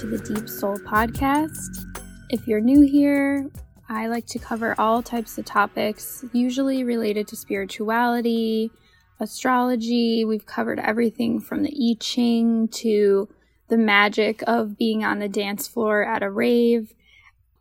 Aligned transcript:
to 0.00 0.06
the 0.06 0.34
Deep 0.34 0.48
Soul 0.48 0.78
Podcast. 0.78 1.84
If 2.30 2.48
you're 2.48 2.62
new 2.62 2.80
here, 2.80 3.50
I 3.90 4.06
like 4.06 4.24
to 4.28 4.38
cover 4.38 4.74
all 4.78 5.02
types 5.02 5.36
of 5.36 5.44
topics, 5.44 6.24
usually 6.32 6.84
related 6.84 7.28
to 7.28 7.36
spirituality, 7.36 8.70
astrology. 9.18 10.24
We've 10.24 10.46
covered 10.46 10.78
everything 10.78 11.38
from 11.38 11.64
the 11.64 11.68
I 11.70 12.00
Ching 12.00 12.68
to 12.68 13.28
the 13.68 13.76
magic 13.76 14.42
of 14.46 14.78
being 14.78 15.04
on 15.04 15.18
the 15.18 15.28
dance 15.28 15.68
floor 15.68 16.02
at 16.02 16.22
a 16.22 16.30
rave. 16.30 16.94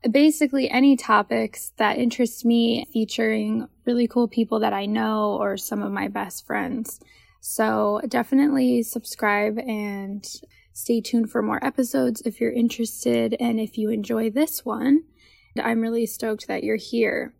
Basically, 0.09 0.69
any 0.69 0.95
topics 0.95 1.73
that 1.75 1.97
interest 1.97 2.45
me, 2.45 2.87
featuring 2.93 3.67
really 3.85 4.07
cool 4.07 4.29
people 4.29 4.61
that 4.61 4.71
I 4.71 4.85
know 4.85 5.35
or 5.37 5.57
some 5.57 5.83
of 5.83 5.91
my 5.91 6.07
best 6.07 6.47
friends. 6.47 7.01
So, 7.41 7.99
definitely 8.07 8.83
subscribe 8.83 9.59
and 9.59 10.25
stay 10.79 11.01
tuned 11.01 11.29
for 11.29 11.41
more 11.41 11.63
episodes 11.63 12.21
if 12.21 12.39
you're 12.39 12.51
interested. 12.51 13.35
And 13.39 13.59
if 13.59 13.77
you 13.77 13.89
enjoy 13.89 14.29
this 14.29 14.63
one, 14.63 15.03
I'm 15.61 15.81
really 15.81 16.05
stoked 16.05 16.47
that 16.47 16.63
you're 16.63 16.77
here. 16.77 17.33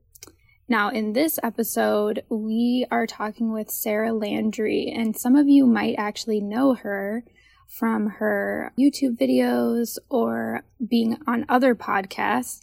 Now, 0.68 0.90
in 0.90 1.14
this 1.14 1.40
episode, 1.42 2.24
we 2.30 2.86
are 2.92 3.08
talking 3.08 3.52
with 3.52 3.72
Sarah 3.72 4.14
Landry, 4.14 4.94
and 4.96 5.18
some 5.18 5.36
of 5.36 5.48
you 5.48 5.66
might 5.66 5.96
actually 5.98 6.42
know 6.42 6.76
her 6.76 7.24
from 7.68 8.08
her 8.08 8.72
YouTube 8.78 9.18
videos 9.18 9.98
or 10.10 10.64
being 10.86 11.18
on 11.26 11.46
other 11.50 11.74
podcasts. 11.74 12.62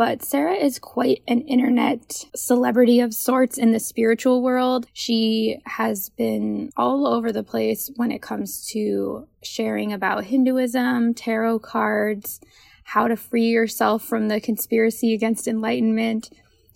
But 0.00 0.22
Sarah 0.22 0.54
is 0.54 0.78
quite 0.78 1.22
an 1.28 1.42
internet 1.42 2.24
celebrity 2.34 3.00
of 3.00 3.12
sorts 3.12 3.58
in 3.58 3.72
the 3.72 3.78
spiritual 3.78 4.40
world. 4.40 4.86
She 4.94 5.58
has 5.66 6.08
been 6.08 6.70
all 6.74 7.06
over 7.06 7.30
the 7.30 7.42
place 7.42 7.90
when 7.96 8.10
it 8.10 8.22
comes 8.22 8.66
to 8.70 9.28
sharing 9.42 9.92
about 9.92 10.24
Hinduism, 10.24 11.12
tarot 11.12 11.58
cards, 11.58 12.40
how 12.82 13.08
to 13.08 13.14
free 13.14 13.48
yourself 13.48 14.02
from 14.02 14.28
the 14.28 14.40
conspiracy 14.40 15.12
against 15.12 15.46
enlightenment. 15.46 16.30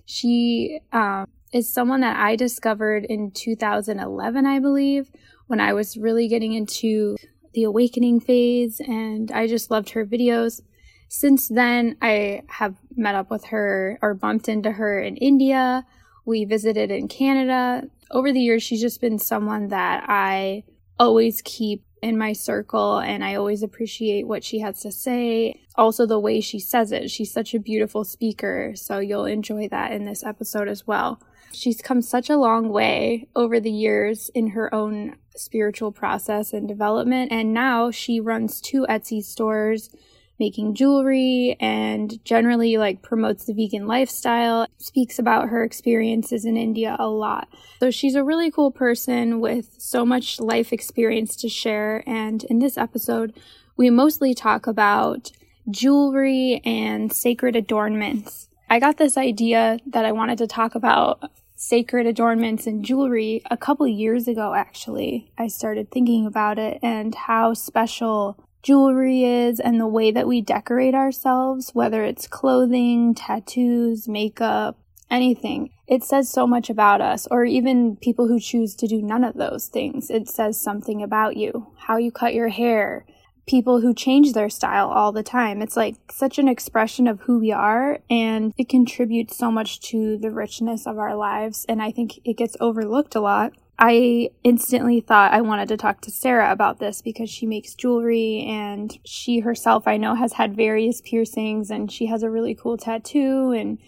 She 0.04 0.80
um, 0.92 1.26
is 1.50 1.72
someone 1.72 2.02
that 2.02 2.18
I 2.18 2.36
discovered 2.36 3.06
in 3.06 3.30
2011, 3.30 4.44
I 4.44 4.58
believe, 4.58 5.10
when 5.46 5.60
I 5.60 5.72
was 5.72 5.96
really 5.96 6.28
getting 6.28 6.52
into 6.52 7.16
the 7.54 7.64
awakening 7.64 8.20
phase, 8.20 8.82
and 8.86 9.32
I 9.32 9.46
just 9.46 9.70
loved 9.70 9.88
her 9.92 10.04
videos. 10.04 10.60
Since 11.08 11.48
then, 11.48 11.96
I 12.02 12.42
have 12.48 12.76
met 12.96 13.14
up 13.14 13.30
with 13.30 13.46
her 13.46 13.98
or 14.02 14.14
bumped 14.14 14.48
into 14.48 14.72
her 14.72 15.00
in 15.00 15.16
India. 15.16 15.84
We 16.24 16.44
visited 16.44 16.90
in 16.90 17.08
Canada. 17.08 17.84
Over 18.10 18.32
the 18.32 18.40
years, 18.40 18.62
she's 18.62 18.80
just 18.80 19.00
been 19.00 19.18
someone 19.18 19.68
that 19.68 20.04
I 20.08 20.64
always 20.98 21.42
keep 21.44 21.84
in 22.02 22.18
my 22.18 22.34
circle 22.34 22.98
and 22.98 23.24
I 23.24 23.34
always 23.34 23.62
appreciate 23.62 24.26
what 24.26 24.44
she 24.44 24.60
has 24.60 24.80
to 24.80 24.92
say. 24.92 25.60
Also, 25.74 26.06
the 26.06 26.18
way 26.18 26.40
she 26.40 26.58
says 26.58 26.92
it. 26.92 27.10
She's 27.10 27.32
such 27.32 27.54
a 27.54 27.58
beautiful 27.58 28.04
speaker, 28.04 28.72
so 28.76 28.98
you'll 28.98 29.24
enjoy 29.24 29.68
that 29.68 29.92
in 29.92 30.04
this 30.04 30.22
episode 30.22 30.68
as 30.68 30.86
well. 30.86 31.20
She's 31.52 31.80
come 31.80 32.02
such 32.02 32.28
a 32.28 32.36
long 32.36 32.68
way 32.68 33.28
over 33.34 33.58
the 33.58 33.70
years 33.70 34.28
in 34.34 34.48
her 34.48 34.72
own 34.74 35.16
spiritual 35.36 35.92
process 35.92 36.52
and 36.52 36.68
development, 36.68 37.32
and 37.32 37.54
now 37.54 37.90
she 37.90 38.20
runs 38.20 38.60
two 38.60 38.86
Etsy 38.88 39.22
stores 39.22 39.88
making 40.38 40.74
jewelry 40.74 41.56
and 41.60 42.24
generally 42.24 42.76
like 42.76 43.02
promotes 43.02 43.44
the 43.44 43.54
vegan 43.54 43.86
lifestyle, 43.86 44.66
speaks 44.78 45.18
about 45.18 45.48
her 45.48 45.62
experiences 45.62 46.44
in 46.44 46.56
India 46.56 46.96
a 46.98 47.08
lot. 47.08 47.48
So 47.80 47.90
she's 47.90 48.14
a 48.14 48.24
really 48.24 48.50
cool 48.50 48.70
person 48.70 49.40
with 49.40 49.74
so 49.78 50.04
much 50.04 50.40
life 50.40 50.72
experience 50.72 51.36
to 51.36 51.48
share. 51.48 52.02
And 52.06 52.44
in 52.44 52.58
this 52.58 52.76
episode, 52.76 53.34
we 53.76 53.90
mostly 53.90 54.34
talk 54.34 54.66
about 54.66 55.30
jewelry 55.70 56.60
and 56.64 57.12
sacred 57.12 57.56
adornments. 57.56 58.48
I 58.68 58.80
got 58.80 58.96
this 58.96 59.16
idea 59.16 59.78
that 59.86 60.04
I 60.04 60.12
wanted 60.12 60.38
to 60.38 60.46
talk 60.46 60.74
about 60.74 61.30
sacred 61.56 62.06
adornments 62.06 62.66
and 62.66 62.84
jewelry 62.84 63.40
a 63.50 63.56
couple 63.56 63.86
years 63.86 64.28
ago 64.28 64.54
actually. 64.54 65.30
I 65.38 65.48
started 65.48 65.90
thinking 65.90 66.26
about 66.26 66.58
it 66.58 66.78
and 66.82 67.14
how 67.14 67.54
special 67.54 68.36
jewelry 68.64 69.24
is 69.24 69.60
and 69.60 69.78
the 69.78 69.86
way 69.86 70.10
that 70.10 70.26
we 70.26 70.40
decorate 70.40 70.94
ourselves, 70.94 71.70
whether 71.74 72.02
it's 72.02 72.26
clothing, 72.26 73.14
tattoos, 73.14 74.08
makeup, 74.08 74.78
anything. 75.10 75.70
It 75.86 76.02
says 76.02 76.30
so 76.30 76.46
much 76.46 76.70
about 76.70 77.02
us, 77.02 77.28
or 77.30 77.44
even 77.44 77.96
people 77.96 78.26
who 78.26 78.40
choose 78.40 78.74
to 78.76 78.86
do 78.86 79.02
none 79.02 79.22
of 79.22 79.34
those 79.34 79.68
things. 79.68 80.10
It 80.10 80.28
says 80.28 80.58
something 80.58 81.02
about 81.02 81.36
you, 81.36 81.72
how 81.76 81.98
you 81.98 82.10
cut 82.10 82.32
your 82.32 82.48
hair, 82.48 83.04
people 83.46 83.82
who 83.82 83.92
change 83.92 84.32
their 84.32 84.48
style 84.48 84.88
all 84.88 85.12
the 85.12 85.22
time. 85.22 85.60
It's 85.60 85.76
like 85.76 85.96
such 86.10 86.38
an 86.38 86.48
expression 86.48 87.06
of 87.06 87.20
who 87.20 87.38
we 87.38 87.52
are, 87.52 87.98
and 88.08 88.54
it 88.56 88.70
contributes 88.70 89.36
so 89.36 89.50
much 89.50 89.80
to 89.90 90.16
the 90.16 90.30
richness 90.30 90.86
of 90.86 90.98
our 90.98 91.14
lives. 91.14 91.66
And 91.68 91.82
I 91.82 91.90
think 91.90 92.18
it 92.24 92.38
gets 92.38 92.56
overlooked 92.60 93.14
a 93.14 93.20
lot. 93.20 93.52
I 93.78 94.30
instantly 94.44 95.00
thought 95.00 95.32
I 95.32 95.40
wanted 95.40 95.68
to 95.68 95.76
talk 95.76 96.00
to 96.02 96.10
Sarah 96.10 96.52
about 96.52 96.78
this 96.78 97.02
because 97.02 97.28
she 97.28 97.46
makes 97.46 97.74
jewelry 97.74 98.44
and 98.48 98.96
she 99.04 99.40
herself, 99.40 99.88
I 99.88 99.96
know, 99.96 100.14
has 100.14 100.34
had 100.34 100.56
various 100.56 101.00
piercings 101.00 101.70
and 101.70 101.90
she 101.90 102.06
has 102.06 102.22
a 102.22 102.30
really 102.30 102.54
cool 102.54 102.76
tattoo. 102.76 103.50
And 103.50 103.78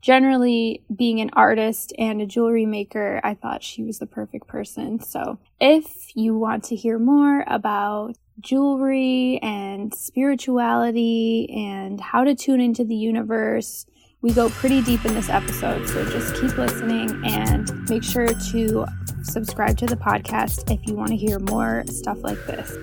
generally, 0.00 0.84
being 0.94 1.20
an 1.20 1.30
artist 1.32 1.92
and 1.98 2.22
a 2.22 2.26
jewelry 2.26 2.66
maker, 2.66 3.20
I 3.24 3.34
thought 3.34 3.64
she 3.64 3.82
was 3.82 3.98
the 3.98 4.06
perfect 4.06 4.46
person. 4.46 5.00
So, 5.00 5.38
if 5.60 6.14
you 6.14 6.38
want 6.38 6.64
to 6.64 6.76
hear 6.76 6.98
more 6.98 7.44
about 7.48 8.16
jewelry 8.40 9.40
and 9.42 9.92
spirituality 9.94 11.48
and 11.52 12.00
how 12.00 12.24
to 12.24 12.34
tune 12.34 12.60
into 12.60 12.84
the 12.84 12.94
universe, 12.94 13.86
we 14.20 14.32
go 14.32 14.50
pretty 14.50 14.82
deep 14.82 15.04
in 15.04 15.14
this 15.14 15.28
episode, 15.28 15.88
so 15.88 16.08
just 16.08 16.40
keep 16.40 16.56
listening 16.56 17.20
and 17.24 17.88
make 17.90 18.04
sure 18.04 18.28
to 18.28 18.86
subscribe 19.22 19.76
to 19.78 19.86
the 19.86 19.96
podcast 19.96 20.70
if 20.72 20.86
you 20.86 20.94
want 20.94 21.10
to 21.10 21.16
hear 21.16 21.38
more 21.38 21.84
stuff 21.86 22.18
like 22.22 22.44
this. 22.46 22.76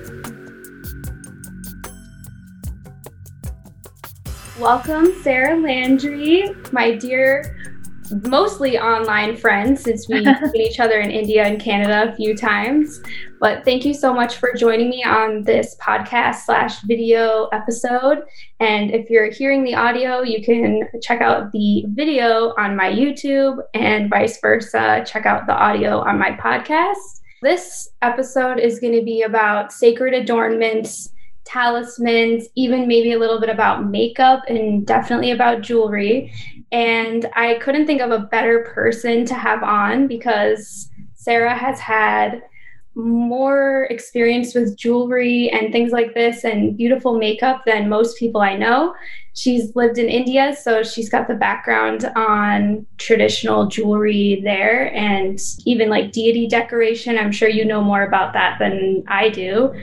Welcome, 4.60 5.14
Sarah 5.22 5.58
Landry, 5.58 6.44
my 6.72 6.96
dear 6.96 7.79
mostly 8.12 8.78
online 8.78 9.36
friends 9.36 9.84
since 9.84 10.08
we 10.08 10.22
meet 10.54 10.56
each 10.56 10.80
other 10.80 11.00
in 11.00 11.12
India 11.12 11.44
and 11.44 11.62
Canada 11.62 12.12
a 12.12 12.16
few 12.16 12.36
times. 12.36 13.02
But 13.40 13.64
thank 13.66 13.86
you 13.86 13.94
so 13.94 14.14
much 14.14 14.38
for 14.38 14.54
joining 14.54 14.90
me 14.90 15.04
on 15.04 15.44
this 15.44 15.76
podcast 15.82 16.46
slash 16.46 16.82
video 16.82 17.48
episode. 17.54 18.24
And 18.60 18.92
if 18.92 19.10
you're 19.10 19.32
hearing 19.32 19.64
the 19.64 19.76
audio, 19.76 20.22
you 20.22 20.44
can 20.44 20.88
check 21.02 21.22
out 21.22 21.52
the 21.52 21.86
video 21.90 22.54
on 22.58 22.76
my 22.76 22.92
YouTube 22.92 23.60
and 23.74 24.10
vice 24.10 24.40
versa. 24.42 25.04
Check 25.08 25.26
out 25.26 25.48
the 25.48 25.56
audio 25.56 26.00
on 26.00 26.20
my 26.20 26.32
podcast. 26.32 27.22
This 27.42 27.90
episode 28.02 28.60
is 28.60 28.80
going 28.80 28.94
to 28.94 29.04
be 29.04 29.22
about 29.22 29.72
sacred 29.72 30.14
adornments 30.14 31.10
talismans, 31.50 32.48
even 32.56 32.88
maybe 32.88 33.14
a 33.14 33.20
little 33.20 33.40
bit 33.40 33.50
about 33.50 33.90
makeup 33.90 34.44
and 34.48 34.86
definitely 34.86 35.32
about 35.32 35.62
jewelry. 35.62 36.32
And 36.72 37.30
I 37.36 37.56
couldn't 37.56 37.88
think 37.88 38.02
of 38.02 38.12
a 38.12 38.20
better 38.20 38.64
person 38.74 39.26
to 39.26 39.34
have 39.34 39.64
on 39.64 40.08
because 40.08 40.90
Sarah 41.16 41.56
has 41.56 41.80
had 41.80 42.44
more 42.96 43.84
experience 43.90 44.54
with 44.54 44.78
jewelry 44.78 45.50
and 45.52 45.72
things 45.72 45.92
like 45.92 46.14
this 46.14 46.44
and 46.44 46.76
beautiful 46.76 47.18
makeup 47.18 47.64
than 47.66 47.88
most 47.88 48.18
people 48.18 48.42
I 48.42 48.56
know. 48.56 48.94
She's 49.34 49.76
lived 49.76 49.98
in 49.98 50.10
India, 50.10 50.56
so 50.56 50.84
she's 50.84 51.10
got 51.10 51.28
the 51.28 51.36
background 51.36 52.06
on 52.16 52.86
traditional 52.98 53.68
jewelry 53.68 54.42
there 54.44 54.94
and 54.94 55.40
even 55.66 55.90
like 55.90 56.12
deity 56.12 56.48
decoration. 56.48 57.18
I'm 57.18 57.32
sure 57.32 57.48
you 57.48 57.64
know 57.64 57.82
more 57.82 58.04
about 58.04 58.34
that 58.34 58.58
than 58.60 59.04
I 59.08 59.30
do 59.30 59.74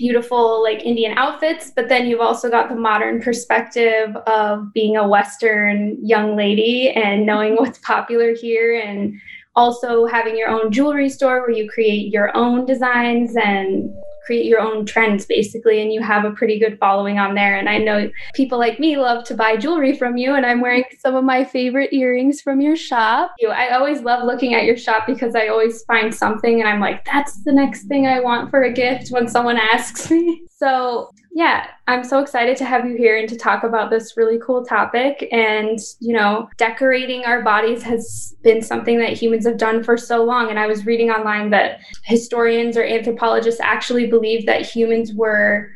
beautiful 0.00 0.62
like 0.62 0.82
Indian 0.82 1.12
outfits, 1.18 1.70
but 1.76 1.90
then 1.90 2.06
you've 2.06 2.22
also 2.22 2.48
got 2.48 2.70
the 2.70 2.74
modern 2.74 3.20
perspective 3.20 4.16
of 4.26 4.72
being 4.72 4.96
a 4.96 5.06
Western 5.06 5.98
young 6.02 6.36
lady 6.36 6.88
and 6.90 7.26
knowing 7.26 7.54
what's 7.56 7.78
popular 7.80 8.34
here 8.34 8.80
and 8.80 9.20
also 9.54 10.06
having 10.06 10.38
your 10.38 10.48
own 10.48 10.72
jewelry 10.72 11.10
store 11.10 11.42
where 11.42 11.50
you 11.50 11.68
create 11.68 12.10
your 12.10 12.34
own 12.34 12.64
designs 12.64 13.36
and 13.36 13.92
create 14.30 14.46
your 14.46 14.60
own 14.60 14.86
trends 14.86 15.26
basically 15.26 15.82
and 15.82 15.92
you 15.92 16.00
have 16.00 16.24
a 16.24 16.30
pretty 16.30 16.56
good 16.56 16.78
following 16.78 17.18
on 17.18 17.34
there. 17.34 17.58
And 17.58 17.68
i 17.68 17.78
know 17.78 18.08
people 18.32 18.60
like 18.60 18.78
me 18.78 18.96
love 18.96 19.24
to 19.24 19.34
buy 19.34 19.56
jewelry 19.56 19.96
from 19.96 20.16
you 20.16 20.36
and 20.36 20.46
i'm 20.46 20.60
wearing 20.60 20.84
some 21.00 21.16
of 21.16 21.24
my 21.24 21.42
favorite 21.42 21.92
earrings 21.92 22.40
from 22.40 22.60
your 22.60 22.76
shop. 22.76 23.32
I 23.42 23.70
always 23.70 24.02
love 24.02 24.24
looking 24.24 24.54
at 24.54 24.66
your 24.66 24.76
shop 24.76 25.04
because 25.04 25.34
i 25.34 25.48
always 25.48 25.82
find 25.82 26.14
something 26.14 26.60
and 26.60 26.68
i'm 26.68 26.78
like 26.78 27.04
that's 27.04 27.42
the 27.42 27.52
next 27.52 27.88
thing 27.88 28.06
i 28.06 28.20
want 28.20 28.50
for 28.50 28.62
a 28.62 28.72
gift 28.72 29.08
when 29.10 29.26
someone 29.26 29.56
asks 29.56 30.10
me 30.12 30.42
so 30.60 31.10
yeah, 31.32 31.68
I'm 31.86 32.04
so 32.04 32.18
excited 32.18 32.56
to 32.58 32.66
have 32.66 32.84
you 32.84 32.94
here 32.94 33.16
and 33.16 33.28
to 33.30 33.36
talk 33.36 33.64
about 33.64 33.88
this 33.88 34.16
really 34.16 34.38
cool 34.44 34.62
topic. 34.64 35.26
And, 35.32 35.78
you 36.00 36.12
know, 36.12 36.50
decorating 36.58 37.24
our 37.24 37.40
bodies 37.40 37.82
has 37.84 38.36
been 38.42 38.60
something 38.60 38.98
that 38.98 39.14
humans 39.14 39.46
have 39.46 39.56
done 39.56 39.82
for 39.82 39.96
so 39.96 40.22
long. 40.22 40.50
And 40.50 40.58
I 40.58 40.66
was 40.66 40.84
reading 40.84 41.10
online 41.10 41.48
that 41.50 41.80
historians 42.02 42.76
or 42.76 42.84
anthropologists 42.84 43.60
actually 43.60 44.08
believe 44.08 44.44
that 44.46 44.66
humans 44.66 45.14
were 45.14 45.70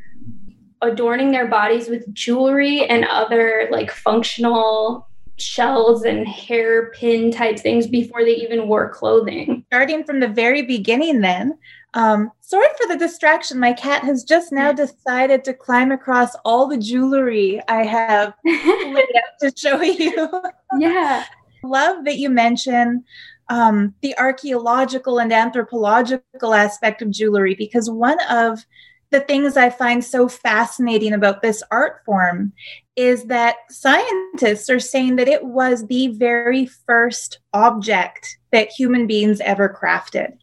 adorning 0.82 1.31
their 1.31 1.46
bodies 1.46 1.88
with 1.88 2.12
jewelry 2.12 2.84
and 2.84 3.06
other 3.06 3.69
like 3.70 3.90
functional 3.90 5.08
shells 5.36 6.04
and 6.04 6.28
hairpin 6.28 7.31
type 7.31 7.58
things 7.58 7.86
before 7.86 8.25
they 8.25 8.34
even 8.34 8.69
wore 8.69 8.90
clothing. 8.90 9.64
Starting 9.69 10.04
from 10.04 10.20
the 10.20 10.28
very 10.28 10.62
beginning, 10.62 11.20
then. 11.20 11.56
Um, 11.94 12.32
sorry 12.41 12.67
for 12.76 12.88
the 12.88 12.99
distraction. 12.99 13.58
My 13.58 13.73
cat 13.73 14.02
has 14.02 14.25
just 14.25 14.52
now 14.52 14.73
decided 14.73 15.44
to 15.44 15.55
climb 15.55 15.93
across 15.93 16.35
all 16.44 16.67
the 16.67 16.76
jewelry 16.76 17.61
I 17.69 17.85
have 17.85 18.35
laid 18.44 19.06
out 19.17 19.38
to 19.41 19.52
show 19.56 19.81
you. 19.81 20.43
yeah. 20.79 21.25
Love 21.62 22.05
that 22.05 22.19
you 22.19 22.29
mention 22.29 23.05
um, 23.49 23.94
the 24.02 24.17
archaeological 24.19 25.19
and 25.19 25.32
anthropological 25.32 26.52
aspect 26.52 27.00
of 27.00 27.11
jewelry 27.11 27.55
because 27.55 27.88
one 27.88 28.19
of 28.29 28.67
the 29.11 29.20
things 29.20 29.56
I 29.56 29.70
find 29.70 30.05
so 30.05 30.29
fascinating 30.29 31.12
about 31.12 31.41
this 31.41 31.62
art 31.70 32.02
form 32.05 32.52
is 32.96 33.25
that 33.26 33.56
scientists 33.70 34.69
are 34.69 34.81
saying 34.81 35.17
that 35.17 35.29
it 35.29 35.44
was 35.44 35.87
the 35.87 36.08
very 36.08 36.67
first 36.67 37.38
object 37.52 38.38
that 38.50 38.69
human 38.69 39.06
beings 39.06 39.41
ever 39.41 39.69
crafted. 39.69 40.37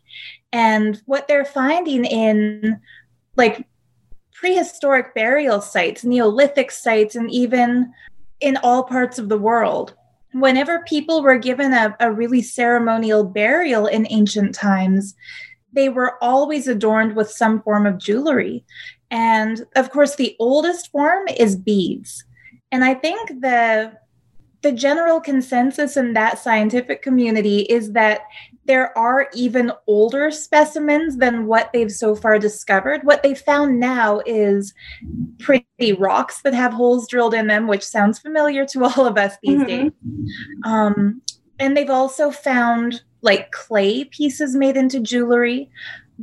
And 0.54 1.02
what 1.06 1.28
they're 1.28 1.46
finding 1.46 2.06
in 2.06 2.80
like 3.36 3.66
prehistoric 4.34 5.14
burial 5.14 5.62
sites, 5.62 6.04
Neolithic 6.04 6.72
sites, 6.72 7.16
and 7.16 7.30
even 7.32 7.94
in 8.40 8.58
all 8.58 8.84
parts 8.84 9.20
of 9.20 9.30
the 9.30 9.38
world, 9.38 9.94
whenever 10.34 10.80
people 10.88 11.22
were 11.22 11.38
given 11.38 11.74
a, 11.74 11.96
a 12.00 12.12
really 12.12 12.42
ceremonial 12.42 13.24
burial 13.24 13.86
in 13.86 14.08
ancient 14.10 14.56
times, 14.56 15.16
they 15.74 15.90
were 15.90 16.22
always 16.24 16.68
adorned 16.68 17.16
with 17.16 17.30
some 17.30 17.62
form 17.62 17.86
of 17.86 18.00
jewelry. 18.00 18.66
And 19.10 19.66
of 19.76 19.92
course, 19.92 20.16
the 20.16 20.36
oldest 20.40 20.92
form 20.92 21.28
is 21.38 21.56
beads. 21.56 22.24
And 22.72 22.84
I 22.84 22.94
think 22.94 23.42
the 23.42 23.94
the 24.62 24.72
general 24.72 25.20
consensus 25.20 25.98
in 25.98 26.14
that 26.14 26.38
scientific 26.38 27.02
community 27.02 27.62
is 27.62 27.94
that 27.94 28.22
there 28.66 28.96
are 28.98 29.28
even 29.34 29.72
older 29.88 30.30
specimens 30.32 31.18
than 31.18 31.48
what 31.48 31.72
they've 31.74 31.92
so 31.92 32.16
far 32.16 32.38
discovered. 32.38 33.04
What 33.04 33.24
they 33.24 33.34
found 33.34 33.80
now 33.80 34.22
is 34.26 34.74
pretty 35.40 35.94
rocks 35.94 36.42
that 36.44 36.54
have 36.54 36.74
holes 36.74 37.08
drilled 37.08 37.34
in 37.34 37.48
them, 37.48 37.68
which 37.68 37.84
sounds 37.84 38.20
familiar 38.20 38.66
to 38.68 38.84
all 38.86 39.06
of 39.06 39.18
us 39.18 39.36
these 39.42 39.60
mm-hmm. 39.60 39.68
days. 39.68 39.92
Um, 40.64 41.22
and 41.60 41.76
they've 41.76 41.90
also 41.90 42.32
found 42.32 43.04
like 43.22 43.52
clay 43.52 44.04
pieces 44.06 44.56
made 44.56 44.78
into 44.78 45.00
jewelry. 45.00 45.70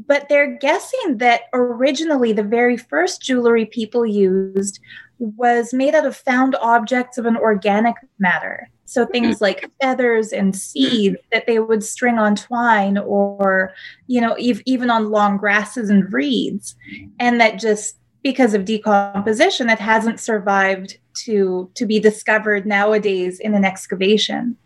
But 0.07 0.29
they're 0.29 0.57
guessing 0.59 1.19
that 1.19 1.43
originally 1.53 2.33
the 2.33 2.45
very 2.45 2.77
first 2.77 3.21
jewelry 3.21 3.67
people 3.67 4.07
used 4.07 4.79
was 5.19 5.75
made 5.75 5.95
out 5.95 6.07
of 6.07 6.17
found 6.17 6.55
objects 6.57 7.19
of 7.19 7.27
an 7.27 7.37
organic 7.37 7.97
matter. 8.21 8.71
So 8.89 9.07
things 9.07 9.37
mm-hmm. 9.37 9.45
like 9.45 9.71
feathers 9.81 10.33
and 10.33 10.57
seeds 10.57 11.17
that 11.31 11.47
they 11.47 11.59
would 11.59 11.85
string 11.85 12.19
on 12.19 12.35
twine 12.37 12.99
or, 12.99 13.73
you 14.07 14.21
know, 14.21 14.33
ev- 14.35 14.63
even 14.65 14.91
on 14.91 15.11
long 15.11 15.37
grasses 15.37 15.91
and 15.91 16.11
reeds. 16.13 16.75
And 17.21 17.41
that 17.41 17.59
just 17.59 17.97
because 18.23 18.55
of 18.55 18.65
decomposition, 18.65 19.69
it 19.71 19.79
hasn't 19.79 20.21
survived 20.21 20.99
to, 21.25 21.71
to 21.75 21.87
be 21.87 22.01
discovered 22.01 22.67
nowadays 22.67 23.39
in 23.41 23.55
an 23.55 23.65
excavation 23.65 24.57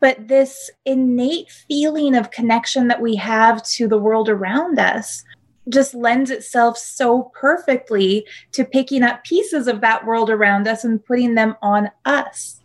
but 0.00 0.28
this 0.28 0.70
innate 0.84 1.50
feeling 1.50 2.16
of 2.16 2.30
connection 2.30 2.88
that 2.88 3.02
we 3.02 3.16
have 3.16 3.62
to 3.64 3.88
the 3.88 3.98
world 3.98 4.28
around 4.28 4.78
us 4.78 5.24
just 5.68 5.94
lends 5.94 6.30
itself 6.30 6.78
so 6.78 7.30
perfectly 7.34 8.26
to 8.52 8.64
picking 8.64 9.02
up 9.02 9.24
pieces 9.24 9.68
of 9.68 9.80
that 9.80 10.06
world 10.06 10.30
around 10.30 10.66
us 10.66 10.84
and 10.84 11.04
putting 11.04 11.34
them 11.34 11.54
on 11.60 11.90
us. 12.04 12.60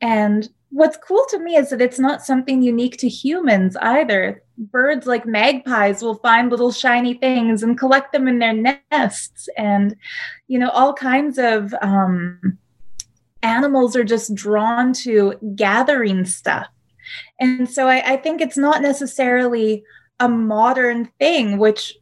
And 0.00 0.48
what's 0.70 0.96
cool 0.96 1.24
to 1.30 1.38
me 1.38 1.56
is 1.56 1.70
that 1.70 1.80
it's 1.80 1.98
not 1.98 2.24
something 2.24 2.62
unique 2.62 2.98
to 2.98 3.08
humans 3.08 3.76
either. 3.76 4.42
Birds 4.58 5.06
like 5.06 5.26
magpies 5.26 6.02
will 6.02 6.16
find 6.16 6.50
little 6.50 6.72
shiny 6.72 7.14
things 7.14 7.62
and 7.62 7.78
collect 7.78 8.12
them 8.12 8.28
in 8.28 8.38
their 8.38 8.78
nests, 8.90 9.48
and 9.56 9.96
you 10.48 10.58
know, 10.58 10.70
all 10.70 10.94
kinds 10.94 11.38
of 11.38 11.74
um, 11.82 12.58
animals 13.42 13.96
are 13.96 14.04
just 14.04 14.34
drawn 14.34 14.92
to 14.92 15.34
gathering 15.54 16.24
stuff. 16.24 16.66
And 17.38 17.70
so 17.70 17.86
I, 17.86 18.14
I, 18.14 18.16
think 18.16 18.40
it's 18.40 18.56
not 18.56 18.82
necessarily 18.82 19.84
a 20.18 20.28
modern 20.28 21.06
thing, 21.20 21.58
which 21.58 21.96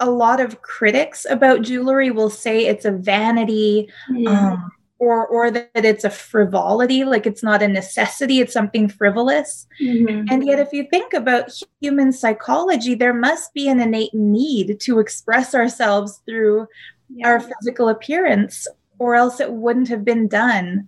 a 0.00 0.10
lot 0.10 0.40
of 0.40 0.62
critics 0.62 1.26
about 1.28 1.62
jewelry 1.62 2.10
will 2.10 2.30
say 2.30 2.66
it's 2.66 2.84
a 2.84 2.90
vanity 2.90 3.88
um, 4.26 4.70
or, 5.00 5.26
or 5.26 5.50
that 5.50 5.70
it's 5.74 6.04
a 6.04 6.10
frivolity, 6.10 7.04
like 7.04 7.26
it's 7.26 7.42
not 7.42 7.62
a 7.62 7.68
necessity, 7.68 8.40
it's 8.40 8.52
something 8.52 8.86
frivolous. 8.86 9.66
Mm-hmm. 9.80 10.26
And 10.30 10.46
yet, 10.46 10.58
if 10.58 10.74
you 10.74 10.86
think 10.90 11.14
about 11.14 11.50
human 11.80 12.12
psychology, 12.12 12.94
there 12.94 13.14
must 13.14 13.54
be 13.54 13.66
an 13.68 13.80
innate 13.80 14.12
need 14.12 14.78
to 14.80 14.98
express 14.98 15.54
ourselves 15.54 16.20
through 16.26 16.66
yeah. 17.08 17.26
our 17.26 17.40
physical 17.40 17.88
appearance 17.88 18.68
or 18.98 19.14
else 19.14 19.40
it 19.40 19.50
wouldn't 19.50 19.88
have 19.88 20.04
been 20.04 20.28
done 20.28 20.86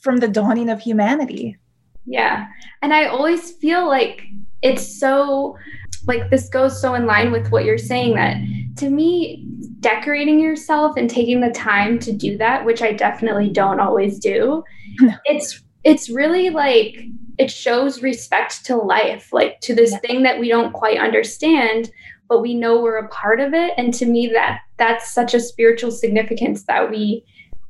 from 0.00 0.18
the 0.18 0.28
dawning 0.28 0.70
of 0.70 0.80
humanity. 0.80 1.58
Yeah. 2.06 2.46
And 2.80 2.94
I 2.94 3.06
always 3.06 3.50
feel 3.50 3.88
like 3.88 4.22
it's 4.62 5.00
so 5.00 5.58
like 6.06 6.30
this 6.30 6.48
goes 6.48 6.80
so 6.80 6.94
in 6.94 7.06
line 7.06 7.32
with 7.32 7.50
what 7.50 7.64
you're 7.64 7.78
saying 7.78 8.14
that 8.14 8.36
to 8.76 8.90
me 8.90 9.46
decorating 9.82 10.40
yourself 10.40 10.96
and 10.96 11.10
taking 11.10 11.40
the 11.40 11.50
time 11.50 11.98
to 11.98 12.12
do 12.12 12.38
that 12.38 12.64
which 12.64 12.80
I 12.80 12.92
definitely 12.92 13.50
don't 13.50 13.80
always 13.80 14.18
do 14.18 14.64
no. 15.00 15.12
it's 15.24 15.62
it's 15.84 16.08
really 16.08 16.50
like 16.50 16.96
it 17.38 17.50
shows 17.50 18.02
respect 18.02 18.64
to 18.66 18.76
life 18.76 19.32
like 19.32 19.60
to 19.60 19.74
this 19.74 19.92
yeah. 19.92 19.98
thing 19.98 20.22
that 20.22 20.38
we 20.38 20.48
don't 20.48 20.72
quite 20.72 20.98
understand 20.98 21.90
but 22.28 22.40
we 22.40 22.54
know 22.54 22.80
we're 22.80 22.96
a 22.96 23.08
part 23.08 23.40
of 23.40 23.52
it 23.52 23.74
and 23.76 23.92
to 23.94 24.06
me 24.06 24.28
that 24.28 24.60
that's 24.78 25.12
such 25.12 25.34
a 25.34 25.40
spiritual 25.40 25.90
significance 25.90 26.62
that 26.64 26.90
we 26.90 27.24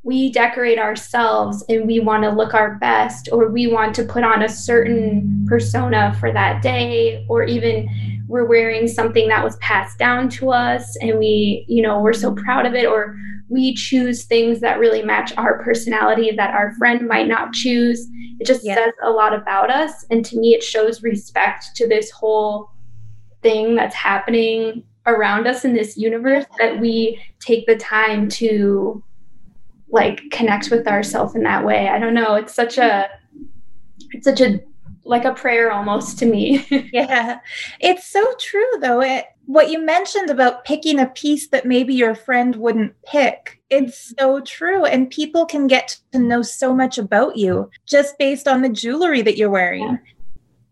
we 0.04 0.32
decorate 0.32 0.78
ourselves 0.78 1.64
and 1.68 1.87
we 1.87 2.00
want 2.00 2.25
to 2.25 2.30
look 2.30 2.54
our 2.54 2.75
best 2.76 3.28
or 3.30 3.49
we 3.49 3.68
want 3.68 3.94
to 3.94 4.04
put 4.04 4.25
on 4.25 4.42
a 4.42 4.49
certain 4.49 5.47
persona 5.49 6.14
for 6.18 6.32
that 6.32 6.61
day 6.61 7.25
or 7.28 7.44
even 7.44 7.88
we're 8.26 8.44
wearing 8.44 8.88
something 8.88 9.28
that 9.28 9.44
was 9.44 9.56
passed 9.59 9.99
down 9.99 10.28
to 10.28 10.50
us 10.50 10.97
and 10.97 11.18
we 11.18 11.64
you 11.68 11.82
know 11.82 12.00
we're 12.00 12.12
so 12.12 12.35
proud 12.35 12.66
of 12.66 12.75
it 12.75 12.87
or 12.87 13.16
we 13.49 13.75
choose 13.75 14.25
things 14.25 14.61
that 14.61 14.78
really 14.78 15.02
match 15.02 15.32
our 15.37 15.62
personality 15.62 16.30
that 16.32 16.54
our 16.54 16.75
friend 16.76 17.06
might 17.06 17.28
not 17.28 17.52
choose 17.52 18.09
it 18.40 18.47
just 18.47 18.64
yeah. 18.64 18.75
says 18.75 18.92
a 19.04 19.11
lot 19.11 19.32
about 19.32 19.71
us 19.71 20.04
and 20.11 20.25
to 20.25 20.37
me 20.37 20.54
it 20.54 20.62
shows 20.62 21.02
respect 21.02 21.66
to 21.76 21.87
this 21.87 22.11
whole 22.11 22.71
thing 23.42 23.76
that's 23.76 23.94
happening 23.94 24.82
around 25.06 25.47
us 25.47 25.64
in 25.64 25.75
this 25.75 25.97
universe 25.97 26.44
that 26.59 26.80
we 26.80 27.21
take 27.40 27.66
the 27.66 27.76
time 27.76 28.28
to 28.28 29.02
like 29.93 30.23
connect 30.31 30.71
with 30.71 30.89
ourselves 30.89 31.35
in 31.35 31.43
that 31.45 31.65
way. 31.65 31.89
I 31.89 31.99
don't 31.99 32.15
know. 32.15 32.35
It's 32.35 32.55
such 32.55 32.79
a 32.79 33.09
it's 34.11 34.25
such 34.25 34.41
a 34.41 34.61
like 35.05 35.25
a 35.25 35.35
prayer 35.35 35.71
almost 35.71 36.19
to 36.19 36.27
me. 36.27 36.67
yeah. 36.93 37.39
It's 37.81 38.07
so 38.07 38.25
true 38.41 38.71
though. 38.81 39.01
It 39.01 39.27
what 39.47 39.71
you 39.71 39.85
mentioned 39.85 40.31
about 40.31 40.65
picking 40.65 40.99
a 40.99 41.07
piece 41.07 41.49
that 41.49 41.67
maybe 41.67 41.95
your 41.95 42.15
friend 42.15 42.57
wouldn't 42.57 42.95
pick. 43.05 43.61
It's 43.71 44.15
so 44.19 44.41
true. 44.41 44.85
And 44.85 45.11
people 45.11 45.45
can 45.45 45.67
get 45.67 45.99
to 46.13 46.19
know 46.19 46.43
so 46.43 46.75
much 46.75 46.97
about 46.97 47.37
you 47.37 47.69
just 47.87 48.17
based 48.19 48.49
on 48.49 48.63
the 48.63 48.69
jewelry 48.69 49.21
that 49.23 49.37
you're 49.37 49.51
wearing. 49.51 49.83
Yeah 49.83 49.97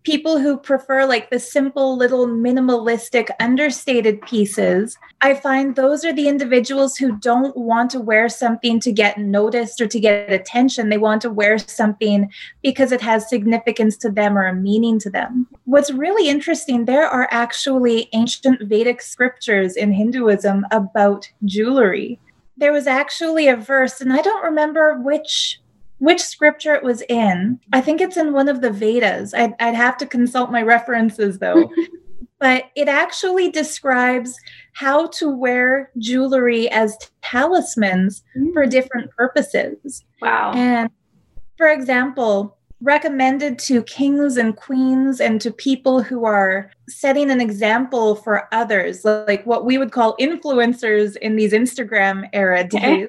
people 0.02 0.38
who 0.38 0.56
prefer 0.56 1.04
like 1.06 1.30
the 1.30 1.38
simple 1.38 1.96
little 1.96 2.26
minimalistic 2.26 3.28
understated 3.38 4.20
pieces 4.22 4.96
i 5.20 5.34
find 5.34 5.76
those 5.76 6.04
are 6.04 6.12
the 6.12 6.28
individuals 6.28 6.96
who 6.96 7.16
don't 7.18 7.56
want 7.56 7.90
to 7.90 8.00
wear 8.00 8.28
something 8.28 8.80
to 8.80 8.92
get 8.92 9.18
noticed 9.18 9.80
or 9.80 9.86
to 9.86 10.00
get 10.00 10.32
attention. 10.32 10.88
They 10.88 10.98
want 10.98 11.22
to 11.22 11.30
wear 11.30 11.58
something 11.58 12.30
because 12.62 12.92
it 12.92 13.00
has 13.00 13.28
significance 13.28 13.96
to 13.98 14.10
them 14.10 14.36
or 14.36 14.46
a 14.46 14.54
meaning 14.54 14.98
to 15.00 15.10
them. 15.10 15.46
What's 15.64 15.90
really 15.90 16.28
interesting 16.28 16.84
there 16.84 17.06
are 17.06 17.28
actually 17.30 18.08
ancient 18.12 18.62
vedic 18.62 19.02
scriptures 19.02 19.76
in 19.76 19.92
hinduism 19.92 20.66
about 20.70 21.28
jewelry. 21.44 22.18
There 22.56 22.72
was 22.72 22.86
actually 22.86 23.48
a 23.48 23.56
verse 23.56 24.00
and 24.00 24.12
i 24.12 24.20
don't 24.20 24.44
remember 24.44 24.98
which 25.00 25.59
which 26.00 26.20
scripture 26.20 26.74
it 26.74 26.82
was 26.82 27.02
in. 27.08 27.60
I 27.72 27.80
think 27.80 28.00
it's 28.00 28.16
in 28.16 28.32
one 28.32 28.48
of 28.48 28.60
the 28.60 28.70
Vedas. 28.70 29.32
I'd, 29.32 29.54
I'd 29.60 29.74
have 29.74 29.96
to 29.98 30.06
consult 30.06 30.50
my 30.50 30.62
references 30.62 31.38
though. 31.38 31.70
but 32.40 32.64
it 32.74 32.88
actually 32.88 33.50
describes 33.50 34.34
how 34.72 35.08
to 35.08 35.30
wear 35.30 35.90
jewelry 35.98 36.68
as 36.70 36.96
talismans 37.22 38.24
mm. 38.36 38.52
for 38.52 38.66
different 38.66 39.10
purposes. 39.12 40.04
Wow. 40.22 40.52
And 40.54 40.90
for 41.58 41.68
example, 41.68 42.56
recommended 42.80 43.58
to 43.58 43.82
kings 43.82 44.38
and 44.38 44.56
queens 44.56 45.20
and 45.20 45.38
to 45.42 45.50
people 45.50 46.02
who 46.02 46.24
are 46.24 46.70
setting 46.88 47.30
an 47.30 47.40
example 47.40 48.14
for 48.14 48.48
others, 48.52 49.04
like 49.04 49.44
what 49.44 49.66
we 49.66 49.76
would 49.76 49.92
call 49.92 50.16
influencers 50.18 51.16
in 51.16 51.36
these 51.36 51.52
Instagram 51.52 52.28
era 52.32 52.64
days. 52.64 53.08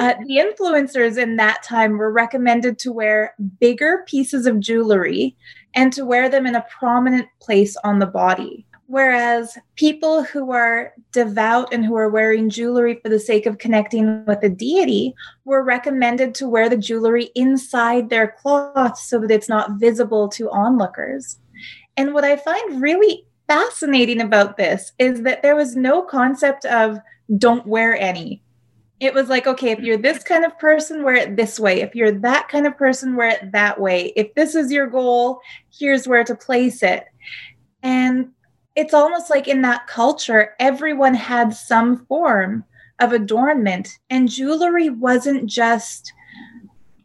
Uh, 0.00 0.14
the 0.26 0.36
influencers 0.36 1.18
in 1.18 1.36
that 1.36 1.62
time 1.62 1.98
were 1.98 2.12
recommended 2.12 2.78
to 2.78 2.92
wear 2.92 3.34
bigger 3.60 4.04
pieces 4.06 4.46
of 4.46 4.60
jewelry 4.60 5.36
and 5.74 5.92
to 5.92 6.04
wear 6.04 6.28
them 6.28 6.46
in 6.46 6.54
a 6.54 6.66
prominent 6.78 7.28
place 7.40 7.76
on 7.84 7.98
the 7.98 8.06
body. 8.06 8.66
Whereas 8.88 9.58
people 9.74 10.22
who 10.22 10.52
are 10.52 10.92
devout 11.10 11.72
and 11.72 11.84
who 11.84 11.96
are 11.96 12.08
wearing 12.08 12.48
jewelry 12.48 13.00
for 13.02 13.08
the 13.08 13.18
sake 13.18 13.44
of 13.44 13.58
connecting 13.58 14.24
with 14.26 14.42
a 14.44 14.48
deity 14.48 15.12
were 15.44 15.64
recommended 15.64 16.36
to 16.36 16.48
wear 16.48 16.68
the 16.68 16.76
jewelry 16.76 17.30
inside 17.34 18.08
their 18.08 18.28
cloth 18.28 18.96
so 18.96 19.18
that 19.18 19.30
it's 19.32 19.48
not 19.48 19.72
visible 19.80 20.28
to 20.28 20.50
onlookers. 20.50 21.38
And 21.96 22.14
what 22.14 22.24
I 22.24 22.36
find 22.36 22.80
really 22.80 23.24
fascinating 23.48 24.20
about 24.20 24.56
this 24.56 24.92
is 24.98 25.22
that 25.22 25.42
there 25.42 25.56
was 25.56 25.74
no 25.74 26.02
concept 26.02 26.64
of 26.66 26.98
don't 27.38 27.66
wear 27.66 27.96
any. 27.98 28.42
It 28.98 29.12
was 29.12 29.28
like, 29.28 29.46
okay, 29.46 29.70
if 29.70 29.80
you're 29.80 29.98
this 29.98 30.22
kind 30.22 30.44
of 30.44 30.58
person, 30.58 31.04
wear 31.04 31.16
it 31.16 31.36
this 31.36 31.60
way. 31.60 31.80
If 31.82 31.94
you're 31.94 32.12
that 32.12 32.48
kind 32.48 32.66
of 32.66 32.76
person, 32.78 33.14
wear 33.14 33.28
it 33.28 33.52
that 33.52 33.78
way. 33.78 34.12
If 34.16 34.34
this 34.34 34.54
is 34.54 34.72
your 34.72 34.86
goal, 34.86 35.40
here's 35.70 36.08
where 36.08 36.24
to 36.24 36.34
place 36.34 36.82
it. 36.82 37.04
And 37.82 38.30
it's 38.74 38.94
almost 38.94 39.30
like 39.30 39.48
in 39.48 39.62
that 39.62 39.86
culture, 39.86 40.54
everyone 40.58 41.14
had 41.14 41.54
some 41.54 42.06
form 42.06 42.64
of 42.98 43.12
adornment, 43.12 43.98
and 44.08 44.30
jewelry 44.30 44.88
wasn't 44.88 45.46
just 45.46 46.12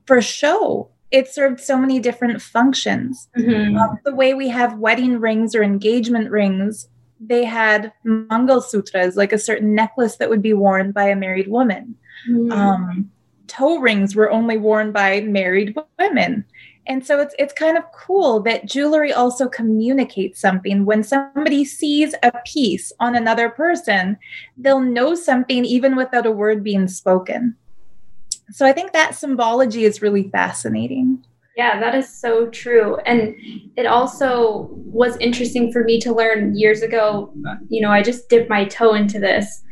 for 0.05 0.21
show. 0.21 0.89
It 1.11 1.27
served 1.27 1.59
so 1.59 1.77
many 1.77 1.99
different 1.99 2.41
functions. 2.41 3.29
Mm-hmm. 3.37 3.77
Um, 3.77 3.99
the 4.05 4.15
way 4.15 4.33
we 4.33 4.47
have 4.47 4.79
wedding 4.79 5.19
rings 5.19 5.53
or 5.53 5.63
engagement 5.63 6.31
rings, 6.31 6.87
they 7.21 7.45
had 7.45 7.93
mangal 8.03 8.61
sutras, 8.61 9.15
like 9.15 9.31
a 9.31 9.37
certain 9.37 9.75
necklace 9.75 10.17
that 10.17 10.29
would 10.29 10.41
be 10.41 10.53
worn 10.53 10.91
by 10.91 11.05
a 11.05 11.15
married 11.15 11.47
woman. 11.47 11.95
Mm-hmm. 12.27 12.51
Um, 12.51 13.11
toe 13.47 13.79
rings 13.79 14.15
were 14.15 14.31
only 14.31 14.57
worn 14.57 14.91
by 14.91 15.21
married 15.21 15.75
women. 15.99 16.45
And 16.87 17.05
so 17.05 17.19
it's 17.19 17.35
it's 17.37 17.53
kind 17.53 17.77
of 17.77 17.83
cool 17.93 18.39
that 18.41 18.65
jewelry 18.65 19.13
also 19.13 19.47
communicates 19.47 20.41
something. 20.41 20.85
When 20.85 21.03
somebody 21.03 21.63
sees 21.63 22.15
a 22.23 22.31
piece 22.45 22.91
on 22.99 23.15
another 23.15 23.49
person, 23.49 24.17
they'll 24.57 24.79
know 24.79 25.13
something 25.13 25.63
even 25.63 25.95
without 25.95 26.25
a 26.25 26.31
word 26.31 26.63
being 26.63 26.87
spoken. 26.87 27.55
So 28.49 28.65
I 28.65 28.73
think 28.73 28.93
that 28.93 29.15
symbology 29.15 29.85
is 29.85 30.01
really 30.01 30.29
fascinating. 30.29 31.23
Yeah, 31.57 31.79
that 31.79 31.95
is 31.95 32.07
so 32.07 32.49
true. 32.49 32.97
And 33.05 33.35
it 33.75 33.85
also 33.85 34.69
was 34.71 35.17
interesting 35.17 35.71
for 35.71 35.83
me 35.83 35.99
to 35.99 36.13
learn 36.13 36.55
years 36.57 36.81
ago. 36.81 37.33
You 37.69 37.81
know, 37.81 37.91
I 37.91 38.01
just 38.01 38.29
dipped 38.29 38.49
my 38.49 38.65
toe 38.65 38.93
into 38.93 39.19
this 39.19 39.63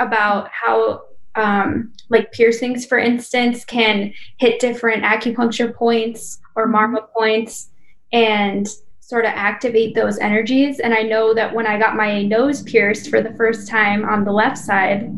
about 0.00 0.48
how 0.50 1.02
um, 1.34 1.92
like 2.08 2.32
piercings, 2.32 2.86
for 2.86 2.98
instance, 2.98 3.64
can 3.64 4.12
hit 4.38 4.60
different 4.60 5.04
acupuncture 5.04 5.74
points 5.74 6.38
or 6.54 6.66
mm-hmm. 6.66 6.96
marma 6.96 7.06
points 7.16 7.70
and 8.12 8.66
sort 9.00 9.24
of 9.24 9.32
activate 9.34 9.94
those 9.94 10.18
energies. 10.18 10.80
And 10.80 10.94
I 10.94 11.02
know 11.02 11.34
that 11.34 11.54
when 11.54 11.66
I 11.66 11.78
got 11.78 11.96
my 11.96 12.22
nose 12.22 12.62
pierced 12.62 13.10
for 13.10 13.20
the 13.20 13.34
first 13.34 13.68
time 13.68 14.04
on 14.04 14.24
the 14.24 14.32
left 14.32 14.58
side, 14.58 15.10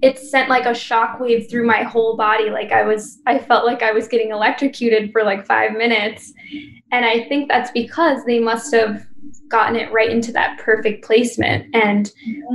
it 0.00 0.18
sent 0.18 0.48
like 0.48 0.66
a 0.66 0.70
shockwave 0.70 1.50
through 1.50 1.66
my 1.66 1.82
whole 1.82 2.16
body. 2.16 2.50
Like 2.50 2.72
I 2.72 2.84
was, 2.84 3.18
I 3.26 3.38
felt 3.38 3.66
like 3.66 3.82
I 3.82 3.92
was 3.92 4.08
getting 4.08 4.30
electrocuted 4.30 5.12
for 5.12 5.24
like 5.24 5.46
five 5.46 5.72
minutes. 5.72 6.32
And 6.92 7.04
I 7.04 7.24
think 7.28 7.48
that's 7.48 7.70
because 7.72 8.24
they 8.24 8.38
must 8.38 8.72
have 8.74 9.06
gotten 9.48 9.76
it 9.76 9.92
right 9.92 10.10
into 10.10 10.32
that 10.32 10.58
perfect 10.58 11.04
placement. 11.04 11.74
And 11.74 12.10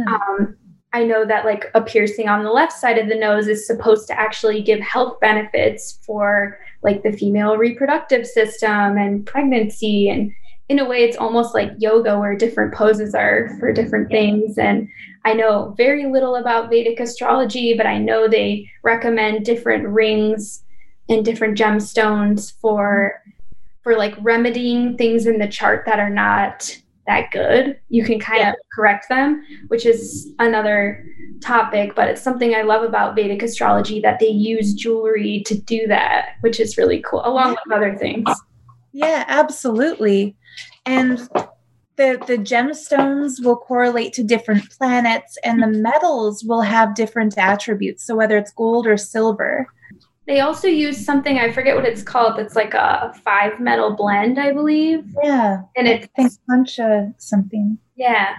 um, 0.07 0.55
I 0.93 1.03
know 1.03 1.25
that 1.25 1.43
like 1.43 1.65
a 1.73 1.81
piercing 1.81 2.29
on 2.29 2.43
the 2.43 2.51
left 2.51 2.71
side 2.71 2.97
of 2.97 3.09
the 3.09 3.15
nose 3.15 3.47
is 3.47 3.67
supposed 3.67 4.07
to 4.07 4.19
actually 4.19 4.61
give 4.61 4.79
health 4.79 5.19
benefits 5.19 5.99
for 6.05 6.59
like 6.83 7.03
the 7.03 7.11
female 7.11 7.57
reproductive 7.57 8.27
system 8.27 8.97
and 8.97 9.25
pregnancy 9.25 10.09
and 10.09 10.31
in 10.69 10.79
a 10.79 10.85
way 10.85 11.03
it's 11.03 11.17
almost 11.17 11.53
like 11.53 11.71
yoga 11.77 12.17
where 12.17 12.35
different 12.35 12.73
poses 12.73 13.13
are 13.13 13.49
for 13.59 13.73
different 13.73 14.09
things 14.09 14.57
and 14.57 14.87
I 15.25 15.33
know 15.33 15.73
very 15.77 16.05
little 16.05 16.35
about 16.35 16.69
Vedic 16.69 16.99
astrology 16.99 17.75
but 17.75 17.85
I 17.85 17.97
know 17.97 18.27
they 18.27 18.69
recommend 18.83 19.45
different 19.45 19.87
rings 19.87 20.63
and 21.09 21.25
different 21.25 21.57
gemstones 21.57 22.53
for 22.59 23.21
for 23.81 23.97
like 23.97 24.15
remedying 24.21 24.97
things 24.97 25.25
in 25.25 25.39
the 25.39 25.47
chart 25.47 25.83
that 25.85 25.99
are 25.99 26.09
not 26.09 26.77
that 27.07 27.31
good, 27.31 27.79
you 27.89 28.03
can 28.03 28.19
kind 28.19 28.39
yeah. 28.39 28.49
of 28.51 28.55
correct 28.73 29.09
them, 29.09 29.43
which 29.67 29.85
is 29.85 30.31
another 30.39 31.05
topic. 31.41 31.95
But 31.95 32.09
it's 32.09 32.21
something 32.21 32.55
I 32.55 32.61
love 32.61 32.83
about 32.83 33.15
Vedic 33.15 33.43
astrology 33.43 33.99
that 34.01 34.19
they 34.19 34.29
use 34.29 34.73
jewelry 34.73 35.43
to 35.47 35.55
do 35.55 35.85
that, 35.87 36.35
which 36.41 36.59
is 36.59 36.77
really 36.77 37.01
cool, 37.01 37.21
along 37.25 37.51
with 37.51 37.75
other 37.75 37.97
things. 37.97 38.27
Yeah, 38.93 39.25
absolutely. 39.27 40.35
And 40.85 41.27
the 41.95 42.21
the 42.27 42.37
gemstones 42.37 43.43
will 43.43 43.57
correlate 43.57 44.13
to 44.13 44.23
different 44.23 44.69
planets 44.71 45.37
and 45.43 45.61
the 45.61 45.67
metals 45.67 46.43
will 46.43 46.61
have 46.61 46.95
different 46.95 47.37
attributes 47.37 48.05
so 48.05 48.15
whether 48.15 48.37
it's 48.37 48.51
gold 48.51 48.87
or 48.87 48.97
silver 48.97 49.67
they 50.25 50.39
also 50.39 50.67
use 50.67 51.03
something 51.03 51.37
I 51.37 51.51
forget 51.51 51.75
what 51.75 51.85
it's 51.85 52.01
called. 52.01 52.37
That's 52.37 52.55
like 52.55 52.73
a 52.73 53.13
five 53.25 53.59
metal 53.59 53.93
blend, 53.93 54.39
I 54.39 54.53
believe. 54.53 55.05
Yeah, 55.21 55.63
and 55.75 55.87
it's 55.87 56.07
I 56.17 56.21
think 56.21 56.33
puncha 56.49 57.13
something. 57.17 57.77
Yeah, 57.97 58.35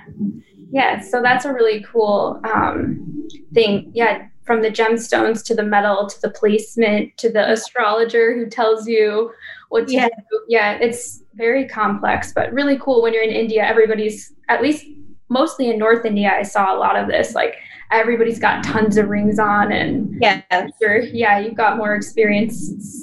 yeah. 0.71 1.01
So 1.01 1.21
that's 1.21 1.45
a 1.45 1.53
really 1.53 1.85
cool 1.91 2.41
um, 2.45 3.29
thing. 3.53 3.91
Yeah, 3.95 4.29
from 4.45 4.63
the 4.63 4.71
gemstones 4.71 5.45
to 5.45 5.55
the 5.55 5.63
metal 5.63 6.07
to 6.07 6.21
the 6.21 6.31
placement 6.31 7.17
to 7.19 7.31
the 7.31 7.51
astrologer 7.51 8.35
who 8.35 8.47
tells 8.47 8.87
you 8.87 9.33
what 9.71 9.89
to 9.89 9.95
yeah. 9.95 10.09
do. 10.09 10.41
Yeah, 10.49 10.79
it's 10.81 11.23
very 11.35 11.67
complex, 11.67 12.33
but 12.33 12.53
really 12.53 12.79
cool. 12.79 13.03
When 13.03 13.13
you're 13.13 13.25
in 13.25 13.31
India, 13.31 13.65
everybody's 13.65 14.33
at 14.49 14.63
least 14.63 14.87
mostly 15.29 15.71
in 15.71 15.79
North 15.79 16.05
India. 16.05 16.33
I 16.33 16.43
saw 16.43 16.75
a 16.75 16.79
lot 16.79 16.97
of 16.97 17.09
this 17.09 17.35
like 17.35 17.57
everybody's 17.91 18.39
got 18.39 18.65
tons 18.65 18.97
of 18.97 19.09
rings 19.09 19.39
on 19.39 19.71
and 19.71 20.17
yeah 20.21 20.43
sure 20.83 21.01
yeah 21.01 21.39
you've 21.39 21.55
got 21.55 21.77
more 21.77 21.95
experience 21.95 22.57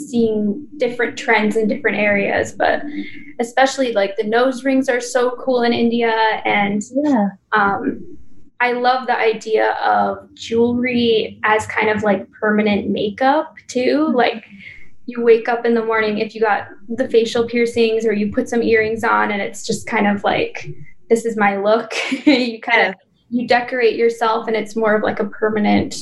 seeing 0.10 0.68
different 0.78 1.18
trends 1.18 1.56
in 1.56 1.68
different 1.68 1.98
areas 1.98 2.52
but 2.52 2.82
especially 3.40 3.94
like 3.94 4.16
the 4.18 4.24
nose 4.24 4.64
rings 4.64 4.90
are 4.90 5.00
so 5.00 5.32
cool 5.44 5.62
in 5.62 5.72
india 5.72 6.12
and 6.46 6.82
yeah 7.04 7.30
um 7.54 8.18
I 8.62 8.74
love 8.74 9.08
the 9.08 9.18
idea 9.18 9.72
of 9.84 10.32
jewelry 10.36 11.39
as 11.44 11.65
kind 11.65 11.89
of 11.89 12.03
like 12.03 12.30
permanent 12.32 12.89
makeup 12.89 13.56
too. 13.68 14.06
Mm-hmm. 14.08 14.15
Like 14.15 14.46
you 15.08 15.24
wake 15.24 15.50
up 15.50 15.65
in 15.65 15.74
the 15.74 15.84
morning 15.84 16.20
if 16.20 16.36
you 16.36 16.41
got 16.41 16.68
the 16.88 17.10
facial 17.10 17.48
piercings 17.48 18.06
or 18.06 18.13
you 18.13 18.32
put 18.32 18.48
some 18.48 18.62
earrings 18.62 19.03
on 19.03 19.32
and 19.32 19.41
it's 19.41 19.65
just 19.65 19.88
kind 19.88 20.06
of 20.06 20.24
like 20.24 20.70
this 21.10 21.25
is 21.25 21.36
my 21.36 21.58
look. 21.58 21.91
you 22.25 22.62
kind 22.62 22.82
yeah. 22.82 22.89
of 22.89 22.96
you 23.30 23.48
decorate 23.48 23.96
yourself 23.96 24.48
and 24.48 24.56
it's 24.56 24.75
more 24.75 24.94
of 24.94 25.01
like 25.01 25.20
a 25.20 25.25
permanent 25.25 25.96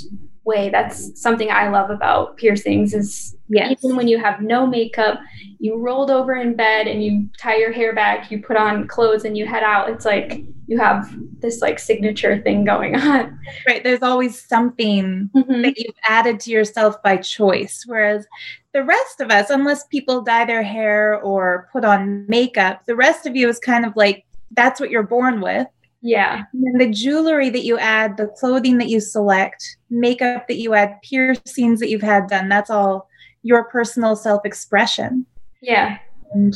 way. 0.44 0.70
That's 0.70 1.20
something 1.22 1.50
I 1.50 1.70
love 1.70 1.90
about 1.90 2.36
piercings 2.36 2.94
is 2.94 3.38
yes. 3.48 3.72
even 3.72 3.96
when 3.96 4.10
you 4.10 4.20
have 4.20 4.42
no 4.42 4.68
makeup, 4.68 5.20
you 5.60 5.78
rolled 5.78 6.12
over 6.12 6.36
in 6.36 6.58
bed 6.58 6.88
and 6.88 7.02
you 7.02 7.30
tie 7.38 7.56
your 7.56 7.72
hair 7.72 7.96
back, 7.96 8.30
you 8.30 8.42
put 8.42 8.58
on 8.58 8.86
clothes 8.86 9.24
and 9.24 9.38
you 9.38 9.46
head 9.46 9.64
out. 9.64 9.90
It's 9.90 10.06
like 10.06 10.44
you 10.70 10.78
have 10.78 11.12
this 11.42 11.62
like 11.62 11.80
signature 11.80 12.40
thing 12.42 12.64
going 12.64 12.96
on. 12.96 13.40
Right. 13.68 13.84
There's 13.84 14.04
always 14.04 14.40
something 14.40 15.28
mm-hmm. 15.36 15.62
that 15.64 15.78
you've 15.78 15.96
added 16.08 16.40
to 16.42 16.52
yourself 16.52 17.02
by 17.02 17.18
choice. 17.18 17.84
Whereas 17.88 18.28
the 18.72 18.84
rest 18.84 19.20
of 19.20 19.32
us, 19.32 19.50
unless 19.50 19.88
people 19.88 20.22
dye 20.22 20.46
their 20.46 20.62
hair 20.62 21.20
or 21.22 21.68
put 21.74 21.84
on 21.84 22.28
makeup, 22.28 22.86
the 22.86 22.96
rest 22.96 23.26
of 23.26 23.36
you 23.36 23.50
is 23.50 23.58
kind 23.58 23.84
of 23.84 23.96
like 23.96 24.26
that's 24.52 24.80
what 24.80 24.92
you're 24.92 25.02
born 25.02 25.42
with. 25.42 25.66
Yeah. 26.02 26.44
And 26.54 26.80
the 26.80 26.92
jewelry 26.92 27.50
that 27.50 27.66
you 27.66 27.80
add, 27.80 28.18
the 28.18 28.28
clothing 28.28 28.78
that 28.78 28.90
you 28.90 29.00
select, 29.00 29.78
makeup 29.90 30.48
that 30.48 30.58
you 30.58 30.76
add, 30.76 31.02
piercings 31.02 31.80
that 31.80 31.90
you've 31.90 32.04
had 32.04 32.28
done, 32.28 32.48
that's 32.48 32.70
all 32.70 33.10
your 33.42 33.64
personal 33.66 34.16
self 34.16 34.46
expression. 34.46 35.26
Yeah. 35.64 35.98
And 36.32 36.56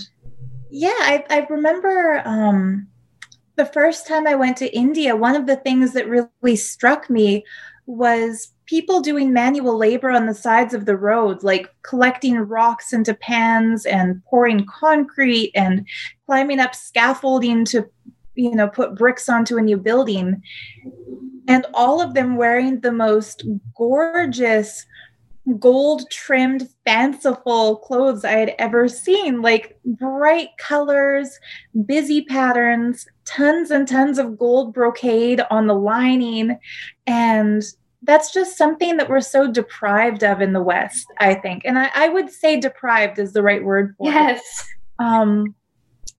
yeah, 0.70 0.90
I, 0.90 1.26
I 1.32 1.48
remember 1.50 2.22
um, 2.26 2.88
the 3.56 3.66
first 3.66 4.08
time 4.08 4.28
I 4.28 4.36
went 4.36 4.58
to 4.58 4.76
India, 4.76 5.16
one 5.16 5.36
of 5.36 5.46
the 5.46 5.56
things 5.56 5.94
that 5.94 6.08
really 6.08 6.56
struck 6.56 7.10
me 7.10 7.44
was 7.86 8.54
people 8.66 9.02
doing 9.02 9.34
manual 9.34 9.78
labor 9.78 10.10
on 10.10 10.26
the 10.26 10.34
sides 10.34 10.74
of 10.74 10.86
the 10.86 10.96
roads, 10.96 11.44
like 11.44 11.70
collecting 11.84 12.38
rocks 12.38 12.94
into 12.94 13.14
pans 13.14 13.86
and 13.86 14.24
pouring 14.26 14.66
concrete 14.66 15.52
and 15.54 15.86
climbing 16.26 16.60
up 16.60 16.74
scaffolding 16.74 17.66
to 17.66 17.86
you 18.36 18.56
know 18.56 18.68
put 18.68 18.96
bricks 18.96 19.30
onto 19.30 19.58
a 19.58 19.62
new 19.62 19.78
building. 19.78 20.42
And 21.48 21.66
all 21.74 22.02
of 22.02 22.14
them 22.14 22.38
wearing 22.38 22.80
the 22.80 22.92
most 22.92 23.44
gorgeous 23.78 24.86
gold 25.60 26.10
trimmed, 26.10 26.70
fanciful 26.86 27.78
clothes 27.78 28.24
I 28.24 28.32
had 28.32 28.56
ever 28.60 28.88
seen. 28.88 29.42
Like 29.42 29.78
bright 29.86 30.50
colors, 30.58 31.40
busy 31.86 32.24
patterns, 32.24 33.08
tons 33.26 33.72
and 33.72 33.88
tons 33.88 34.18
of 34.18 34.38
gold 34.38 34.74
brocade 34.74 35.42
on 35.50 35.68
the 35.68 35.76
lining. 35.76 36.58
And 37.06 37.64
that's 38.04 38.34
just 38.34 38.58
something 38.58 38.98
that 38.98 39.10
we're 39.10 39.22
so 39.22 39.52
deprived 39.52 40.24
of 40.24 40.42
in 40.42 40.54
the 40.54 40.62
West, 40.62 41.08
I 41.20 41.36
think. 41.36 41.64
And 41.66 41.80
I, 41.80 41.90
I 41.96 42.10
would 42.10 42.30
say 42.30 42.60
deprived 42.60 43.20
is 43.20 43.34
the 43.34 43.44
right 43.44 43.64
word 43.64 43.96
for 43.98 44.12
yes. 44.12 44.38
it. 44.38 44.44
Yes. 44.44 44.68
Um, 45.00 45.56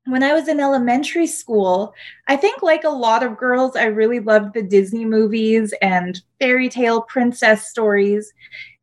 when 0.06 0.22
I 0.22 0.34
was 0.34 0.48
in 0.48 0.60
elementary 0.60 1.26
school, 1.26 1.94
I 2.28 2.36
think, 2.36 2.62
like 2.62 2.84
a 2.84 2.90
lot 2.90 3.22
of 3.22 3.38
girls, 3.38 3.74
I 3.74 3.84
really 3.84 4.20
loved 4.20 4.52
the 4.52 4.62
Disney 4.62 5.04
movies 5.04 5.72
and 5.80 6.20
fairy 6.38 6.68
tale 6.68 7.02
princess 7.02 7.68
stories. 7.68 8.32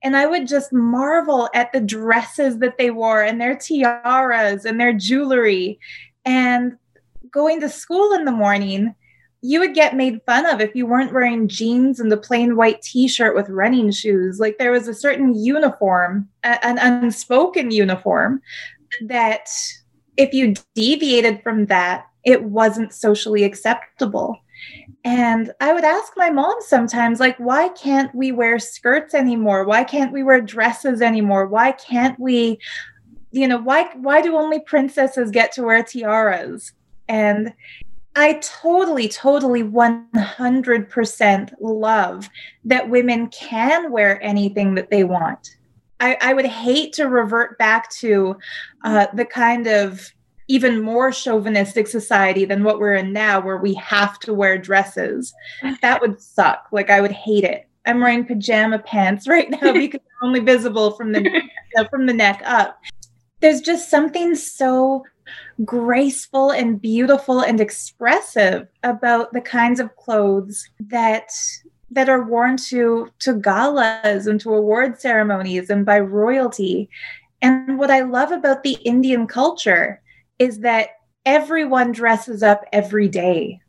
And 0.03 0.17
I 0.17 0.25
would 0.25 0.47
just 0.47 0.73
marvel 0.73 1.47
at 1.53 1.71
the 1.71 1.81
dresses 1.81 2.57
that 2.57 2.77
they 2.79 2.89
wore 2.89 3.21
and 3.21 3.39
their 3.39 3.55
tiaras 3.55 4.65
and 4.65 4.79
their 4.79 4.93
jewelry. 4.93 5.79
And 6.25 6.77
going 7.29 7.59
to 7.61 7.69
school 7.69 8.13
in 8.13 8.25
the 8.25 8.31
morning, 8.31 8.95
you 9.41 9.59
would 9.59 9.75
get 9.75 9.95
made 9.95 10.21
fun 10.25 10.47
of 10.47 10.59
if 10.59 10.75
you 10.75 10.87
weren't 10.87 11.13
wearing 11.13 11.47
jeans 11.47 11.99
and 11.99 12.11
the 12.11 12.17
plain 12.17 12.55
white 12.55 12.81
t-shirt 12.81 13.35
with 13.35 13.49
running 13.49 13.89
shoes 13.89 14.39
like 14.39 14.59
there 14.59 14.71
was 14.71 14.87
a 14.87 14.93
certain 14.93 15.33
uniform 15.33 16.29
an 16.43 16.77
unspoken 16.77 17.71
uniform 17.71 18.39
that 19.01 19.49
if 20.17 20.33
you 20.33 20.53
deviated 20.75 21.41
from 21.43 21.65
that, 21.67 22.07
it 22.23 22.43
wasn't 22.43 22.93
socially 22.93 23.43
acceptable. 23.43 24.37
And 25.03 25.51
I 25.59 25.73
would 25.73 25.83
ask 25.83 26.13
my 26.15 26.29
mom 26.29 26.55
sometimes, 26.59 27.19
like, 27.19 27.37
why 27.37 27.69
can't 27.69 28.13
we 28.13 28.31
wear 28.31 28.59
skirts 28.59 29.15
anymore? 29.15 29.65
Why 29.65 29.83
can't 29.83 30.13
we 30.13 30.21
wear 30.21 30.41
dresses 30.41 31.01
anymore? 31.01 31.47
Why 31.47 31.71
can't 31.71 32.19
we, 32.19 32.59
you 33.31 33.47
know, 33.47 33.57
why 33.57 33.89
why 33.95 34.21
do 34.21 34.37
only 34.37 34.59
princesses 34.59 35.31
get 35.31 35.51
to 35.53 35.63
wear 35.63 35.83
tiaras? 35.83 36.73
And 37.07 37.53
I 38.15 38.33
totally, 38.33 39.07
totally 39.07 39.63
100% 39.63 41.53
love 41.59 42.29
that 42.65 42.89
women 42.89 43.29
can 43.29 43.91
wear 43.91 44.21
anything 44.21 44.75
that 44.75 44.91
they 44.91 45.03
want. 45.03 45.55
I, 46.01 46.17
I 46.19 46.33
would 46.33 46.47
hate 46.47 46.93
to 46.93 47.05
revert 47.05 47.57
back 47.57 47.89
to 47.91 48.35
uh, 48.83 49.07
the 49.13 49.23
kind 49.23 49.67
of 49.67 50.11
even 50.47 50.81
more 50.81 51.11
chauvinistic 51.11 51.87
society 51.87 52.43
than 52.43 52.63
what 52.63 52.79
we're 52.79 52.95
in 52.95 53.13
now, 53.13 53.39
where 53.39 53.57
we 53.57 53.75
have 53.75 54.19
to 54.19 54.33
wear 54.33 54.57
dresses. 54.57 55.33
That 55.81 56.01
would 56.01 56.19
suck. 56.19 56.67
Like 56.71 56.89
I 56.89 56.99
would 56.99 57.11
hate 57.11 57.45
it. 57.45 57.69
I'm 57.85 58.01
wearing 58.01 58.25
pajama 58.25 58.79
pants 58.79 59.27
right 59.27 59.49
now 59.49 59.59
because 59.73 60.01
they're 60.01 60.27
only 60.27 60.41
visible 60.41 60.91
from 60.91 61.13
the 61.13 61.41
from 61.89 62.05
the 62.07 62.13
neck 62.13 62.41
up. 62.45 62.79
There's 63.39 63.61
just 63.61 63.89
something 63.89 64.35
so 64.35 65.03
graceful 65.63 66.51
and 66.51 66.81
beautiful 66.81 67.41
and 67.41 67.61
expressive 67.61 68.67
about 68.83 69.31
the 69.33 69.41
kinds 69.41 69.79
of 69.79 69.95
clothes 69.95 70.67
that 70.79 71.29
that 71.91 72.09
are 72.09 72.23
worn 72.23 72.57
to 72.57 73.11
to 73.19 73.33
galas 73.33 74.25
and 74.25 74.39
to 74.41 74.53
award 74.53 74.99
ceremonies 74.99 75.69
and 75.69 75.85
by 75.85 75.99
royalty. 75.99 76.89
And 77.41 77.77
what 77.77 77.91
I 77.91 78.01
love 78.01 78.31
about 78.31 78.63
the 78.63 78.77
Indian 78.85 79.27
culture 79.27 80.01
is 80.39 80.59
that 80.59 80.89
everyone 81.25 81.91
dresses 81.91 82.43
up 82.43 82.63
every 82.71 83.07
day. 83.07 83.59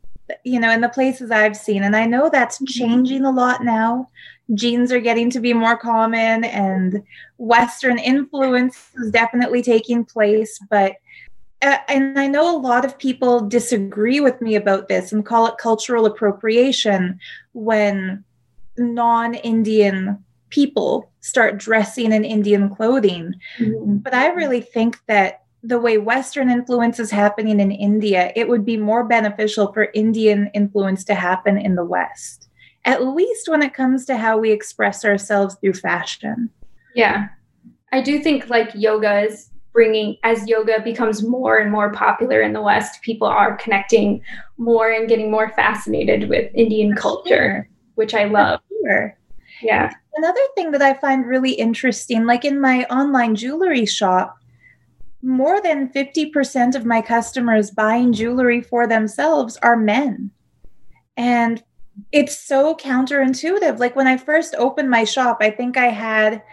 You 0.45 0.59
know, 0.59 0.71
in 0.71 0.81
the 0.81 0.89
places 0.89 1.31
I've 1.31 1.57
seen, 1.57 1.83
and 1.83 1.95
I 1.95 2.05
know 2.05 2.29
that's 2.29 2.57
mm-hmm. 2.57 2.65
changing 2.65 3.25
a 3.25 3.31
lot 3.31 3.63
now. 3.63 4.09
Jeans 4.55 4.91
are 4.91 4.99
getting 4.99 5.29
to 5.31 5.39
be 5.39 5.53
more 5.53 5.77
common, 5.77 6.45
and 6.45 7.03
Western 7.37 7.97
influence 7.97 8.89
is 8.95 9.11
definitely 9.11 9.61
taking 9.61 10.05
place. 10.05 10.59
But 10.69 10.95
and 11.63 12.19
I 12.19 12.27
know 12.27 12.55
a 12.55 12.59
lot 12.59 12.83
of 12.83 12.97
people 12.97 13.47
disagree 13.47 14.19
with 14.19 14.41
me 14.41 14.55
about 14.55 14.87
this 14.87 15.11
and 15.11 15.25
call 15.25 15.47
it 15.47 15.57
cultural 15.57 16.05
appropriation 16.05 17.19
when 17.53 18.23
non 18.77 19.35
Indian 19.35 20.23
people 20.49 21.11
start 21.21 21.57
dressing 21.57 22.11
in 22.11 22.25
Indian 22.25 22.69
clothing. 22.69 23.33
Mm-hmm. 23.59 23.97
But 23.97 24.13
I 24.13 24.27
really 24.27 24.61
think 24.61 24.99
that 25.07 25.43
the 25.63 25.79
way 25.79 25.97
Western 25.97 26.49
influence 26.49 26.99
is 26.99 27.09
happening 27.09 27.59
in 27.61 27.71
India, 27.71 28.33
it 28.35 28.49
would 28.49 28.65
be 28.65 28.75
more 28.75 29.05
beneficial 29.05 29.71
for 29.71 29.89
Indian 29.93 30.51
influence 30.53 31.05
to 31.05 31.15
happen 31.15 31.57
in 31.57 31.75
the 31.75 31.85
West, 31.85 32.49
at 32.83 33.05
least 33.05 33.47
when 33.47 33.63
it 33.63 33.73
comes 33.73 34.05
to 34.05 34.17
how 34.17 34.37
we 34.37 34.51
express 34.51 35.05
ourselves 35.05 35.55
through 35.61 35.73
fashion. 35.73 36.49
Yeah. 36.93 37.29
I 37.93 38.01
do 38.01 38.19
think 38.19 38.49
like 38.49 38.71
yoga 38.75 39.21
is 39.21 39.49
bringing 39.73 40.15
as 40.23 40.47
yoga 40.47 40.79
becomes 40.81 41.23
more 41.23 41.57
and 41.57 41.71
more 41.71 41.91
popular 41.91 42.41
in 42.41 42.53
the 42.53 42.61
west 42.61 43.01
people 43.01 43.27
are 43.27 43.57
connecting 43.57 44.21
more 44.57 44.91
and 44.91 45.09
getting 45.09 45.29
more 45.29 45.49
fascinated 45.49 46.29
with 46.29 46.49
indian 46.53 46.95
culture 46.95 47.67
which 47.95 48.13
i 48.13 48.23
love. 48.25 48.59
sure. 48.85 49.17
yeah. 49.61 49.91
Another 50.15 50.39
thing 50.55 50.71
that 50.71 50.81
i 50.81 50.93
find 50.93 51.25
really 51.25 51.53
interesting 51.53 52.25
like 52.25 52.45
in 52.45 52.61
my 52.61 52.85
online 52.85 53.35
jewelry 53.35 53.85
shop 53.85 54.37
more 55.23 55.61
than 55.61 55.87
50% 55.87 56.75
of 56.75 56.85
my 56.85 57.01
customers 57.01 57.71
buying 57.71 58.11
jewelry 58.11 58.61
for 58.61 58.85
themselves 58.85 59.55
are 59.63 59.77
men. 59.77 60.31
And 61.15 61.63
it's 62.11 62.37
so 62.37 62.75
counterintuitive. 62.75 63.79
Like 63.79 63.95
when 63.95 64.07
i 64.07 64.17
first 64.17 64.53
opened 64.57 64.89
my 64.89 65.03
shop 65.03 65.37
i 65.41 65.49
think 65.49 65.77
i 65.77 65.87
had 65.87 66.43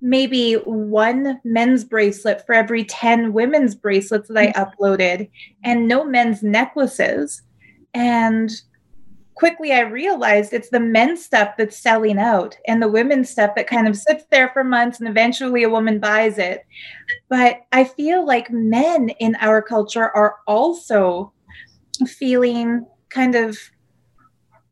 maybe 0.00 0.54
one 0.54 1.40
men's 1.44 1.84
bracelet 1.84 2.44
for 2.44 2.54
every 2.54 2.84
10 2.84 3.32
women's 3.32 3.74
bracelets 3.74 4.28
that 4.28 4.36
I 4.36 4.52
uploaded 4.52 5.30
and 5.64 5.88
no 5.88 6.04
men's 6.04 6.42
necklaces. 6.42 7.42
And 7.94 8.50
quickly 9.34 9.72
I 9.72 9.80
realized 9.80 10.52
it's 10.52 10.70
the 10.70 10.80
men's 10.80 11.24
stuff 11.24 11.54
that's 11.56 11.78
selling 11.78 12.18
out 12.18 12.56
and 12.66 12.82
the 12.82 12.88
women's 12.88 13.30
stuff 13.30 13.54
that 13.56 13.66
kind 13.66 13.86
of 13.86 13.96
sits 13.96 14.24
there 14.30 14.50
for 14.50 14.64
months 14.64 14.98
and 14.98 15.08
eventually 15.08 15.62
a 15.62 15.70
woman 15.70 15.98
buys 15.98 16.38
it. 16.38 16.64
But 17.28 17.60
I 17.72 17.84
feel 17.84 18.26
like 18.26 18.50
men 18.50 19.10
in 19.20 19.36
our 19.36 19.62
culture 19.62 20.10
are 20.10 20.36
also 20.46 21.32
feeling 22.06 22.86
kind 23.08 23.34
of 23.34 23.58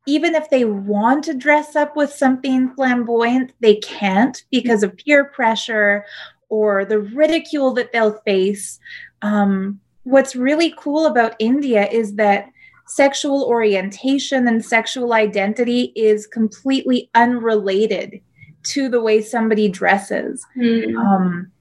even 0.06 0.34
if 0.34 0.50
they 0.50 0.64
want 0.64 1.24
to 1.24 1.34
dress 1.34 1.76
up 1.76 1.96
with 1.96 2.12
something 2.12 2.74
flamboyant, 2.74 3.52
they 3.60 3.76
can't 3.76 4.44
because 4.50 4.82
of 4.82 4.96
peer 4.96 5.24
pressure 5.24 6.04
or 6.48 6.84
the 6.84 7.00
ridicule 7.00 7.72
that 7.72 7.92
they'll 7.92 8.20
face. 8.20 8.78
Um, 9.22 9.80
what's 10.04 10.36
really 10.36 10.74
cool 10.76 11.06
about 11.06 11.36
India 11.38 11.88
is 11.88 12.14
that 12.14 12.50
sexual 12.86 13.44
orientation 13.44 14.46
and 14.46 14.64
sexual 14.64 15.14
identity 15.14 15.92
is 15.96 16.26
completely 16.26 17.10
unrelated 17.14 18.20
to 18.64 18.88
the 18.88 19.00
way 19.00 19.22
somebody 19.22 19.68
dresses. 19.68 20.44
Mm. 20.56 20.96
Um, 20.96 21.52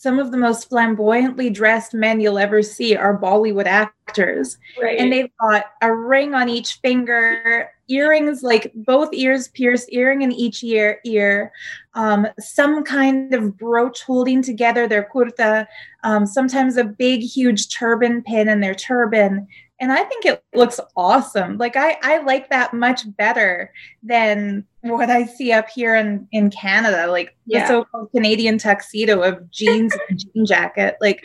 some 0.00 0.20
of 0.20 0.30
the 0.30 0.36
most 0.36 0.68
flamboyantly 0.68 1.50
dressed 1.50 1.92
men 1.92 2.20
you'll 2.20 2.38
ever 2.38 2.62
see 2.62 2.94
are 2.94 3.18
Bollywood 3.18 3.66
actors. 3.66 4.56
Right. 4.80 4.96
And 4.96 5.12
they've 5.12 5.30
got 5.40 5.64
a 5.82 5.92
ring 5.92 6.34
on 6.34 6.48
each 6.48 6.74
finger, 6.74 7.68
earrings, 7.88 8.44
like 8.44 8.70
both 8.76 9.08
ears 9.12 9.48
pierced, 9.48 9.88
earring 9.90 10.22
in 10.22 10.30
each 10.30 10.62
ear, 10.62 11.00
ear 11.04 11.50
um, 11.94 12.28
some 12.38 12.84
kind 12.84 13.34
of 13.34 13.58
brooch 13.58 14.04
holding 14.04 14.40
together 14.40 14.86
their 14.86 15.08
kurta, 15.12 15.66
um, 16.04 16.26
sometimes 16.26 16.76
a 16.76 16.84
big, 16.84 17.22
huge 17.22 17.74
turban 17.74 18.22
pin 18.22 18.48
in 18.48 18.60
their 18.60 18.76
turban 18.76 19.48
and 19.80 19.92
I 19.92 20.02
think 20.04 20.24
it 20.24 20.42
looks 20.54 20.80
awesome. 20.96 21.56
Like 21.56 21.76
I, 21.76 21.96
I 22.02 22.18
like 22.18 22.50
that 22.50 22.74
much 22.74 23.02
better 23.16 23.72
than 24.02 24.64
what 24.80 25.08
I 25.08 25.24
see 25.24 25.52
up 25.52 25.68
here 25.68 25.94
in 25.94 26.26
in 26.32 26.50
Canada, 26.50 27.06
like 27.10 27.36
yeah. 27.46 27.62
the 27.62 27.68
so-called 27.68 28.10
Canadian 28.12 28.58
tuxedo 28.58 29.22
of 29.22 29.50
jeans 29.50 29.94
and 30.08 30.18
jean 30.34 30.46
jacket. 30.46 30.96
Like 31.00 31.24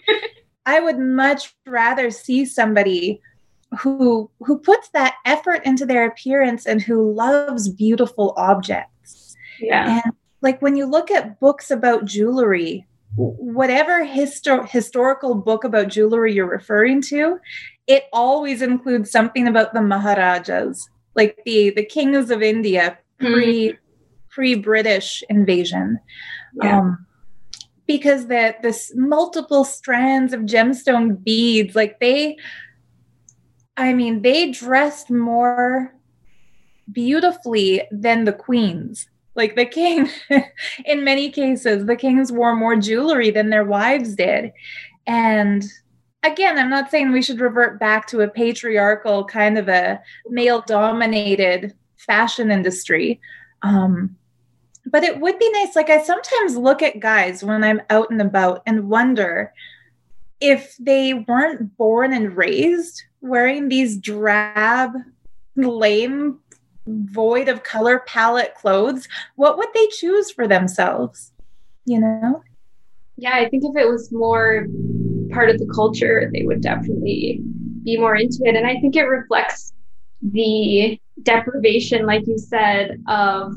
I 0.65 0.79
would 0.79 0.99
much 0.99 1.55
rather 1.65 2.11
see 2.11 2.45
somebody 2.45 3.21
who 3.79 4.29
who 4.39 4.59
puts 4.59 4.89
that 4.89 5.15
effort 5.25 5.65
into 5.65 5.85
their 5.85 6.05
appearance 6.05 6.65
and 6.65 6.81
who 6.81 7.11
loves 7.11 7.69
beautiful 7.69 8.33
objects. 8.37 9.35
Yeah. 9.59 10.01
And 10.03 10.13
like 10.41 10.61
when 10.61 10.75
you 10.75 10.85
look 10.85 11.09
at 11.09 11.39
books 11.39 11.71
about 11.71 12.05
jewelry, 12.05 12.85
whatever 13.15 14.05
histo- 14.05 14.67
historical 14.67 15.35
book 15.35 15.63
about 15.63 15.87
jewelry 15.87 16.33
you're 16.33 16.49
referring 16.49 17.01
to, 17.03 17.39
it 17.87 18.05
always 18.13 18.61
includes 18.61 19.11
something 19.11 19.47
about 19.47 19.73
the 19.73 19.81
Maharajas, 19.81 20.89
like 21.15 21.39
the 21.45 21.71
the 21.71 21.85
kings 21.85 22.31
of 22.31 22.41
India 22.41 22.97
pre 23.19 23.69
mm. 23.69 23.77
pre 24.29 24.55
British 24.55 25.23
invasion. 25.29 25.99
Yeah. 26.61 26.79
Um, 26.79 27.05
because 27.85 28.27
that 28.27 28.61
this 28.61 28.93
multiple 28.95 29.65
strands 29.65 30.33
of 30.33 30.41
gemstone 30.41 31.21
beads, 31.21 31.75
like 31.75 31.99
they, 31.99 32.37
I 33.75 33.93
mean, 33.93 34.21
they 34.21 34.51
dressed 34.51 35.09
more 35.09 35.93
beautifully 36.91 37.81
than 37.91 38.25
the 38.25 38.33
queens 38.33 39.07
Like 39.35 39.55
the 39.55 39.65
king, 39.65 40.09
in 40.85 41.03
many 41.03 41.29
cases, 41.29 41.85
the 41.85 41.95
kings 41.95 42.31
wore 42.31 42.55
more 42.55 42.75
jewelry 42.75 43.31
than 43.31 43.49
their 43.49 43.65
wives 43.65 44.15
did. 44.15 44.51
And 45.07 45.65
again, 46.23 46.57
I'm 46.57 46.69
not 46.69 46.89
saying 46.89 47.11
we 47.11 47.21
should 47.21 47.39
revert 47.39 47.79
back 47.79 48.07
to 48.07 48.21
a 48.21 48.27
patriarchal 48.27 49.25
kind 49.25 49.57
of 49.57 49.67
a 49.67 50.01
male 50.29 50.63
dominated 50.65 51.73
fashion 51.97 52.51
industry. 52.51 53.19
Um, 53.61 54.15
but 54.85 55.03
it 55.03 55.19
would 55.19 55.39
be 55.39 55.49
nice. 55.51 55.75
Like, 55.75 55.89
I 55.89 56.03
sometimes 56.03 56.57
look 56.57 56.81
at 56.81 56.99
guys 56.99 57.43
when 57.43 57.63
I'm 57.63 57.81
out 57.89 58.09
and 58.09 58.21
about 58.21 58.63
and 58.65 58.89
wonder 58.89 59.53
if 60.41 60.75
they 60.77 61.13
weren't 61.13 61.77
born 61.77 62.13
and 62.13 62.35
raised 62.35 63.01
wearing 63.21 63.69
these 63.69 63.97
drab, 63.97 64.91
lame, 65.55 66.39
void 66.85 67.47
of 67.47 67.63
color 67.63 67.99
palette 67.99 68.53
clothes, 68.55 69.07
what 69.35 69.57
would 69.57 69.69
they 69.73 69.87
choose 69.87 70.31
for 70.31 70.47
themselves? 70.47 71.31
You 71.85 72.01
know? 72.01 72.43
Yeah, 73.15 73.35
I 73.35 73.47
think 73.47 73.63
if 73.63 73.77
it 73.77 73.87
was 73.87 74.11
more 74.11 74.67
part 75.33 75.49
of 75.49 75.57
the 75.57 75.71
culture, 75.73 76.29
they 76.33 76.43
would 76.43 76.61
definitely 76.61 77.41
be 77.83 77.97
more 77.97 78.15
into 78.15 78.39
it. 78.43 78.55
And 78.55 78.65
I 78.65 78.79
think 78.79 78.95
it 78.95 79.03
reflects 79.03 79.73
the 80.21 80.99
deprivation, 81.23 82.05
like 82.05 82.25
you 82.27 82.37
said, 82.37 83.01
of 83.07 83.55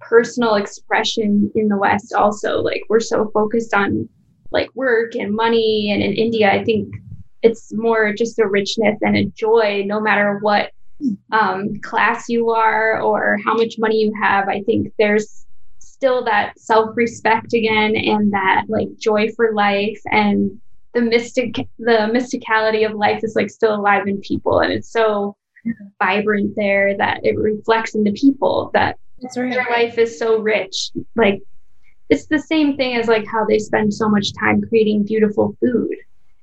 personal 0.00 0.54
expression 0.54 1.50
in 1.54 1.68
the 1.68 1.76
West 1.76 2.14
also. 2.14 2.60
Like 2.60 2.82
we're 2.88 3.00
so 3.00 3.30
focused 3.34 3.74
on 3.74 4.08
like 4.50 4.70
work 4.74 5.14
and 5.14 5.34
money 5.34 5.90
and 5.92 6.02
in 6.02 6.14
India, 6.14 6.50
I 6.50 6.64
think 6.64 6.94
it's 7.42 7.72
more 7.72 8.12
just 8.12 8.38
a 8.38 8.46
richness 8.46 8.98
and 9.02 9.16
a 9.16 9.26
joy 9.26 9.84
no 9.86 10.00
matter 10.00 10.38
what 10.40 10.70
um, 11.30 11.78
class 11.80 12.28
you 12.28 12.50
are 12.50 13.00
or 13.00 13.38
how 13.44 13.54
much 13.54 13.74
money 13.78 13.96
you 13.96 14.12
have. 14.20 14.48
I 14.48 14.62
think 14.62 14.92
there's 14.98 15.46
still 15.78 16.24
that 16.24 16.58
self 16.58 16.96
respect 16.96 17.52
again 17.52 17.96
and 17.96 18.32
that 18.32 18.64
like 18.68 18.88
joy 18.98 19.28
for 19.36 19.52
life 19.52 20.00
and 20.10 20.60
the 20.94 21.00
mystic 21.00 21.54
the 21.78 22.08
mysticality 22.12 22.86
of 22.86 22.94
life 22.94 23.22
is 23.22 23.34
like 23.36 23.50
still 23.50 23.74
alive 23.74 24.06
in 24.06 24.20
people 24.20 24.60
and 24.60 24.72
it's 24.72 24.90
so 24.90 25.36
vibrant 26.00 26.54
there 26.56 26.96
that 26.96 27.20
it 27.24 27.36
reflects 27.36 27.94
in 27.94 28.04
the 28.04 28.12
people 28.12 28.70
that 28.72 28.98
right. 29.36 29.52
their 29.52 29.66
life 29.70 29.98
is 29.98 30.18
so 30.18 30.38
rich 30.38 30.90
like 31.16 31.42
it's 32.08 32.26
the 32.26 32.38
same 32.38 32.76
thing 32.76 32.96
as 32.96 33.06
like 33.06 33.26
how 33.26 33.44
they 33.44 33.58
spend 33.58 33.92
so 33.92 34.08
much 34.08 34.32
time 34.34 34.62
creating 34.68 35.04
beautiful 35.04 35.54
food 35.60 35.94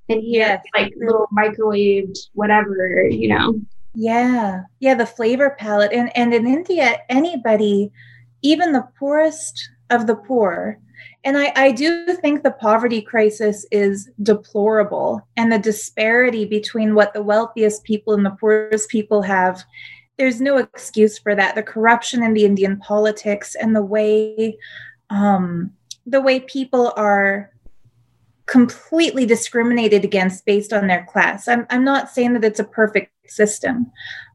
and 0.10 0.22
here 0.22 0.48
yes. 0.48 0.64
like 0.76 0.94
little 0.98 1.28
microwaved 1.36 2.18
whatever 2.34 3.08
you 3.10 3.28
know 3.28 3.60
yeah 3.94 4.62
yeah 4.80 4.94
the 4.94 5.06
flavor 5.06 5.56
palette 5.58 5.94
and 5.94 6.16
and 6.16 6.34
in 6.34 6.46
india 6.46 6.98
anybody 7.10 7.90
even 8.42 8.74
the 8.74 8.88
poorest 9.00 9.70
of 9.90 10.06
the 10.06 10.16
poor 10.16 10.78
and 11.26 11.38
I, 11.38 11.52
I 11.56 11.72
do 11.72 12.14
think 12.16 12.44
the 12.44 12.52
poverty 12.52 13.02
crisis 13.02 13.66
is 13.72 14.10
deplorable 14.22 15.28
and 15.36 15.52
the 15.52 15.60
disparity 15.60 16.46
between 16.46 16.96
what 16.96 17.14
the 17.14 17.24
wealthiest 17.24 17.84
people 17.84 18.14
and 18.14 18.26
the 18.26 18.38
poorest 18.40 18.90
people 18.90 19.22
have 19.24 19.64
there's 20.18 20.40
no 20.40 20.58
excuse 20.58 21.20
for 21.20 21.36
that 21.36 21.56
the 21.56 21.64
corruption 21.64 22.24
in 22.24 22.34
the 22.34 22.46
indian 22.46 22.78
politics 22.78 23.56
and 23.56 23.76
the 23.76 23.84
way 23.84 24.58
um, 25.10 25.72
the 26.06 26.22
way 26.22 26.40
people 26.40 26.94
are 26.96 27.52
completely 28.46 29.26
discriminated 29.26 30.04
against 30.04 30.46
based 30.46 30.72
on 30.72 30.88
their 30.88 31.06
class. 31.06 31.48
I'm, 31.48 31.66
I'm 31.70 31.84
not 31.84 32.10
saying 32.10 32.34
that 32.34 32.44
it's 32.44 32.60
a 32.60 32.66
perfect 32.66 33.12
system, 33.28 33.92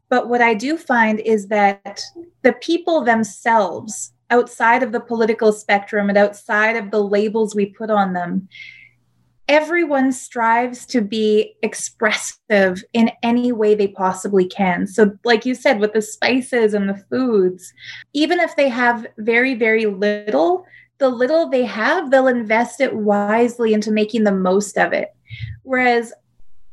but 0.09 0.27
what 0.27 0.41
I 0.41 0.53
do 0.53 0.77
find 0.77 1.19
is 1.21 1.47
that 1.47 2.01
the 2.41 2.53
people 2.53 3.03
themselves, 3.03 4.13
outside 4.31 4.81
of 4.81 4.91
the 4.91 4.99
political 4.99 5.51
spectrum 5.51 6.09
and 6.09 6.17
outside 6.17 6.75
of 6.75 6.89
the 6.89 7.03
labels 7.03 7.53
we 7.53 7.67
put 7.67 7.91
on 7.91 8.13
them, 8.13 8.47
everyone 9.47 10.13
strives 10.13 10.85
to 10.85 11.01
be 11.01 11.55
expressive 11.61 12.83
in 12.93 13.11
any 13.21 13.51
way 13.51 13.75
they 13.75 13.89
possibly 13.89 14.47
can. 14.47 14.87
So, 14.87 15.11
like 15.25 15.45
you 15.45 15.53
said, 15.53 15.79
with 15.79 15.93
the 15.93 16.01
spices 16.01 16.73
and 16.73 16.87
the 16.87 17.03
foods, 17.09 17.73
even 18.13 18.39
if 18.39 18.55
they 18.55 18.69
have 18.69 19.05
very, 19.17 19.53
very 19.53 19.85
little, 19.85 20.65
the 20.99 21.09
little 21.09 21.49
they 21.49 21.65
have, 21.65 22.11
they'll 22.11 22.27
invest 22.27 22.79
it 22.79 22.95
wisely 22.95 23.73
into 23.73 23.91
making 23.91 24.23
the 24.23 24.31
most 24.31 24.77
of 24.77 24.93
it. 24.93 25.09
Whereas 25.63 26.13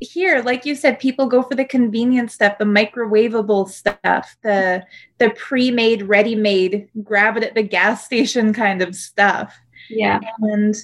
here, 0.01 0.43
like 0.43 0.65
you 0.65 0.75
said, 0.75 0.99
people 0.99 1.27
go 1.27 1.43
for 1.43 1.55
the 1.55 1.65
convenient 1.65 2.31
stuff, 2.31 2.59
the 2.59 2.65
microwavable 2.65 3.69
stuff, 3.69 4.37
the 4.43 4.85
the 5.19 5.31
pre-made, 5.31 6.03
ready-made, 6.03 6.89
grab 7.03 7.37
it 7.37 7.43
at 7.43 7.55
the 7.55 7.63
gas 7.63 8.05
station 8.05 8.53
kind 8.53 8.81
of 8.81 8.95
stuff. 8.95 9.59
Yeah. 9.91 10.21
And 10.41 10.75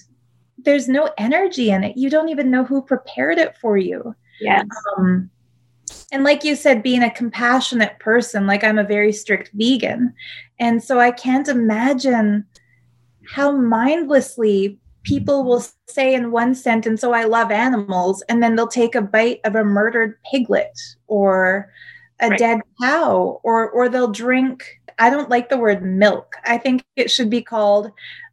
there's 0.58 0.88
no 0.88 1.10
energy 1.18 1.70
in 1.70 1.84
it. 1.84 1.96
You 1.96 2.10
don't 2.10 2.28
even 2.28 2.50
know 2.50 2.64
who 2.64 2.82
prepared 2.82 3.38
it 3.38 3.56
for 3.58 3.76
you. 3.76 4.14
Yes. 4.40 4.66
Um, 4.96 5.30
and 6.10 6.24
like 6.24 6.42
you 6.42 6.56
said, 6.56 6.82
being 6.82 7.02
a 7.02 7.10
compassionate 7.10 7.98
person, 7.98 8.46
like 8.46 8.64
I'm 8.64 8.78
a 8.78 8.84
very 8.84 9.12
strict 9.12 9.50
vegan. 9.54 10.14
And 10.58 10.82
so 10.82 10.98
I 10.98 11.10
can't 11.10 11.48
imagine 11.48 12.46
how 13.28 13.52
mindlessly 13.52 14.78
people 15.04 15.44
will 15.44 15.64
say 15.86 16.14
in 16.14 16.30
one 16.30 16.54
sentence, 16.54 17.04
Oh, 17.04 17.12
I 17.12 17.24
love 17.24 17.50
animals. 17.50 18.22
And 18.28 18.42
then 18.42 18.56
they'll 18.56 18.66
take 18.66 18.94
a 18.94 19.02
bite 19.02 19.40
of 19.44 19.54
a 19.54 19.64
murdered 19.64 20.18
piglet 20.30 20.76
or 21.06 21.70
a 22.20 22.30
right. 22.30 22.38
dead 22.38 22.60
cow, 22.80 23.40
or, 23.42 23.70
or 23.70 23.88
they'll 23.88 24.10
drink. 24.10 24.80
I 24.98 25.10
don't 25.10 25.30
like 25.30 25.48
the 25.48 25.58
word 25.58 25.84
milk. 25.84 26.36
I 26.44 26.58
think 26.58 26.84
it 26.96 27.10
should 27.10 27.30
be 27.30 27.42
called 27.42 27.90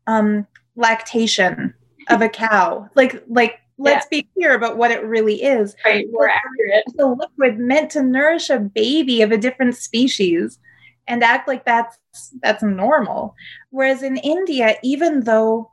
um, 0.08 0.48
lactation 0.76 1.74
of 2.10 2.22
a 2.22 2.30
cow. 2.30 2.90
Like, 2.96 3.24
like, 3.28 3.60
let's 3.78 4.08
yeah. 4.12 4.20
be 4.22 4.30
clear 4.34 4.56
about 4.56 4.78
what 4.78 4.92
it 4.92 5.04
really 5.04 5.42
is. 5.42 5.76
Right, 5.84 6.06
more 6.12 6.30
accurate. 6.30 6.86
The 6.96 7.08
liquid 7.08 7.60
meant 7.60 7.90
to 7.92 8.04
nourish 8.04 8.50
a 8.50 8.60
baby 8.60 9.22
of 9.22 9.32
a 9.32 9.38
different 9.38 9.76
species 9.76 10.60
and 11.08 11.24
act 11.24 11.48
like 11.48 11.66
that's 11.66 11.98
that's 12.42 12.64
normal. 12.64 13.36
Whereas 13.72 14.04
in 14.04 14.18
India, 14.18 14.76
even 14.84 15.22
though 15.22 15.72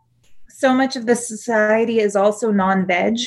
so 0.49 0.75
much 0.75 0.97
of 0.97 1.07
the 1.07 1.17
society 1.17 2.01
is 2.01 2.17
also 2.17 2.51
non-veg, 2.51 3.19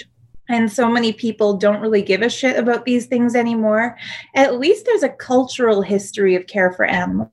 and 0.50 0.72
so 0.72 0.90
many 0.90 1.14
people 1.14 1.56
don't 1.56 1.82
really 1.82 2.02
give 2.02 2.22
a 2.22 2.30
shit 2.30 2.58
about 2.58 2.86
these 2.86 3.06
things 3.06 3.36
anymore, 3.36 3.98
at 4.36 4.60
least 4.60 4.86
there's 4.86 5.04
a 5.04 5.10
cultural 5.10 5.82
history 5.82 6.36
of 6.36 6.48
care 6.48 6.74
for 6.74 6.86
animals 6.86 7.30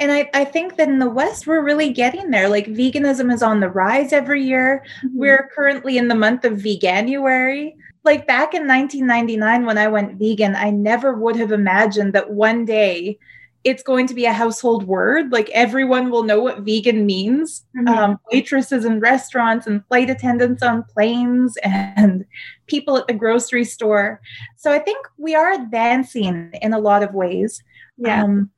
and 0.00 0.10
I, 0.10 0.30
I 0.32 0.46
think 0.46 0.76
that 0.76 0.88
in 0.88 0.98
the 0.98 1.10
West, 1.10 1.46
we're 1.46 1.62
really 1.62 1.92
getting 1.92 2.30
there. 2.30 2.48
Like 2.48 2.66
veganism 2.66 3.32
is 3.32 3.42
on 3.42 3.60
the 3.60 3.68
rise 3.68 4.14
every 4.14 4.42
year. 4.42 4.82
Mm-hmm. 5.04 5.18
We're 5.18 5.50
currently 5.54 5.98
in 5.98 6.08
the 6.08 6.14
month 6.14 6.46
of 6.46 6.54
Veganuary. 6.54 7.74
Like 8.02 8.26
back 8.26 8.54
in 8.54 8.66
1999, 8.66 9.66
when 9.66 9.76
I 9.76 9.88
went 9.88 10.18
vegan, 10.18 10.56
I 10.56 10.70
never 10.70 11.12
would 11.12 11.36
have 11.36 11.52
imagined 11.52 12.14
that 12.14 12.30
one 12.30 12.64
day 12.64 13.18
it's 13.62 13.82
going 13.82 14.06
to 14.06 14.14
be 14.14 14.24
a 14.24 14.32
household 14.32 14.84
word. 14.84 15.32
Like 15.32 15.50
everyone 15.50 16.10
will 16.10 16.22
know 16.22 16.40
what 16.40 16.60
vegan 16.60 17.04
means. 17.04 17.64
Mm-hmm. 17.76 17.88
Um, 17.88 18.20
waitresses 18.32 18.84
in 18.84 19.00
restaurants 19.00 19.66
and 19.66 19.84
flight 19.86 20.08
attendants 20.08 20.62
on 20.62 20.84
planes 20.84 21.56
and 21.62 22.24
people 22.66 22.96
at 22.96 23.06
the 23.06 23.14
grocery 23.14 23.64
store. 23.64 24.20
So 24.56 24.72
I 24.72 24.78
think 24.78 25.06
we 25.18 25.34
are 25.34 25.52
advancing 25.52 26.52
in 26.62 26.72
a 26.72 26.78
lot 26.78 27.02
of 27.02 27.12
ways. 27.12 27.62
Yeah. 27.98 28.24
Um, 28.24 28.50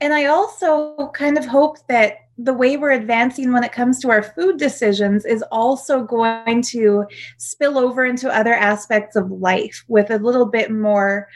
and 0.00 0.12
I 0.12 0.26
also 0.26 1.10
kind 1.14 1.38
of 1.38 1.46
hope 1.46 1.78
that 1.88 2.18
the 2.38 2.52
way 2.52 2.76
we're 2.76 2.90
advancing 2.90 3.50
when 3.50 3.64
it 3.64 3.72
comes 3.72 3.98
to 4.00 4.10
our 4.10 4.22
food 4.22 4.58
decisions 4.58 5.24
is 5.24 5.42
also 5.50 6.02
going 6.02 6.60
to 6.60 7.06
spill 7.38 7.78
over 7.78 8.04
into 8.04 8.28
other 8.28 8.52
aspects 8.52 9.16
of 9.16 9.30
life 9.30 9.84
with 9.88 10.10
a 10.10 10.18
little 10.18 10.44
bit 10.44 10.70
more 10.70 11.28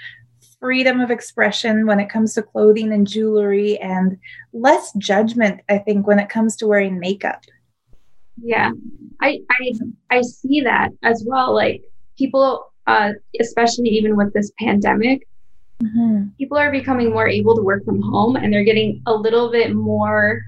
freedom 0.61 1.01
of 1.01 1.11
expression 1.11 1.87
when 1.87 1.99
it 1.99 2.09
comes 2.09 2.35
to 2.35 2.43
clothing 2.43 2.93
and 2.93 3.07
jewelry 3.07 3.79
and 3.79 4.19
less 4.53 4.93
judgment 4.99 5.61
i 5.69 5.79
think 5.79 6.07
when 6.07 6.19
it 6.19 6.29
comes 6.29 6.57
to 6.57 6.67
wearing 6.67 6.99
makeup 6.99 7.43
yeah 8.43 8.71
i 9.21 9.41
i 9.51 9.73
i 10.11 10.21
see 10.21 10.61
that 10.61 10.91
as 11.03 11.25
well 11.27 11.55
like 11.55 11.83
people 12.19 12.73
uh 12.87 13.13
especially 13.41 13.89
even 13.89 14.17
with 14.17 14.33
this 14.35 14.53
pandemic 14.59 15.27
Mm-hmm. 15.83 16.29
People 16.39 16.59
are 16.59 16.71
becoming 16.71 17.11
more 17.11 17.29
able 17.29 17.57
to 17.57 17.63
work 17.63 17.85
from 17.85 18.03
home 18.03 18.37
and 18.37 18.53
they're 18.53 18.65
getting 18.65 19.03
a 19.07 19.15
little 19.15 19.51
bit 19.51 19.75
more 19.75 20.43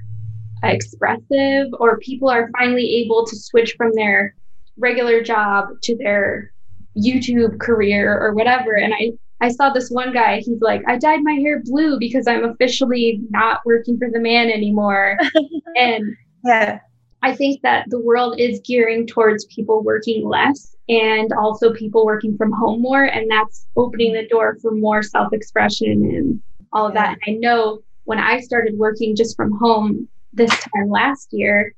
expressive, 0.62 1.68
or 1.78 1.98
people 1.98 2.28
are 2.28 2.50
finally 2.58 2.96
able 2.96 3.26
to 3.26 3.36
switch 3.36 3.74
from 3.76 3.92
their 3.94 4.34
regular 4.76 5.22
job 5.22 5.68
to 5.82 5.96
their 5.96 6.52
YouTube 6.96 7.58
career 7.58 8.18
or 8.18 8.34
whatever. 8.34 8.74
And 8.74 8.92
I, 8.94 9.12
I 9.42 9.48
saw 9.48 9.70
this 9.70 9.90
one 9.90 10.12
guy, 10.12 10.38
he's 10.38 10.60
like, 10.60 10.82
I 10.86 10.96
dyed 10.96 11.24
my 11.24 11.32
hair 11.32 11.60
blue 11.64 11.98
because 11.98 12.28
I'm 12.28 12.44
officially 12.44 13.20
not 13.30 13.60
working 13.66 13.98
for 13.98 14.08
the 14.08 14.20
man 14.20 14.48
anymore. 14.48 15.18
and 15.76 16.16
yeah. 16.44 16.78
I 17.24 17.34
think 17.34 17.60
that 17.62 17.86
the 17.88 18.00
world 18.00 18.38
is 18.38 18.60
gearing 18.64 19.06
towards 19.06 19.44
people 19.46 19.82
working 19.82 20.28
less 20.28 20.76
and 20.88 21.32
also 21.32 21.72
people 21.72 22.06
working 22.06 22.36
from 22.36 22.52
home 22.52 22.80
more. 22.80 23.04
And 23.04 23.28
that's 23.28 23.66
opening 23.76 24.12
the 24.12 24.28
door 24.28 24.58
for 24.62 24.70
more 24.72 25.02
self 25.02 25.32
expression 25.32 26.04
and 26.04 26.42
all 26.72 26.86
of 26.86 26.94
that. 26.94 27.18
And 27.26 27.36
I 27.36 27.38
know 27.38 27.82
when 28.04 28.18
I 28.18 28.40
started 28.40 28.78
working 28.78 29.16
just 29.16 29.36
from 29.36 29.58
home 29.58 30.08
this 30.32 30.50
time 30.50 30.88
last 30.88 31.32
year, 31.32 31.74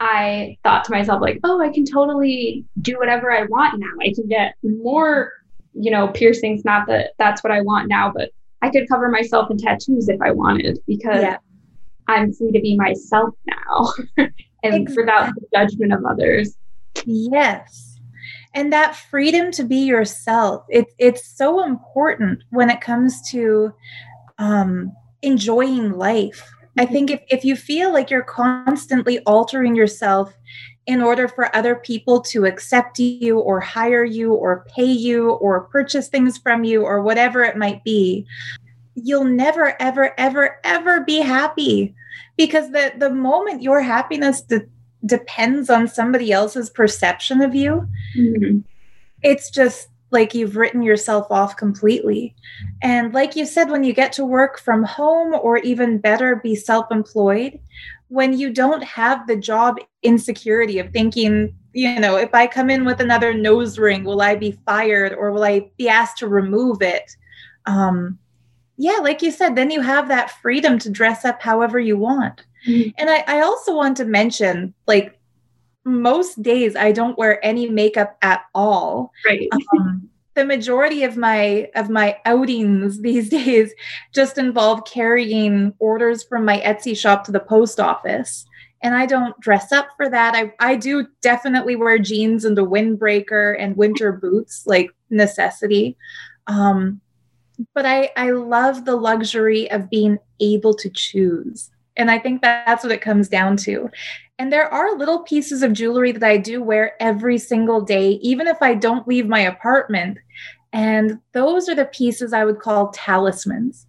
I 0.00 0.56
thought 0.64 0.84
to 0.84 0.92
myself, 0.92 1.20
like, 1.20 1.40
oh, 1.44 1.60
I 1.60 1.68
can 1.68 1.84
totally 1.84 2.64
do 2.80 2.98
whatever 2.98 3.30
I 3.30 3.44
want 3.44 3.78
now. 3.78 3.92
I 4.00 4.12
can 4.14 4.26
get 4.28 4.54
more, 4.62 5.32
you 5.74 5.90
know, 5.90 6.08
piercings. 6.08 6.64
Not 6.64 6.86
that 6.86 7.12
that's 7.18 7.42
what 7.42 7.52
I 7.52 7.60
want 7.60 7.88
now, 7.88 8.12
but 8.14 8.30
I 8.62 8.70
could 8.70 8.88
cover 8.88 9.08
myself 9.08 9.50
in 9.50 9.58
tattoos 9.58 10.08
if 10.08 10.20
I 10.22 10.30
wanted 10.30 10.78
because 10.86 11.22
yeah. 11.22 11.36
I'm 12.08 12.32
free 12.32 12.52
to 12.52 12.60
be 12.60 12.76
myself 12.76 13.34
now 13.46 13.92
and 14.16 14.74
exactly. 14.74 14.96
without 14.96 15.34
the 15.34 15.46
judgment 15.54 15.92
of 15.92 16.04
others. 16.04 16.56
Yes. 17.04 17.98
And 18.54 18.72
that 18.72 18.94
freedom 18.94 19.50
to 19.52 19.64
be 19.64 19.78
yourself, 19.78 20.64
it, 20.68 20.86
it's 20.98 21.26
so 21.26 21.64
important 21.64 22.44
when 22.50 22.70
it 22.70 22.80
comes 22.80 23.20
to 23.30 23.72
um, 24.38 24.92
enjoying 25.22 25.92
life. 25.92 26.52
I 26.78 26.86
think 26.86 27.10
if, 27.10 27.22
if 27.30 27.44
you 27.44 27.56
feel 27.56 27.92
like 27.92 28.10
you're 28.10 28.22
constantly 28.22 29.20
altering 29.20 29.74
yourself 29.74 30.34
in 30.86 31.00
order 31.00 31.28
for 31.28 31.54
other 31.54 31.76
people 31.76 32.20
to 32.20 32.44
accept 32.44 32.98
you 32.98 33.38
or 33.38 33.60
hire 33.60 34.04
you 34.04 34.34
or 34.34 34.66
pay 34.68 34.84
you 34.84 35.30
or 35.30 35.62
purchase 35.62 36.08
things 36.08 36.38
from 36.38 36.64
you 36.64 36.82
or 36.82 37.02
whatever 37.02 37.42
it 37.44 37.56
might 37.56 37.84
be, 37.84 38.26
you'll 38.94 39.24
never, 39.24 39.80
ever, 39.80 40.18
ever, 40.18 40.58
ever 40.64 41.00
be 41.00 41.18
happy 41.18 41.94
because 42.36 42.70
the, 42.72 42.92
the 42.98 43.10
moment 43.10 43.62
your 43.62 43.80
happiness 43.80 44.42
de- 44.42 44.66
depends 45.06 45.70
on 45.70 45.86
somebody 45.86 46.32
else's 46.32 46.70
perception 46.70 47.40
of 47.40 47.54
you, 47.54 47.86
mm-hmm. 48.16 48.58
it's 49.22 49.50
just 49.50 49.88
like 50.10 50.34
you've 50.34 50.56
written 50.56 50.82
yourself 50.82 51.26
off 51.30 51.56
completely. 51.56 52.34
And 52.82 53.14
like 53.14 53.34
you 53.34 53.46
said, 53.46 53.70
when 53.70 53.82
you 53.82 53.94
get 53.94 54.12
to 54.14 54.24
work 54.24 54.58
from 54.58 54.84
home 54.84 55.32
or 55.32 55.56
even 55.58 55.98
better, 55.98 56.36
be 56.36 56.54
self 56.54 56.90
employed, 56.90 57.58
when 58.12 58.38
you 58.38 58.52
don't 58.52 58.84
have 58.84 59.26
the 59.26 59.36
job 59.36 59.78
insecurity 60.02 60.78
of 60.78 60.90
thinking, 60.90 61.54
you 61.72 61.98
know, 61.98 62.18
if 62.18 62.34
I 62.34 62.46
come 62.46 62.68
in 62.68 62.84
with 62.84 63.00
another 63.00 63.32
nose 63.32 63.78
ring, 63.78 64.04
will 64.04 64.20
I 64.20 64.34
be 64.34 64.52
fired 64.66 65.14
or 65.14 65.32
will 65.32 65.44
I 65.44 65.70
be 65.78 65.88
asked 65.88 66.18
to 66.18 66.28
remove 66.28 66.82
it? 66.82 67.16
Um, 67.64 68.18
yeah, 68.76 68.98
like 69.00 69.22
you 69.22 69.30
said, 69.30 69.56
then 69.56 69.70
you 69.70 69.80
have 69.80 70.08
that 70.08 70.30
freedom 70.42 70.78
to 70.80 70.90
dress 70.90 71.24
up 71.24 71.40
however 71.40 71.80
you 71.80 71.96
want. 71.96 72.44
Mm-hmm. 72.68 72.90
And 72.98 73.08
I, 73.08 73.24
I 73.26 73.40
also 73.40 73.74
want 73.74 73.96
to 73.96 74.04
mention, 74.04 74.74
like, 74.86 75.18
most 75.84 76.42
days 76.42 76.76
I 76.76 76.92
don't 76.92 77.16
wear 77.16 77.42
any 77.42 77.70
makeup 77.70 78.18
at 78.20 78.42
all. 78.54 79.10
Right. 79.26 79.48
Um, 79.78 80.10
the 80.34 80.44
majority 80.44 81.04
of 81.04 81.16
my 81.16 81.70
of 81.74 81.90
my 81.90 82.18
outings 82.24 83.00
these 83.00 83.28
days 83.40 83.72
just 84.12 84.38
involve 84.38 84.84
carrying 84.84 85.74
orders 85.78 86.22
from 86.22 86.44
my 86.44 86.60
Etsy 86.60 86.96
shop 86.96 87.24
to 87.24 87.32
the 87.32 87.40
post 87.40 87.80
office. 87.80 88.46
And 88.84 88.96
I 88.96 89.06
don't 89.06 89.38
dress 89.40 89.70
up 89.70 89.88
for 89.96 90.10
that. 90.10 90.34
I, 90.34 90.52
I 90.58 90.74
do 90.74 91.06
definitely 91.20 91.76
wear 91.76 92.00
jeans 92.00 92.44
and 92.44 92.58
a 92.58 92.62
windbreaker 92.62 93.54
and 93.56 93.76
winter 93.76 94.10
boots, 94.10 94.64
like 94.66 94.90
necessity. 95.08 95.96
Um, 96.48 97.00
but 97.74 97.86
I, 97.86 98.10
I 98.16 98.30
love 98.30 98.84
the 98.84 98.96
luxury 98.96 99.70
of 99.70 99.88
being 99.88 100.18
able 100.40 100.74
to 100.74 100.90
choose. 100.90 101.70
And 101.96 102.10
I 102.10 102.18
think 102.18 102.42
that 102.42 102.66
that's 102.66 102.82
what 102.82 102.92
it 102.92 103.00
comes 103.00 103.28
down 103.28 103.56
to. 103.58 103.88
And 104.42 104.52
there 104.52 104.74
are 104.74 104.98
little 104.98 105.20
pieces 105.20 105.62
of 105.62 105.72
jewelry 105.72 106.10
that 106.10 106.24
I 106.24 106.36
do 106.36 106.64
wear 106.64 107.00
every 107.00 107.38
single 107.38 107.80
day, 107.80 108.14
even 108.22 108.48
if 108.48 108.60
I 108.60 108.74
don't 108.74 109.06
leave 109.06 109.28
my 109.28 109.38
apartment. 109.38 110.18
And 110.72 111.20
those 111.30 111.68
are 111.68 111.76
the 111.76 111.84
pieces 111.84 112.32
I 112.32 112.44
would 112.44 112.58
call 112.58 112.90
talismans 112.90 113.86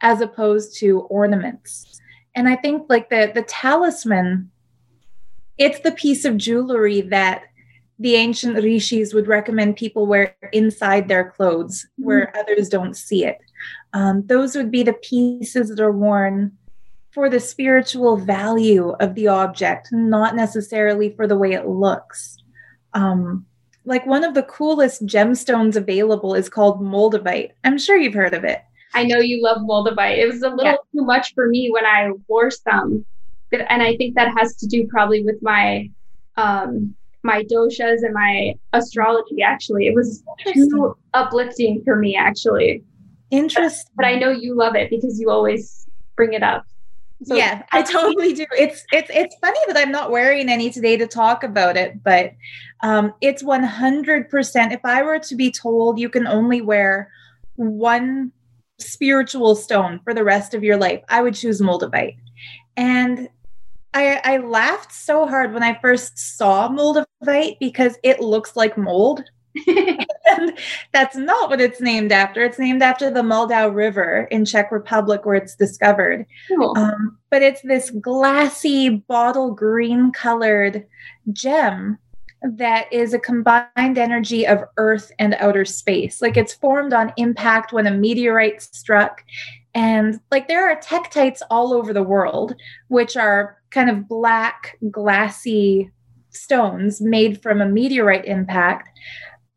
as 0.00 0.20
opposed 0.20 0.78
to 0.78 1.00
ornaments. 1.00 2.00
And 2.36 2.48
I 2.48 2.54
think 2.54 2.84
like 2.88 3.10
the 3.10 3.32
the 3.34 3.42
talisman 3.42 4.52
it's 5.58 5.80
the 5.80 5.90
piece 5.90 6.24
of 6.24 6.36
jewelry 6.36 7.00
that 7.00 7.42
the 7.98 8.14
ancient 8.14 8.62
rishis 8.62 9.12
would 9.12 9.26
recommend 9.26 9.74
people 9.74 10.06
wear 10.06 10.36
inside 10.52 11.08
their 11.08 11.32
clothes 11.32 11.84
where 11.96 12.26
mm-hmm. 12.26 12.38
others 12.38 12.68
don't 12.68 12.96
see 12.96 13.24
it. 13.24 13.38
Um, 13.92 14.24
those 14.28 14.54
would 14.54 14.70
be 14.70 14.84
the 14.84 14.92
pieces 14.92 15.68
that 15.68 15.80
are 15.80 15.90
worn 15.90 16.56
for 17.12 17.28
the 17.28 17.40
spiritual 17.40 18.16
value 18.16 18.90
of 19.00 19.14
the 19.14 19.28
object, 19.28 19.88
not 19.92 20.36
necessarily 20.36 21.10
for 21.10 21.26
the 21.26 21.36
way 21.36 21.52
it 21.52 21.66
looks. 21.66 22.36
Um, 22.94 23.46
like 23.84 24.06
one 24.06 24.24
of 24.24 24.34
the 24.34 24.42
coolest 24.44 25.04
gemstones 25.06 25.76
available 25.76 26.34
is 26.34 26.48
called 26.48 26.80
moldavite. 26.80 27.50
I'm 27.64 27.78
sure 27.78 27.96
you've 27.96 28.14
heard 28.14 28.34
of 28.34 28.44
it. 28.44 28.62
I 28.94 29.04
know 29.04 29.18
you 29.18 29.42
love 29.42 29.58
moldavite. 29.58 30.18
It 30.18 30.26
was 30.26 30.42
a 30.42 30.50
little 30.50 30.64
yeah. 30.64 30.76
too 30.94 31.04
much 31.04 31.34
for 31.34 31.48
me 31.48 31.70
when 31.70 31.86
I 31.86 32.10
wore 32.28 32.50
some, 32.50 33.04
and 33.52 33.82
I 33.82 33.96
think 33.96 34.14
that 34.16 34.32
has 34.36 34.56
to 34.56 34.66
do 34.66 34.86
probably 34.88 35.22
with 35.24 35.36
my 35.42 35.88
um, 36.36 36.94
my 37.22 37.44
doshas 37.44 38.02
and 38.02 38.14
my 38.14 38.54
astrology. 38.72 39.42
Actually, 39.42 39.86
it 39.86 39.94
was 39.94 40.22
too 40.44 40.96
uplifting 41.14 41.82
for 41.84 41.96
me. 41.96 42.16
Actually, 42.16 42.82
interesting. 43.30 43.92
But, 43.96 44.02
but 44.02 44.06
I 44.06 44.16
know 44.16 44.30
you 44.30 44.56
love 44.56 44.74
it 44.74 44.90
because 44.90 45.20
you 45.20 45.30
always 45.30 45.86
bring 46.16 46.32
it 46.32 46.42
up. 46.42 46.64
So 47.22 47.36
yeah, 47.36 47.62
I 47.70 47.82
totally 47.82 48.32
do. 48.32 48.46
It's 48.56 48.84
it's 48.92 49.10
it's 49.12 49.36
funny 49.40 49.58
that 49.66 49.76
I'm 49.76 49.92
not 49.92 50.10
wearing 50.10 50.48
any 50.48 50.70
today 50.70 50.96
to 50.96 51.06
talk 51.06 51.44
about 51.44 51.76
it, 51.76 52.02
but 52.02 52.32
um, 52.82 53.12
it's 53.20 53.42
100%. 53.42 54.72
If 54.72 54.80
I 54.84 55.02
were 55.02 55.18
to 55.18 55.34
be 55.34 55.50
told 55.50 55.98
you 55.98 56.08
can 56.08 56.26
only 56.26 56.62
wear 56.62 57.10
one 57.56 58.32
spiritual 58.78 59.54
stone 59.54 60.00
for 60.02 60.14
the 60.14 60.24
rest 60.24 60.54
of 60.54 60.64
your 60.64 60.78
life, 60.78 61.02
I 61.10 61.20
would 61.20 61.34
choose 61.34 61.60
moldavite. 61.60 62.16
And 62.76 63.28
I, 63.92 64.20
I 64.24 64.36
laughed 64.38 64.92
so 64.92 65.26
hard 65.26 65.52
when 65.52 65.62
I 65.62 65.78
first 65.80 66.18
saw 66.18 66.68
moldavite 66.68 67.58
because 67.58 67.96
it 68.02 68.20
looks 68.20 68.56
like 68.56 68.78
mold. 68.78 69.24
and 70.30 70.58
that's 70.92 71.16
not 71.16 71.50
what 71.50 71.60
it's 71.60 71.80
named 71.80 72.12
after. 72.12 72.42
It's 72.42 72.58
named 72.58 72.82
after 72.82 73.10
the 73.10 73.22
Moldau 73.22 73.74
River 73.74 74.28
in 74.30 74.44
Czech 74.44 74.70
Republic 74.72 75.24
where 75.24 75.36
it's 75.36 75.54
discovered. 75.54 76.26
Cool. 76.48 76.74
Um, 76.76 77.18
but 77.30 77.42
it's 77.42 77.62
this 77.62 77.90
glassy 77.90 78.88
bottle 78.88 79.52
green 79.52 80.12
colored 80.12 80.86
gem 81.32 81.98
that 82.42 82.90
is 82.92 83.12
a 83.12 83.18
combined 83.18 83.98
energy 83.98 84.46
of 84.46 84.64
earth 84.76 85.12
and 85.18 85.34
outer 85.38 85.64
space. 85.64 86.22
Like 86.22 86.36
it's 86.36 86.54
formed 86.54 86.92
on 86.92 87.12
impact 87.16 87.72
when 87.72 87.86
a 87.86 87.90
meteorite 87.90 88.62
struck. 88.62 89.22
And 89.74 90.20
like 90.30 90.48
there 90.48 90.68
are 90.70 90.80
tektites 90.80 91.42
all 91.50 91.72
over 91.72 91.92
the 91.92 92.02
world, 92.02 92.54
which 92.88 93.16
are 93.16 93.58
kind 93.70 93.90
of 93.90 94.08
black, 94.08 94.78
glassy 94.90 95.90
stones 96.30 97.00
made 97.00 97.42
from 97.42 97.60
a 97.60 97.68
meteorite 97.68 98.24
impact. 98.24 98.88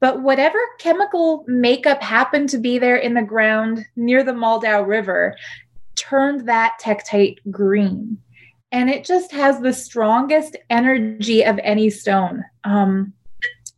But 0.03 0.21
whatever 0.21 0.59
chemical 0.79 1.45
makeup 1.47 2.03
happened 2.03 2.49
to 2.49 2.57
be 2.57 2.77
there 2.77 2.97
in 2.97 3.13
the 3.13 3.21
ground 3.21 3.85
near 3.95 4.21
the 4.21 4.33
Moldau 4.33 4.85
River 4.85 5.37
turned 5.95 6.45
that 6.45 6.73
tektite 6.81 7.37
green. 7.49 8.17
And 8.73 8.89
it 8.89 9.05
just 9.05 9.31
has 9.31 9.61
the 9.61 9.71
strongest 9.71 10.57
energy 10.69 11.45
of 11.45 11.57
any 11.63 11.89
stone. 11.89 12.43
Um, 12.65 13.13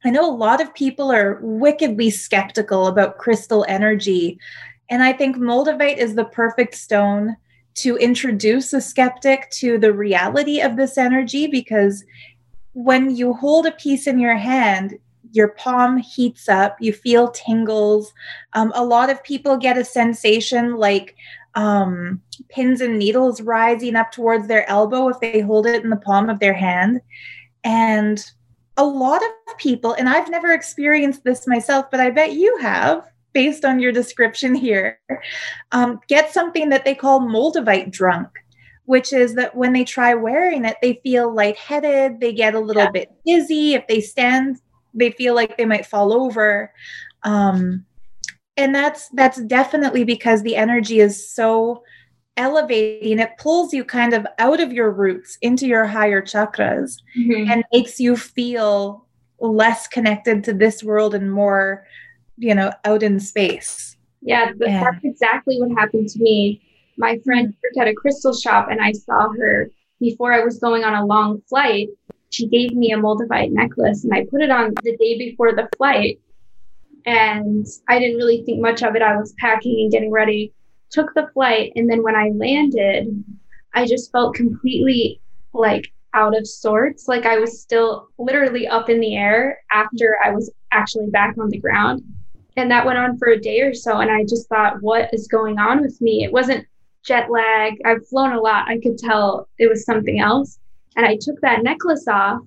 I 0.03 0.09
know 0.09 0.27
a 0.27 0.33
lot 0.35 0.61
of 0.61 0.73
people 0.73 1.11
are 1.11 1.37
wickedly 1.43 2.09
skeptical 2.09 2.87
about 2.87 3.19
crystal 3.19 3.63
energy. 3.67 4.39
And 4.89 5.03
I 5.03 5.13
think 5.13 5.37
moldavite 5.37 5.97
is 5.97 6.15
the 6.15 6.25
perfect 6.25 6.73
stone 6.73 7.37
to 7.75 7.97
introduce 7.97 8.73
a 8.73 8.81
skeptic 8.81 9.51
to 9.59 9.77
the 9.77 9.93
reality 9.93 10.59
of 10.59 10.75
this 10.75 10.97
energy 10.97 11.45
because 11.45 12.03
when 12.73 13.15
you 13.15 13.33
hold 13.33 13.67
a 13.67 13.71
piece 13.73 14.07
in 14.07 14.17
your 14.17 14.37
hand, 14.37 14.95
your 15.31 15.49
palm 15.49 15.97
heats 15.97 16.49
up, 16.49 16.77
you 16.79 16.93
feel 16.93 17.29
tingles. 17.31 18.13
Um, 18.53 18.71
a 18.75 18.83
lot 18.83 19.09
of 19.09 19.23
people 19.23 19.57
get 19.57 19.77
a 19.77 19.85
sensation 19.85 20.75
like 20.75 21.15
um, 21.55 22.21
pins 22.49 22.81
and 22.81 22.99
needles 22.99 23.41
rising 23.41 23.95
up 23.95 24.11
towards 24.11 24.47
their 24.47 24.69
elbow 24.69 25.07
if 25.09 25.19
they 25.19 25.39
hold 25.39 25.65
it 25.67 25.83
in 25.83 25.89
the 25.89 25.95
palm 25.95 26.29
of 26.29 26.39
their 26.39 26.53
hand. 26.53 27.01
And 27.63 28.23
a 28.77 28.85
lot 28.85 29.21
of 29.23 29.57
people, 29.57 29.93
and 29.93 30.09
I've 30.09 30.29
never 30.29 30.51
experienced 30.51 31.23
this 31.23 31.47
myself, 31.47 31.89
but 31.89 31.99
I 31.99 32.09
bet 32.09 32.33
you 32.33 32.57
have, 32.57 33.05
based 33.33 33.65
on 33.65 33.79
your 33.79 33.91
description 33.91 34.53
here, 34.53 34.99
um, 35.71 35.99
get 36.07 36.33
something 36.33 36.69
that 36.69 36.85
they 36.85 36.95
call 36.95 37.21
moldavite 37.21 37.91
drunk 37.91 38.29
which 38.85 39.13
is 39.13 39.33
that 39.35 39.55
when 39.55 39.73
they 39.73 39.83
try 39.83 40.13
wearing 40.13 40.63
it, 40.65 40.77
they 40.81 40.99
feel 41.03 41.33
lightheaded, 41.33 42.19
they 42.19 42.31
get 42.31 42.53
a 42.53 42.59
little 42.59 42.83
yeah. 42.83 42.91
bit 42.91 43.11
dizzy. 43.25 43.73
If 43.73 43.87
they 43.87 43.99
stand 43.99 44.61
they 44.95 45.11
feel 45.11 45.35
like 45.35 45.57
they 45.57 45.65
might 45.65 45.85
fall 45.85 46.13
over 46.13 46.71
um, 47.23 47.85
and 48.57 48.73
that's 48.73 49.09
that's 49.09 49.41
definitely 49.43 50.03
because 50.03 50.43
the 50.43 50.55
energy 50.55 50.99
is 50.99 51.29
so 51.29 51.83
elevating 52.37 53.19
it 53.19 53.31
pulls 53.37 53.73
you 53.73 53.83
kind 53.83 54.13
of 54.13 54.25
out 54.39 54.59
of 54.59 54.73
your 54.73 54.91
roots 54.91 55.37
into 55.41 55.67
your 55.67 55.85
higher 55.85 56.21
chakras 56.21 56.97
mm-hmm. 57.17 57.49
and 57.49 57.63
makes 57.71 57.99
you 57.99 58.17
feel 58.17 59.05
less 59.39 59.87
connected 59.87 60.43
to 60.43 60.53
this 60.53 60.83
world 60.83 61.13
and 61.13 61.31
more 61.31 61.85
you 62.37 62.53
know 62.53 62.71
out 62.83 63.03
in 63.03 63.19
space 63.19 63.95
yeah 64.21 64.51
that's 64.57 65.03
exactly 65.03 65.59
what 65.61 65.77
happened 65.77 66.09
to 66.09 66.19
me 66.19 66.61
my 66.97 67.19
friend 67.23 67.53
worked 67.63 67.77
at 67.77 67.87
a 67.87 67.93
crystal 67.93 68.33
shop 68.33 68.67
and 68.69 68.81
I 68.81 68.91
saw 68.91 69.29
her 69.37 69.69
before 69.99 70.33
I 70.33 70.43
was 70.43 70.59
going 70.59 70.83
on 70.83 70.93
a 70.93 71.05
long 71.05 71.41
flight. 71.47 71.89
She 72.29 72.47
gave 72.47 72.73
me 72.73 72.91
a 72.91 72.97
moldavite 72.97 73.51
necklace 73.51 74.03
and 74.03 74.13
I 74.13 74.25
put 74.29 74.41
it 74.41 74.51
on 74.51 74.73
the 74.83 74.97
day 74.97 75.17
before 75.17 75.53
the 75.53 75.69
flight. 75.77 76.19
And 77.05 77.65
I 77.87 77.99
didn't 77.99 78.17
really 78.17 78.43
think 78.43 78.61
much 78.61 78.81
of 78.81 78.95
it. 78.95 79.01
I 79.01 79.15
was 79.15 79.33
packing 79.37 79.81
and 79.81 79.91
getting 79.91 80.11
ready, 80.11 80.53
took 80.89 81.13
the 81.13 81.29
flight. 81.33 81.71
And 81.75 81.89
then 81.89 82.01
when 82.03 82.15
I 82.15 82.29
landed, 82.29 83.23
I 83.73 83.85
just 83.85 84.11
felt 84.11 84.35
completely 84.35 85.21
like 85.53 85.91
out 86.13 86.35
of 86.35 86.47
sorts. 86.47 87.07
Like 87.07 87.25
I 87.25 87.37
was 87.37 87.61
still 87.61 88.07
literally 88.17 88.67
up 88.67 88.89
in 88.89 88.99
the 88.99 89.15
air 89.15 89.59
after 89.71 90.17
I 90.23 90.31
was 90.31 90.51
actually 90.71 91.09
back 91.09 91.37
on 91.37 91.49
the 91.49 91.59
ground. 91.59 92.03
And 92.57 92.71
that 92.71 92.85
went 92.85 92.97
on 92.97 93.17
for 93.17 93.27
a 93.27 93.39
day 93.39 93.61
or 93.61 93.73
so. 93.73 93.99
And 93.99 94.09
I 94.09 94.23
just 94.23 94.47
thought, 94.47 94.81
what 94.81 95.13
is 95.13 95.27
going 95.27 95.59
on 95.59 95.81
with 95.81 95.99
me? 96.01 96.23
It 96.23 96.31
wasn't 96.31 96.65
jet 97.03 97.29
lag. 97.29 97.73
I've 97.85 98.07
flown 98.07 98.33
a 98.33 98.39
lot. 98.39 98.67
I 98.67 98.79
could 98.79 98.97
tell 98.97 99.47
it 99.59 99.69
was 99.69 99.85
something 99.85 100.19
else. 100.19 100.57
And 100.95 101.05
I 101.05 101.17
took 101.19 101.39
that 101.41 101.63
necklace 101.63 102.07
off 102.07 102.41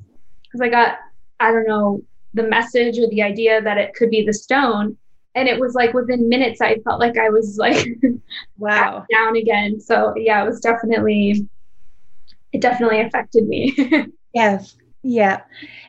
because 0.44 0.60
I 0.60 0.68
got, 0.68 0.98
I 1.40 1.52
don't 1.52 1.66
know, 1.66 2.02
the 2.34 2.44
message 2.44 2.98
or 2.98 3.08
the 3.08 3.22
idea 3.22 3.60
that 3.60 3.78
it 3.78 3.94
could 3.94 4.10
be 4.10 4.24
the 4.24 4.32
stone. 4.32 4.96
And 5.34 5.48
it 5.48 5.60
was 5.60 5.74
like 5.74 5.92
within 5.94 6.28
minutes, 6.28 6.60
I 6.60 6.78
felt 6.78 7.00
like 7.00 7.18
I 7.18 7.28
was 7.28 7.58
like, 7.58 7.86
wow, 8.58 9.06
down 9.10 9.36
again. 9.36 9.80
So 9.80 10.14
yeah, 10.16 10.42
it 10.42 10.46
was 10.46 10.60
definitely, 10.60 11.46
it 12.52 12.60
definitely 12.60 13.00
affected 13.00 13.46
me. 13.46 13.76
yes. 14.34 14.76
Yeah. 15.02 15.42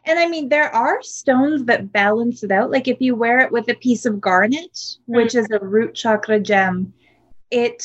And 0.05 0.19
I 0.19 0.27
mean, 0.27 0.49
there 0.49 0.73
are 0.73 1.01
stones 1.01 1.65
that 1.65 1.91
balance 1.91 2.43
it 2.43 2.51
out. 2.51 2.71
Like 2.71 2.87
if 2.87 3.01
you 3.01 3.15
wear 3.15 3.39
it 3.39 3.51
with 3.51 3.67
a 3.69 3.75
piece 3.75 4.05
of 4.05 4.21
garnet, 4.21 4.73
mm-hmm. 4.73 5.15
which 5.15 5.35
is 5.35 5.47
a 5.51 5.59
root 5.59 5.95
chakra 5.95 6.39
gem, 6.39 6.93
it 7.49 7.83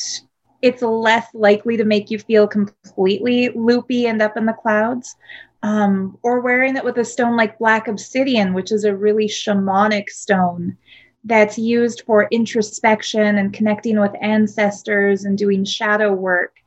it's 0.65 0.81
less 0.81 1.27
likely 1.33 1.77
to 1.77 1.85
make 1.85 2.09
you 2.09 2.19
feel 2.19 2.47
completely 2.47 3.49
loopy 3.49 4.07
and 4.07 4.21
up 4.21 4.35
in 4.37 4.45
the 4.45 4.53
clouds. 4.53 5.15
Um, 5.63 6.17
or 6.21 6.41
wearing 6.41 6.75
it 6.75 6.83
with 6.83 6.97
a 6.97 7.05
stone 7.05 7.35
like 7.35 7.57
black 7.57 7.87
obsidian, 7.87 8.53
which 8.53 8.71
is 8.71 8.83
a 8.83 8.95
really 8.95 9.25
shamanic 9.27 10.09
stone 10.09 10.77
that's 11.23 11.57
used 11.57 12.03
for 12.05 12.27
introspection 12.29 13.39
and 13.39 13.51
connecting 13.51 13.99
with 13.99 14.11
ancestors 14.21 15.23
and 15.23 15.37
doing 15.37 15.65
shadow 15.65 16.13
work. 16.13 16.57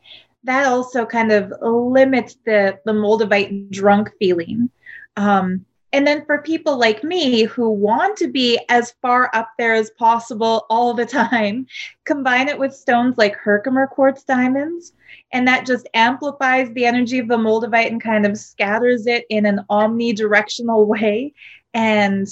That 0.43 0.67
also 0.67 1.07
kind 1.07 1.31
of 1.31 1.53
limits 1.63 2.39
the, 2.45 2.81
the 2.85 2.93
Moldavite 2.93 3.71
drunk 3.71 4.11
feeling. 4.19 4.69
Um, 5.17 5.65
and 5.93 6.07
then 6.07 6.25
for 6.27 6.43
people 6.43 6.77
like 6.77 7.03
me 7.03 7.45
who 7.45 7.71
want 7.71 8.17
to 8.19 8.29
be 8.29 8.59
as 8.69 8.95
far 9.01 9.31
up 9.33 9.51
there 9.59 9.75
as 9.75 9.91
possible 9.91 10.67
all 10.69 10.93
the 10.93 11.07
time, 11.31 11.67
combine 12.05 12.49
it 12.49 12.59
with 12.59 12.75
stones 12.75 13.17
like 13.17 13.37
Herkimer 13.37 13.87
quartz 13.87 14.23
diamonds, 14.23 14.93
and 15.33 15.49
that 15.49 15.67
just 15.67 15.89
amplifies 15.95 16.71
the 16.73 16.85
energy 16.85 17.19
of 17.19 17.29
the 17.29 17.37
Moldavite 17.37 17.89
and 17.89 18.03
kind 18.03 18.27
of 18.27 18.39
scatters 18.39 19.07
it 19.07 19.25
in 19.31 19.47
an 19.47 19.61
omnidirectional 19.71 20.87
way. 20.87 21.33
And 21.73 22.29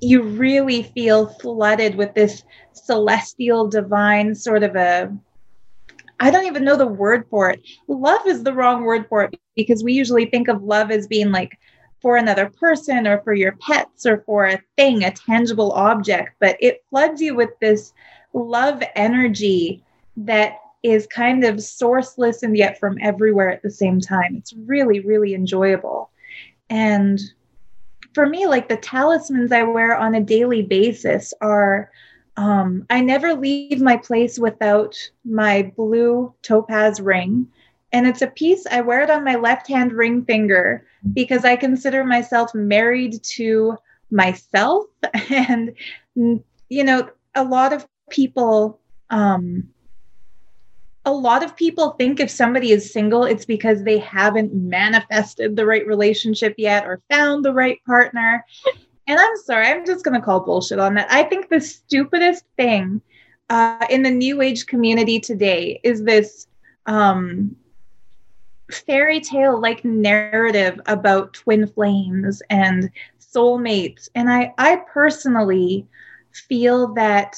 you 0.00 0.22
really 0.22 0.82
feel 0.82 1.28
flooded 1.28 1.94
with 1.94 2.14
this 2.14 2.42
celestial, 2.72 3.68
divine 3.68 4.34
sort 4.34 4.62
of 4.62 4.76
a 4.76 5.16
I 6.18 6.30
don't 6.30 6.46
even 6.46 6.64
know 6.64 6.76
the 6.76 6.86
word 6.86 7.26
for 7.28 7.50
it. 7.50 7.60
Love 7.88 8.26
is 8.26 8.42
the 8.42 8.54
wrong 8.54 8.84
word 8.84 9.06
for 9.08 9.24
it 9.24 9.38
because 9.54 9.84
we 9.84 9.92
usually 9.92 10.24
think 10.24 10.48
of 10.48 10.62
love 10.62 10.90
as 10.90 11.06
being 11.06 11.30
like 11.30 11.58
for 12.00 12.16
another 12.16 12.50
person 12.50 13.06
or 13.06 13.20
for 13.22 13.34
your 13.34 13.52
pets 13.52 14.06
or 14.06 14.22
for 14.26 14.46
a 14.46 14.62
thing, 14.76 15.04
a 15.04 15.10
tangible 15.10 15.72
object, 15.72 16.34
but 16.40 16.56
it 16.60 16.84
floods 16.90 17.20
you 17.20 17.34
with 17.34 17.50
this 17.60 17.92
love 18.32 18.82
energy 18.94 19.82
that 20.16 20.58
is 20.82 21.06
kind 21.06 21.44
of 21.44 21.56
sourceless 21.56 22.42
and 22.42 22.56
yet 22.56 22.78
from 22.78 22.98
everywhere 23.00 23.50
at 23.50 23.62
the 23.62 23.70
same 23.70 24.00
time. 24.00 24.36
It's 24.36 24.52
really, 24.52 25.00
really 25.00 25.34
enjoyable. 25.34 26.10
And 26.70 27.20
for 28.14 28.26
me, 28.26 28.46
like 28.46 28.68
the 28.68 28.76
talismans 28.76 29.52
I 29.52 29.62
wear 29.62 29.96
on 29.96 30.14
a 30.14 30.20
daily 30.20 30.62
basis 30.62 31.34
are 31.40 31.90
um, 32.36 32.86
I 32.90 33.00
never 33.00 33.34
leave 33.34 33.80
my 33.80 33.96
place 33.96 34.38
without 34.38 34.96
my 35.24 35.72
blue 35.76 36.34
topaz 36.42 37.00
ring. 37.00 37.48
And 37.96 38.06
it's 38.06 38.20
a 38.20 38.26
piece, 38.26 38.66
I 38.70 38.82
wear 38.82 39.00
it 39.00 39.08
on 39.08 39.24
my 39.24 39.36
left 39.36 39.66
hand 39.68 39.90
ring 39.90 40.22
finger 40.22 40.86
because 41.14 41.46
I 41.46 41.56
consider 41.56 42.04
myself 42.04 42.54
married 42.54 43.24
to 43.36 43.78
myself. 44.10 44.84
And, 45.30 45.74
you 46.14 46.84
know, 46.84 47.08
a 47.34 47.42
lot 47.42 47.72
of 47.72 47.88
people, 48.10 48.78
um, 49.08 49.70
a 51.06 51.10
lot 51.10 51.42
of 51.42 51.56
people 51.56 51.92
think 51.92 52.20
if 52.20 52.30
somebody 52.30 52.70
is 52.70 52.92
single, 52.92 53.24
it's 53.24 53.46
because 53.46 53.82
they 53.82 53.96
haven't 53.96 54.52
manifested 54.52 55.56
the 55.56 55.64
right 55.64 55.86
relationship 55.86 56.54
yet 56.58 56.84
or 56.84 57.00
found 57.10 57.46
the 57.46 57.54
right 57.54 57.82
partner. 57.86 58.44
And 59.06 59.18
I'm 59.18 59.36
sorry, 59.46 59.68
I'm 59.68 59.86
just 59.86 60.04
going 60.04 60.20
to 60.20 60.24
call 60.24 60.40
bullshit 60.40 60.78
on 60.78 60.96
that. 60.96 61.10
I 61.10 61.22
think 61.22 61.48
the 61.48 61.62
stupidest 61.62 62.44
thing 62.58 63.00
uh, 63.48 63.86
in 63.88 64.02
the 64.02 64.10
new 64.10 64.42
age 64.42 64.66
community 64.66 65.18
today 65.18 65.80
is 65.82 66.04
this 66.04 66.46
um, 66.84 67.56
fairy 68.70 69.20
tale 69.20 69.60
like 69.60 69.84
narrative 69.84 70.80
about 70.86 71.32
twin 71.34 71.66
flames 71.66 72.42
and 72.50 72.90
soulmates. 73.20 74.08
And 74.14 74.30
I, 74.30 74.52
I 74.58 74.76
personally 74.92 75.86
feel 76.32 76.92
that 76.94 77.36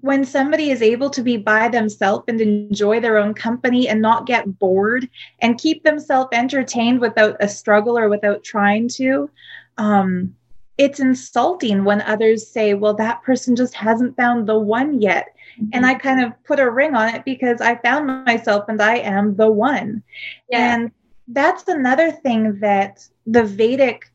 when 0.00 0.24
somebody 0.24 0.70
is 0.70 0.80
able 0.80 1.10
to 1.10 1.22
be 1.22 1.36
by 1.36 1.68
themselves 1.68 2.24
and 2.26 2.40
enjoy 2.40 2.98
their 2.98 3.18
own 3.18 3.34
company 3.34 3.88
and 3.88 4.00
not 4.00 4.26
get 4.26 4.58
bored 4.58 5.08
and 5.40 5.58
keep 5.58 5.84
themselves 5.84 6.30
entertained 6.32 7.00
without 7.00 7.36
a 7.40 7.48
struggle 7.48 7.98
or 7.98 8.08
without 8.08 8.42
trying 8.42 8.88
to, 8.88 9.28
um, 9.76 10.34
it's 10.78 11.00
insulting 11.00 11.84
when 11.84 12.00
others 12.02 12.46
say, 12.46 12.74
well, 12.74 12.94
that 12.94 13.22
person 13.22 13.54
just 13.54 13.74
hasn't 13.74 14.16
found 14.16 14.48
the 14.48 14.58
one 14.58 15.00
yet. 15.00 15.34
Mm-hmm. 15.60 15.70
And 15.72 15.86
I 15.86 15.94
kind 15.94 16.24
of 16.24 16.32
put 16.44 16.60
a 16.60 16.70
ring 16.70 16.94
on 16.94 17.14
it 17.14 17.24
because 17.24 17.60
I 17.60 17.76
found 17.76 18.24
myself 18.24 18.64
and 18.68 18.80
I 18.80 18.96
am 18.96 19.36
the 19.36 19.50
one. 19.50 20.02
Yeah. 20.48 20.74
And 20.74 20.90
that's 21.28 21.68
another 21.68 22.10
thing 22.10 22.58
that 22.60 23.06
the 23.26 23.44
Vedic, 23.44 24.10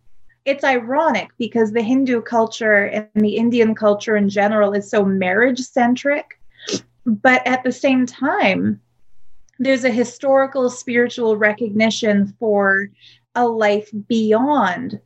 it's 0.45 0.63
ironic 0.63 1.29
because 1.37 1.71
the 1.71 1.81
Hindu 1.81 2.21
culture 2.21 2.85
and 2.85 3.07
the 3.15 3.35
Indian 3.35 3.75
culture 3.75 4.15
in 4.15 4.29
general 4.29 4.73
is 4.73 4.89
so 4.89 5.03
marriage 5.05 5.59
centric. 5.59 6.39
But 7.05 7.45
at 7.47 7.63
the 7.63 7.71
same 7.71 8.05
time, 8.05 8.81
there's 9.59 9.83
a 9.83 9.89
historical 9.89 10.69
spiritual 10.69 11.37
recognition 11.37 12.35
for 12.39 12.89
a 13.35 13.47
life 13.47 13.89
beyond 14.07 14.99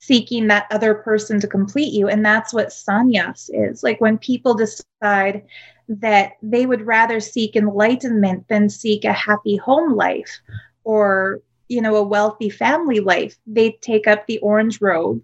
seeking 0.00 0.46
that 0.46 0.66
other 0.70 0.94
person 0.94 1.40
to 1.40 1.48
complete 1.48 1.92
you. 1.92 2.08
And 2.08 2.24
that's 2.24 2.54
what 2.54 2.68
sannyas 2.68 3.50
is. 3.52 3.82
Like 3.82 4.00
when 4.00 4.18
people 4.18 4.54
decide 4.54 5.42
that 5.88 6.32
they 6.42 6.66
would 6.66 6.86
rather 6.86 7.20
seek 7.20 7.56
enlightenment 7.56 8.48
than 8.48 8.68
seek 8.68 9.04
a 9.04 9.12
happy 9.12 9.56
home 9.56 9.94
life 9.94 10.40
or 10.84 11.40
you 11.68 11.80
know 11.80 11.96
a 11.96 12.02
wealthy 12.02 12.50
family 12.50 13.00
life. 13.00 13.36
They 13.46 13.72
take 13.80 14.06
up 14.06 14.26
the 14.26 14.38
orange 14.38 14.80
robe 14.80 15.22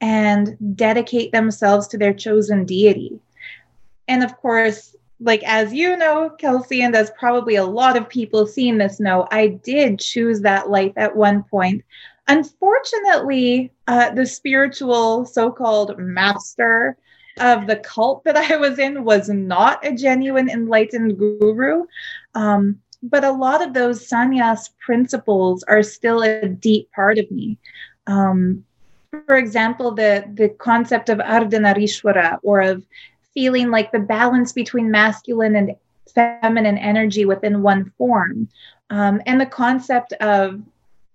and 0.00 0.56
dedicate 0.76 1.32
themselves 1.32 1.88
to 1.88 1.98
their 1.98 2.14
chosen 2.14 2.64
deity. 2.64 3.20
And 4.08 4.22
of 4.22 4.36
course 4.38 4.94
like 5.20 5.42
as 5.44 5.72
you 5.72 5.96
know 5.96 6.30
kelsey 6.38 6.82
and 6.82 6.96
as 6.96 7.12
probably 7.16 7.54
a 7.54 7.64
lot 7.64 7.96
of 7.96 8.08
people 8.08 8.46
seeing 8.46 8.78
this 8.78 8.98
know 8.98 9.28
i 9.30 9.46
did 9.46 10.00
choose 10.00 10.40
that 10.40 10.68
life 10.68 10.92
at 10.96 11.14
one 11.16 11.44
point. 11.44 11.84
Unfortunately 12.28 13.72
uh, 13.88 14.10
the 14.10 14.26
spiritual 14.26 15.24
so-called 15.24 15.98
master 15.98 16.96
of 17.38 17.66
the 17.66 17.76
cult 17.76 18.24
that 18.24 18.36
I 18.36 18.56
was 18.56 18.78
in 18.78 19.04
was 19.04 19.28
not 19.28 19.86
a 19.86 19.94
genuine 19.94 20.48
enlightened 20.48 21.18
guru. 21.18 21.86
Um, 22.34 22.80
but 23.02 23.24
a 23.24 23.32
lot 23.32 23.62
of 23.62 23.74
those 23.74 24.08
sannyas 24.08 24.70
principles 24.78 25.62
are 25.64 25.82
still 25.82 26.22
a 26.22 26.48
deep 26.48 26.90
part 26.92 27.18
of 27.18 27.30
me. 27.30 27.58
Um, 28.06 28.64
for 29.26 29.36
example, 29.36 29.92
the, 29.92 30.24
the 30.34 30.48
concept 30.48 31.08
of 31.08 31.18
Ardhanarishwara 31.18 32.38
or 32.42 32.60
of 32.60 32.84
feeling 33.34 33.70
like 33.70 33.92
the 33.92 33.98
balance 33.98 34.52
between 34.52 34.90
masculine 34.90 35.56
and 35.56 35.74
feminine 36.14 36.78
energy 36.78 37.24
within 37.24 37.62
one 37.62 37.90
form. 37.98 38.48
Um, 38.90 39.20
and 39.26 39.40
the 39.40 39.46
concept 39.46 40.12
of 40.14 40.60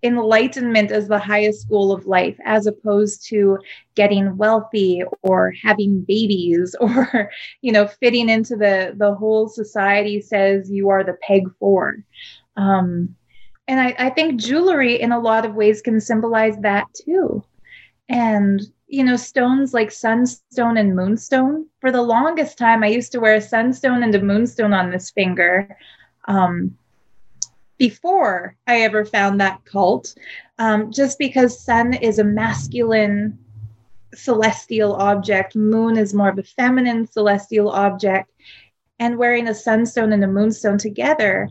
enlightenment 0.07 0.91
as 0.91 1.07
the 1.07 1.19
highest 1.19 1.69
goal 1.69 1.91
of 1.91 2.05
life 2.05 2.37
as 2.45 2.65
opposed 2.65 3.25
to 3.27 3.57
getting 3.95 4.35
wealthy 4.37 5.03
or 5.21 5.53
having 5.63 6.01
babies 6.01 6.75
or 6.81 7.29
you 7.61 7.71
know 7.71 7.87
fitting 7.87 8.29
into 8.29 8.55
the 8.55 8.93
the 8.97 9.13
whole 9.13 9.47
society 9.47 10.19
says 10.19 10.71
you 10.71 10.89
are 10.89 11.03
the 11.03 11.17
peg 11.21 11.43
for 11.59 11.97
um, 12.55 13.15
and 13.67 13.79
I, 13.79 13.95
I 13.99 14.09
think 14.09 14.39
jewelry 14.39 14.99
in 14.99 15.11
a 15.11 15.19
lot 15.19 15.45
of 15.45 15.55
ways 15.55 15.81
can 15.81 15.99
symbolize 15.99 16.57
that 16.59 16.87
too. 16.93 17.43
And 18.09 18.61
you 18.87 19.03
know 19.03 19.17
stones 19.17 19.73
like 19.73 19.91
sunstone 19.91 20.77
and 20.77 20.95
moonstone 20.95 21.65
for 21.81 21.91
the 21.91 22.01
longest 22.01 22.57
time 22.57 22.83
i 22.83 22.87
used 22.87 23.11
to 23.11 23.19
wear 23.19 23.35
a 23.35 23.41
sunstone 23.41 24.01
and 24.01 24.15
a 24.15 24.21
moonstone 24.21 24.73
on 24.73 24.91
this 24.91 25.11
finger. 25.11 25.77
Um, 26.25 26.77
before 27.77 28.55
I 28.67 28.81
ever 28.81 29.05
found 29.05 29.39
that 29.39 29.63
cult, 29.65 30.15
um, 30.59 30.91
just 30.91 31.19
because 31.19 31.63
sun 31.63 31.93
is 31.93 32.19
a 32.19 32.23
masculine 32.23 33.37
celestial 34.13 34.95
object, 34.95 35.55
moon 35.55 35.97
is 35.97 36.13
more 36.13 36.29
of 36.29 36.39
a 36.39 36.43
feminine 36.43 37.07
celestial 37.07 37.69
object, 37.69 38.31
and 38.99 39.17
wearing 39.17 39.47
a 39.47 39.53
sunstone 39.53 40.11
and 40.11 40.23
a 40.23 40.27
moonstone 40.27 40.77
together 40.77 41.49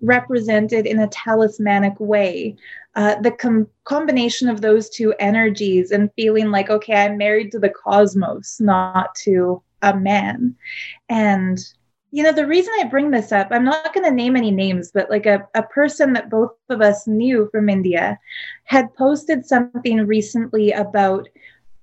represented 0.00 0.86
in 0.86 1.00
a 1.00 1.08
talismanic 1.08 1.98
way. 1.98 2.56
Uh, 2.94 3.20
the 3.20 3.30
com- 3.30 3.68
combination 3.84 4.48
of 4.48 4.60
those 4.60 4.88
two 4.88 5.12
energies 5.18 5.90
and 5.90 6.10
feeling 6.16 6.50
like, 6.50 6.70
okay, 6.70 6.94
I'm 6.94 7.18
married 7.18 7.52
to 7.52 7.58
the 7.58 7.68
cosmos, 7.68 8.58
not 8.60 9.14
to 9.24 9.62
a 9.82 9.94
man. 9.96 10.54
And 11.08 11.58
you 12.16 12.22
know, 12.22 12.32
the 12.32 12.46
reason 12.46 12.72
I 12.78 12.84
bring 12.84 13.10
this 13.10 13.30
up, 13.30 13.48
I'm 13.50 13.66
not 13.66 13.92
going 13.92 14.06
to 14.06 14.10
name 14.10 14.36
any 14.36 14.50
names, 14.50 14.90
but 14.90 15.10
like 15.10 15.26
a, 15.26 15.46
a 15.54 15.62
person 15.64 16.14
that 16.14 16.30
both 16.30 16.52
of 16.70 16.80
us 16.80 17.06
knew 17.06 17.46
from 17.52 17.68
India 17.68 18.18
had 18.64 18.94
posted 18.94 19.44
something 19.44 19.98
recently 20.06 20.72
about, 20.72 21.28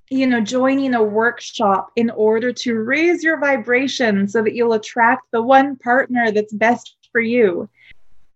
you 0.09 0.25
know, 0.25 0.41
joining 0.41 0.95
a 0.95 1.03
workshop 1.03 1.91
in 1.95 2.09
order 2.09 2.51
to 2.51 2.79
raise 2.79 3.23
your 3.23 3.39
vibration 3.39 4.27
so 4.27 4.41
that 4.41 4.55
you'll 4.55 4.73
attract 4.73 5.21
the 5.29 5.43
one 5.43 5.75
partner 5.75 6.31
that's 6.31 6.53
best 6.53 6.95
for 7.11 7.21
you. 7.21 7.69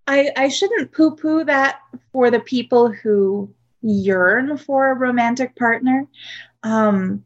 I, 0.05 0.29
I 0.37 0.49
shouldn't 0.49 0.91
poo 0.91 1.15
poo 1.15 1.45
that 1.45 1.79
for 2.11 2.29
the 2.29 2.41
people 2.41 2.91
who 2.91 3.51
yearn 3.81 4.55
for 4.59 4.91
a 4.91 4.93
romantic 4.93 5.55
partner. 5.55 6.05
Um, 6.61 7.23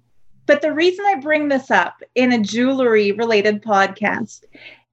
but 0.52 0.62
the 0.62 0.74
reason 0.74 1.06
I 1.06 1.16
bring 1.16 1.47
this 1.47 1.72
up 1.72 2.04
in 2.14 2.34
a 2.34 2.38
jewelry 2.38 3.14
related 3.14 3.64
podcast 3.64 4.43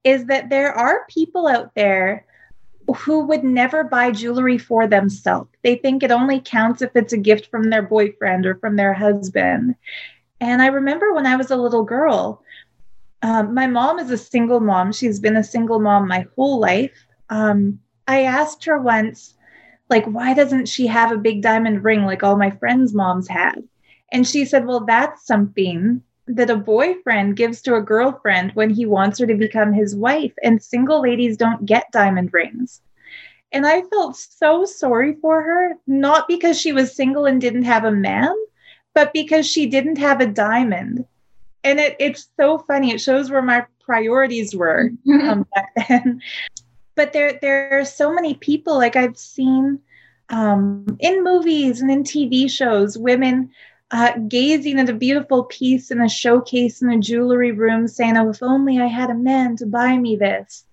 is 0.05 0.23
that 0.27 0.49
there 0.49 0.71
are 0.71 1.05
people 1.09 1.47
out 1.49 1.75
there 1.75 2.25
who 2.95 3.25
would 3.25 3.43
never 3.43 3.83
buy 3.83 4.11
jewelry 4.11 4.57
for 4.57 4.87
themselves. 4.87 5.49
They 5.61 5.75
think 5.75 6.01
it 6.01 6.11
only 6.11 6.39
counts 6.39 6.81
if 6.81 6.91
it's 6.95 7.11
a 7.11 7.17
gift 7.17 7.47
from 7.51 7.69
their 7.69 7.81
boyfriend 7.81 8.45
or 8.45 8.55
from 8.55 8.77
their 8.77 8.93
husband. 8.93 9.75
And 10.39 10.61
I 10.61 10.67
remember 10.67 11.13
when 11.13 11.25
I 11.25 11.35
was 11.35 11.51
a 11.51 11.57
little 11.57 11.83
girl, 11.83 12.41
um, 13.21 13.53
my 13.53 13.67
mom 13.67 13.99
is 13.99 14.11
a 14.11 14.17
single 14.17 14.61
mom. 14.61 14.93
She's 14.93 15.19
been 15.19 15.35
a 15.35 15.43
single 15.43 15.81
mom 15.81 16.07
my 16.07 16.25
whole 16.37 16.61
life. 16.61 17.05
Um, 17.29 17.81
I 18.07 18.23
asked 18.23 18.63
her 18.63 18.79
once, 18.79 19.35
like, 19.89 20.05
why 20.05 20.33
doesn't 20.33 20.69
she 20.69 20.87
have 20.87 21.11
a 21.11 21.17
big 21.17 21.41
diamond 21.41 21.83
ring 21.83 22.05
like 22.05 22.23
all 22.23 22.37
my 22.37 22.49
friends' 22.49 22.93
moms 22.93 23.27
had? 23.27 23.68
And 24.11 24.27
she 24.27 24.45
said, 24.45 24.65
Well, 24.65 24.85
that's 24.85 25.25
something 25.25 26.01
that 26.27 26.49
a 26.49 26.55
boyfriend 26.55 27.35
gives 27.35 27.61
to 27.63 27.75
a 27.75 27.81
girlfriend 27.81 28.51
when 28.53 28.69
he 28.69 28.85
wants 28.85 29.19
her 29.19 29.25
to 29.25 29.33
become 29.33 29.73
his 29.73 29.95
wife. 29.95 30.33
And 30.43 30.61
single 30.61 31.01
ladies 31.01 31.37
don't 31.37 31.65
get 31.65 31.91
diamond 31.91 32.33
rings. 32.33 32.81
And 33.51 33.65
I 33.65 33.81
felt 33.81 34.15
so 34.15 34.63
sorry 34.63 35.15
for 35.21 35.41
her, 35.41 35.73
not 35.87 36.27
because 36.27 36.59
she 36.59 36.71
was 36.71 36.95
single 36.95 37.25
and 37.25 37.41
didn't 37.41 37.63
have 37.63 37.83
a 37.83 37.91
man, 37.91 38.35
but 38.93 39.11
because 39.11 39.47
she 39.47 39.65
didn't 39.65 39.97
have 39.97 40.21
a 40.21 40.27
diamond. 40.27 41.05
And 41.63 41.79
it, 41.79 41.95
it's 41.99 42.29
so 42.39 42.59
funny. 42.59 42.91
It 42.91 43.01
shows 43.01 43.31
where 43.31 43.41
my 43.41 43.65
priorities 43.79 44.55
were 44.55 44.91
um, 45.23 45.47
back 45.55 45.71
then. 45.89 46.21
But 46.95 47.11
there, 47.11 47.39
there 47.41 47.79
are 47.79 47.85
so 47.85 48.13
many 48.13 48.35
people, 48.35 48.77
like 48.77 48.95
I've 48.95 49.17
seen 49.17 49.79
um, 50.29 50.97
in 50.99 51.23
movies 51.23 51.81
and 51.81 51.89
in 51.89 52.03
TV 52.03 52.49
shows, 52.49 52.97
women 52.97 53.49
uh, 53.91 54.13
gazing 54.27 54.79
at 54.79 54.89
a 54.89 54.93
beautiful 54.93 55.45
piece 55.45 55.91
in 55.91 56.01
a 56.01 56.09
showcase 56.09 56.81
in 56.81 56.89
a 56.89 56.99
jewelry 56.99 57.51
room, 57.51 57.87
saying, 57.87 58.17
Oh, 58.17 58.29
if 58.29 58.43
only 58.43 58.79
I 58.79 58.87
had 58.87 59.09
a 59.09 59.15
man 59.15 59.55
to 59.57 59.65
buy 59.65 59.97
me 59.97 60.15
this. 60.15 60.65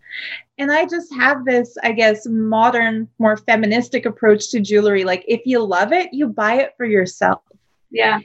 And 0.59 0.73
I 0.73 0.87
just 0.87 1.13
have 1.15 1.45
this, 1.45 1.77
I 1.83 1.93
guess, 1.93 2.27
modern, 2.27 3.09
more 3.19 3.37
feministic 3.37 4.07
approach 4.07 4.51
to 4.51 4.61
jewelry. 4.61 5.05
Like, 5.05 5.25
if 5.29 5.43
you 5.45 5.63
love 5.63 5.93
it, 5.93 6.13
you 6.13 6.29
buy 6.29 6.61
it 6.61 6.75
for 6.77 6.87
yourself. 6.87 7.43
Yeah. 7.91 8.21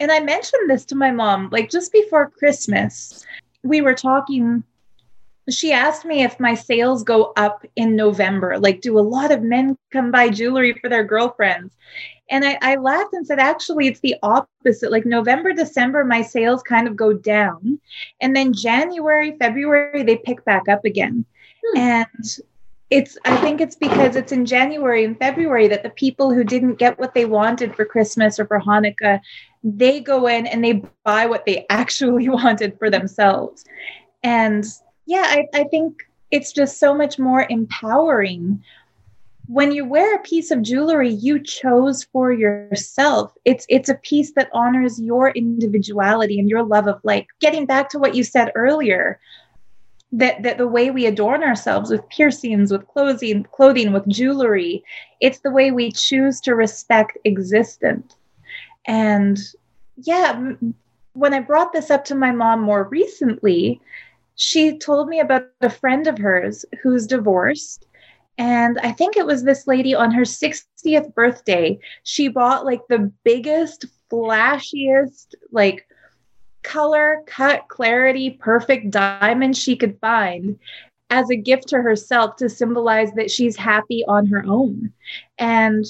And 0.00 0.12
I 0.12 0.20
mentioned 0.20 0.70
this 0.70 0.84
to 0.86 0.94
my 0.94 1.10
mom, 1.10 1.48
like 1.50 1.70
just 1.70 1.92
before 1.92 2.30
Christmas. 2.30 3.24
We 3.62 3.80
were 3.80 3.94
talking 3.94 4.62
she 5.50 5.72
asked 5.72 6.04
me 6.04 6.22
if 6.22 6.38
my 6.38 6.54
sales 6.54 7.02
go 7.02 7.32
up 7.36 7.64
in 7.76 7.96
November. 7.96 8.58
Like, 8.58 8.80
do 8.80 8.98
a 8.98 9.00
lot 9.00 9.32
of 9.32 9.42
men 9.42 9.76
come 9.92 10.10
buy 10.10 10.28
jewelry 10.28 10.74
for 10.74 10.88
their 10.88 11.04
girlfriends? 11.04 11.74
And 12.30 12.44
I, 12.44 12.58
I, 12.60 12.76
laughed 12.76 13.14
and 13.14 13.26
said, 13.26 13.38
actually, 13.38 13.86
it's 13.86 14.00
the 14.00 14.16
opposite. 14.22 14.92
Like 14.92 15.06
November, 15.06 15.54
December, 15.54 16.04
my 16.04 16.20
sales 16.20 16.62
kind 16.62 16.86
of 16.86 16.94
go 16.94 17.14
down. 17.14 17.80
And 18.20 18.36
then 18.36 18.52
January, 18.52 19.36
February, 19.38 20.02
they 20.02 20.16
pick 20.16 20.44
back 20.44 20.68
up 20.68 20.84
again. 20.84 21.24
Hmm. 21.64 21.78
And 21.78 22.38
it's, 22.90 23.16
I 23.24 23.36
think 23.38 23.62
it's 23.62 23.76
because 23.76 24.16
it's 24.16 24.32
in 24.32 24.44
January 24.44 25.04
and 25.04 25.18
February 25.18 25.68
that 25.68 25.82
the 25.82 25.90
people 25.90 26.32
who 26.32 26.44
didn't 26.44 26.74
get 26.74 26.98
what 26.98 27.14
they 27.14 27.24
wanted 27.24 27.74
for 27.74 27.86
Christmas 27.86 28.38
or 28.38 28.46
for 28.46 28.60
Hanukkah, 28.60 29.20
they 29.64 30.00
go 30.00 30.26
in 30.26 30.46
and 30.46 30.62
they 30.62 30.82
buy 31.04 31.24
what 31.24 31.46
they 31.46 31.64
actually 31.70 32.28
wanted 32.28 32.78
for 32.78 32.90
themselves. 32.90 33.64
And 34.22 34.66
yeah, 35.08 35.24
I, 35.24 35.46
I 35.54 35.64
think 35.64 36.06
it's 36.30 36.52
just 36.52 36.78
so 36.78 36.94
much 36.94 37.18
more 37.18 37.46
empowering. 37.48 38.62
When 39.46 39.72
you 39.72 39.86
wear 39.86 40.14
a 40.14 40.22
piece 40.22 40.50
of 40.50 40.60
jewelry 40.60 41.10
you 41.10 41.42
chose 41.42 42.04
for 42.04 42.30
yourself 42.30 43.32
it's 43.46 43.64
it's 43.70 43.88
a 43.88 43.94
piece 43.94 44.32
that 44.34 44.50
honors 44.52 45.00
your 45.00 45.30
individuality 45.30 46.38
and 46.38 46.50
your 46.50 46.62
love 46.62 46.86
of 46.86 47.00
like 47.02 47.28
getting 47.40 47.64
back 47.64 47.88
to 47.88 47.98
what 47.98 48.14
you 48.14 48.22
said 48.22 48.52
earlier 48.54 49.18
that 50.12 50.42
that 50.42 50.58
the 50.58 50.68
way 50.68 50.90
we 50.90 51.06
adorn 51.06 51.42
ourselves 51.42 51.90
with 51.90 52.06
piercings 52.10 52.70
with 52.70 52.86
clothing 52.88 53.42
clothing 53.44 53.90
with 53.90 54.06
jewelry 54.06 54.84
it's 55.22 55.38
the 55.38 55.50
way 55.50 55.70
we 55.70 55.90
choose 55.90 56.42
to 56.42 56.54
respect 56.54 57.16
existence. 57.24 58.14
And 58.84 59.38
yeah 59.96 60.52
when 61.14 61.32
i 61.32 61.40
brought 61.40 61.72
this 61.72 61.90
up 61.90 62.04
to 62.04 62.14
my 62.14 62.30
mom 62.30 62.60
more 62.60 62.84
recently 62.84 63.80
she 64.38 64.78
told 64.78 65.08
me 65.08 65.20
about 65.20 65.48
a 65.60 65.68
friend 65.68 66.06
of 66.06 66.16
hers 66.16 66.64
who's 66.82 67.06
divorced 67.06 67.84
and 68.38 68.78
I 68.78 68.92
think 68.92 69.16
it 69.16 69.26
was 69.26 69.42
this 69.42 69.66
lady 69.66 69.96
on 69.96 70.12
her 70.12 70.22
60th 70.22 71.12
birthday. 71.12 71.78
She 72.04 72.28
bought 72.28 72.64
like 72.64 72.82
the 72.88 73.12
biggest, 73.24 73.86
flashiest, 74.10 75.34
like 75.50 75.86
color, 76.62 77.22
cut, 77.26 77.66
clarity, 77.68 78.30
perfect 78.30 78.92
diamond 78.92 79.56
she 79.56 79.76
could 79.76 79.98
find 80.00 80.56
as 81.10 81.28
a 81.30 81.36
gift 81.36 81.68
to 81.68 81.82
herself 81.82 82.36
to 82.36 82.48
symbolize 82.48 83.12
that 83.14 83.30
she's 83.30 83.56
happy 83.56 84.04
on 84.06 84.26
her 84.26 84.44
own. 84.46 84.92
And 85.38 85.84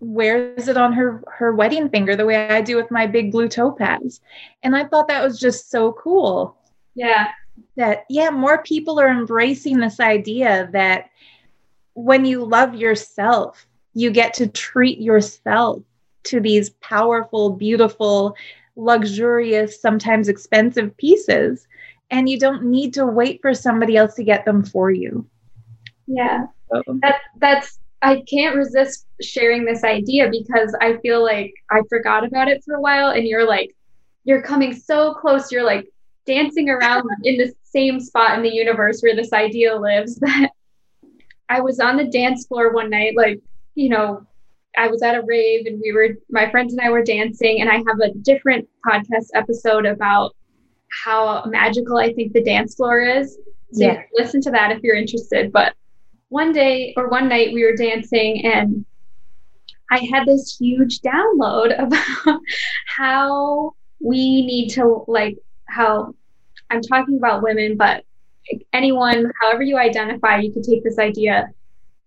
wears 0.00 0.68
it 0.68 0.76
on 0.76 0.92
her 0.92 1.22
her 1.38 1.54
wedding 1.54 1.88
finger 1.88 2.16
the 2.16 2.26
way 2.26 2.48
I 2.48 2.60
do 2.60 2.76
with 2.76 2.90
my 2.90 3.06
big 3.06 3.30
blue 3.30 3.48
topaz. 3.48 4.20
And 4.62 4.74
I 4.74 4.84
thought 4.84 5.08
that 5.08 5.22
was 5.22 5.38
just 5.38 5.70
so 5.70 5.92
cool. 5.92 6.56
Yeah. 6.96 7.28
That 7.76 8.04
yeah, 8.08 8.30
more 8.30 8.62
people 8.62 8.98
are 8.98 9.10
embracing 9.10 9.78
this 9.78 10.00
idea 10.00 10.68
that 10.72 11.10
when 11.94 12.24
you 12.24 12.44
love 12.44 12.74
yourself, 12.74 13.66
you 13.94 14.10
get 14.10 14.34
to 14.34 14.46
treat 14.46 14.98
yourself 14.98 15.82
to 16.24 16.40
these 16.40 16.70
powerful, 16.70 17.50
beautiful, 17.50 18.36
luxurious, 18.76 19.80
sometimes 19.80 20.28
expensive 20.28 20.96
pieces. 20.96 21.66
And 22.10 22.28
you 22.28 22.38
don't 22.38 22.64
need 22.64 22.94
to 22.94 23.06
wait 23.06 23.40
for 23.40 23.54
somebody 23.54 23.96
else 23.96 24.14
to 24.14 24.24
get 24.24 24.44
them 24.44 24.64
for 24.64 24.90
you. 24.90 25.26
Yeah. 26.06 26.46
So. 26.70 26.82
That, 27.00 27.20
that's, 27.38 27.78
I 28.02 28.22
can't 28.28 28.54
resist 28.54 29.06
sharing 29.22 29.64
this 29.64 29.82
idea 29.82 30.30
because 30.30 30.76
I 30.80 30.98
feel 30.98 31.22
like 31.22 31.54
I 31.70 31.80
forgot 31.88 32.24
about 32.24 32.48
it 32.48 32.62
for 32.64 32.74
a 32.74 32.80
while. 32.80 33.10
And 33.10 33.26
you're 33.26 33.46
like, 33.46 33.74
you're 34.24 34.42
coming 34.42 34.74
so 34.74 35.14
close. 35.14 35.50
You're 35.50 35.64
like 35.64 35.88
dancing 36.26 36.68
around 36.68 37.08
in 37.24 37.36
the 37.38 37.52
same 37.62 38.00
spot 38.00 38.36
in 38.36 38.42
the 38.42 38.52
universe 38.52 39.00
where 39.00 39.16
this 39.16 39.32
idea 39.32 39.74
lives 39.74 40.16
that 40.20 40.50
I 41.48 41.60
was 41.60 41.80
on 41.80 41.96
the 41.96 42.04
dance 42.04 42.46
floor 42.46 42.72
one 42.72 42.90
night, 42.90 43.16
like, 43.16 43.40
you 43.74 43.88
know, 43.88 44.26
I 44.76 44.88
was 44.88 45.02
at 45.02 45.14
a 45.14 45.22
rave 45.22 45.66
and 45.66 45.80
we 45.80 45.92
were, 45.92 46.18
my 46.30 46.50
friends 46.50 46.72
and 46.72 46.80
I 46.80 46.90
were 46.90 47.02
dancing. 47.02 47.60
And 47.60 47.70
I 47.70 47.76
have 47.76 48.00
a 48.02 48.12
different 48.18 48.68
podcast 48.86 49.28
episode 49.34 49.86
about 49.86 50.34
how 51.04 51.44
magical 51.46 51.98
I 51.98 52.12
think 52.12 52.32
the 52.32 52.42
dance 52.42 52.74
floor 52.74 53.00
is. 53.00 53.38
So 53.72 53.84
yeah. 53.84 54.02
listen 54.12 54.40
to 54.42 54.50
that 54.50 54.72
if 54.72 54.82
you're 54.82 54.96
interested. 54.96 55.52
But 55.52 55.74
one 56.28 56.52
day 56.52 56.94
or 56.96 57.08
one 57.08 57.28
night 57.28 57.54
we 57.54 57.64
were 57.64 57.76
dancing 57.76 58.44
and 58.44 58.84
I 59.90 60.00
had 60.12 60.26
this 60.26 60.56
huge 60.58 61.00
download 61.00 61.78
about 62.26 62.40
how 62.86 63.74
we 64.00 64.44
need 64.44 64.68
to, 64.70 65.04
like, 65.06 65.38
how 65.76 66.14
I'm 66.70 66.80
talking 66.80 67.18
about 67.18 67.42
women, 67.42 67.76
but 67.76 68.04
anyone, 68.72 69.30
however 69.40 69.62
you 69.62 69.76
identify, 69.76 70.38
you 70.38 70.52
could 70.52 70.64
take 70.64 70.82
this 70.82 70.98
idea. 70.98 71.48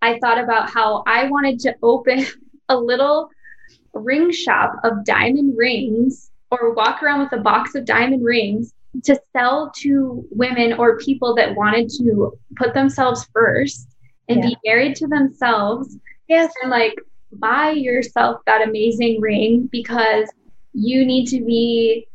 I 0.01 0.19
thought 0.19 0.39
about 0.39 0.69
how 0.69 1.03
I 1.07 1.29
wanted 1.29 1.59
to 1.61 1.75
open 1.83 2.25
a 2.69 2.77
little 2.77 3.29
ring 3.93 4.31
shop 4.31 4.73
of 4.83 5.05
diamond 5.05 5.57
rings 5.57 6.31
or 6.51 6.73
walk 6.73 7.03
around 7.03 7.21
with 7.21 7.33
a 7.33 7.41
box 7.41 7.75
of 7.75 7.85
diamond 7.85 8.23
rings 8.23 8.73
to 9.03 9.19
sell 9.33 9.71
to 9.77 10.25
women 10.31 10.73
or 10.73 10.97
people 10.97 11.35
that 11.35 11.55
wanted 11.55 11.89
to 11.89 12.37
put 12.57 12.73
themselves 12.73 13.27
first 13.33 13.87
and 14.27 14.39
yeah. 14.39 14.49
be 14.49 14.57
married 14.65 14.95
to 14.95 15.07
themselves. 15.07 15.97
Yes. 16.27 16.51
And 16.61 16.71
like 16.71 16.95
buy 17.33 17.71
yourself 17.71 18.41
that 18.45 18.67
amazing 18.67 19.21
ring 19.21 19.69
because 19.71 20.27
you 20.73 21.05
need 21.05 21.27
to 21.27 21.43
be 21.43 22.07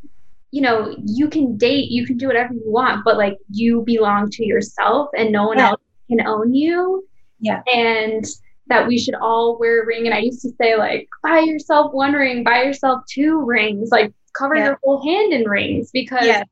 you 0.55 0.61
know, 0.61 0.94
you 1.05 1.28
can 1.28 1.57
date, 1.57 1.90
you 1.90 2.07
can 2.07 2.16
do 2.16 2.28
whatever 2.28 2.55
you 2.55 2.62
want, 2.64 3.05
but 3.05 3.16
like 3.16 3.36
you 3.50 3.82
belong 3.84 4.30
to 4.30 4.46
yourself 4.46 5.09
and 5.18 5.32
no 5.32 5.48
one 5.48 5.59
yeah. 5.59 5.70
else 5.70 5.80
can 6.09 6.24
own 6.24 6.55
you. 6.55 7.05
Yeah. 7.40 7.62
And 7.74 8.24
that 8.68 8.86
we 8.86 8.96
should 8.96 9.16
all 9.16 9.59
wear 9.59 9.82
a 9.82 9.84
ring. 9.84 10.07
And 10.07 10.14
I 10.14 10.20
used 10.20 10.42
to 10.42 10.50
say, 10.50 10.76
like, 10.76 11.09
buy 11.24 11.40
yourself 11.40 11.92
one 11.92 12.12
ring, 12.12 12.44
buy 12.44 12.62
yourself 12.62 13.02
two 13.11 13.44
rings, 13.44 13.88
like 13.90 14.14
cover 14.38 14.55
yeah. 14.55 14.66
your 14.66 14.80
whole 14.84 15.02
hand 15.02 15.32
in 15.32 15.42
rings 15.48 15.90
because 15.92 16.24
yeah. 16.24 16.44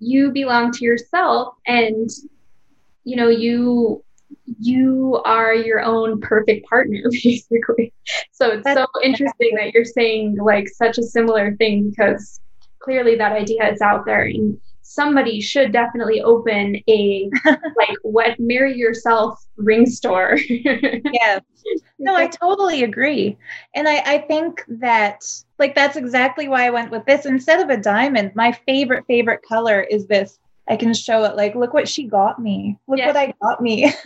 you 0.00 0.32
belong 0.32 0.70
to 0.72 0.84
yourself 0.84 1.54
and 1.66 2.10
you 3.04 3.16
know, 3.16 3.28
you 3.30 4.04
you 4.60 5.22
are 5.24 5.54
your 5.54 5.80
own 5.80 6.20
perfect 6.20 6.68
partner, 6.68 7.04
basically. 7.10 7.94
So 8.32 8.50
it's 8.50 8.64
That's 8.64 8.78
so 8.78 8.86
interesting 9.02 9.54
that 9.56 9.72
you're 9.72 9.86
saying 9.86 10.36
like 10.36 10.68
such 10.68 10.98
a 10.98 11.02
similar 11.02 11.56
thing 11.56 11.88
because 11.88 12.38
clearly 12.86 13.16
that 13.16 13.32
idea 13.32 13.68
is 13.72 13.80
out 13.80 14.06
there 14.06 14.22
and 14.22 14.56
somebody 14.82 15.40
should 15.40 15.72
definitely 15.72 16.22
open 16.22 16.76
a 16.88 17.28
like 17.44 17.98
what 18.02 18.38
marry 18.38 18.76
yourself 18.76 19.44
ring 19.56 19.84
store. 19.86 20.38
Yeah. 20.48 21.40
No 21.98 22.14
i 22.14 22.28
totally 22.28 22.84
agree. 22.84 23.36
And 23.74 23.88
I, 23.88 23.96
I 24.14 24.18
think 24.18 24.62
that 24.68 25.24
like 25.58 25.74
that's 25.74 25.96
exactly 25.96 26.46
why 26.46 26.66
i 26.66 26.70
went 26.70 26.92
with 26.92 27.04
this. 27.06 27.26
Instead 27.26 27.60
of 27.60 27.70
a 27.70 27.82
diamond 27.82 28.30
my 28.36 28.52
favorite 28.52 29.04
favorite 29.08 29.42
color 29.42 29.80
is 29.80 30.06
this. 30.06 30.38
I 30.68 30.76
can 30.76 30.94
show 30.94 31.24
it 31.24 31.36
like 31.36 31.56
look 31.56 31.74
what 31.74 31.88
she 31.88 32.04
got 32.04 32.40
me. 32.40 32.78
Look 32.86 33.00
what 33.00 33.16
i 33.16 33.34
got 33.42 33.60
me. 33.60 33.92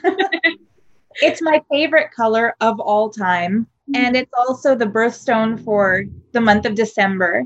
It's 1.22 1.42
my 1.42 1.60
favorite 1.70 2.12
color 2.16 2.54
of 2.60 2.78
all 2.78 3.10
time. 3.10 3.66
Mm-hmm. 3.90 4.04
and 4.04 4.16
it's 4.16 4.32
also 4.38 4.76
the 4.76 4.86
birthstone 4.86 5.62
for 5.64 6.04
the 6.32 6.40
month 6.40 6.64
of 6.64 6.76
december 6.76 7.44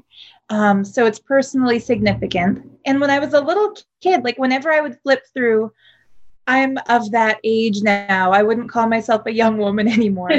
um, 0.50 0.84
so 0.84 1.06
it's 1.06 1.18
personally 1.18 1.78
significant. 1.78 2.70
And 2.86 3.00
when 3.00 3.10
I 3.10 3.18
was 3.18 3.32
a 3.32 3.40
little 3.40 3.76
kid, 4.00 4.24
like 4.24 4.38
whenever 4.38 4.70
I 4.70 4.80
would 4.80 4.98
flip 5.02 5.22
through, 5.32 5.72
I'm 6.46 6.76
of 6.88 7.10
that 7.12 7.38
age 7.44 7.82
now. 7.82 8.32
I 8.32 8.42
wouldn't 8.42 8.70
call 8.70 8.86
myself 8.86 9.22
a 9.26 9.32
young 9.32 9.56
woman 9.56 9.88
anymore. 9.98 10.30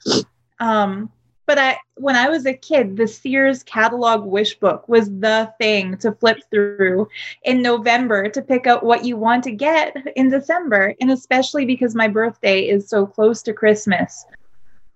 um, 0.60 1.10
but 1.46 1.58
I, 1.58 1.78
when 1.96 2.14
I 2.14 2.28
was 2.28 2.46
a 2.46 2.54
kid, 2.54 2.96
the 2.96 3.08
Sears 3.08 3.64
catalog 3.64 4.24
wish 4.24 4.54
book 4.58 4.88
was 4.88 5.08
the 5.08 5.52
thing 5.58 5.96
to 5.98 6.12
flip 6.12 6.38
through 6.50 7.08
in 7.42 7.60
November 7.60 8.28
to 8.28 8.42
pick 8.42 8.68
out 8.68 8.84
what 8.84 9.04
you 9.04 9.16
want 9.16 9.42
to 9.44 9.50
get 9.50 9.96
in 10.14 10.30
December. 10.30 10.94
And 11.00 11.10
especially 11.10 11.64
because 11.64 11.94
my 11.94 12.06
birthday 12.06 12.68
is 12.68 12.88
so 12.88 13.04
close 13.04 13.42
to 13.42 13.52
Christmas, 13.52 14.24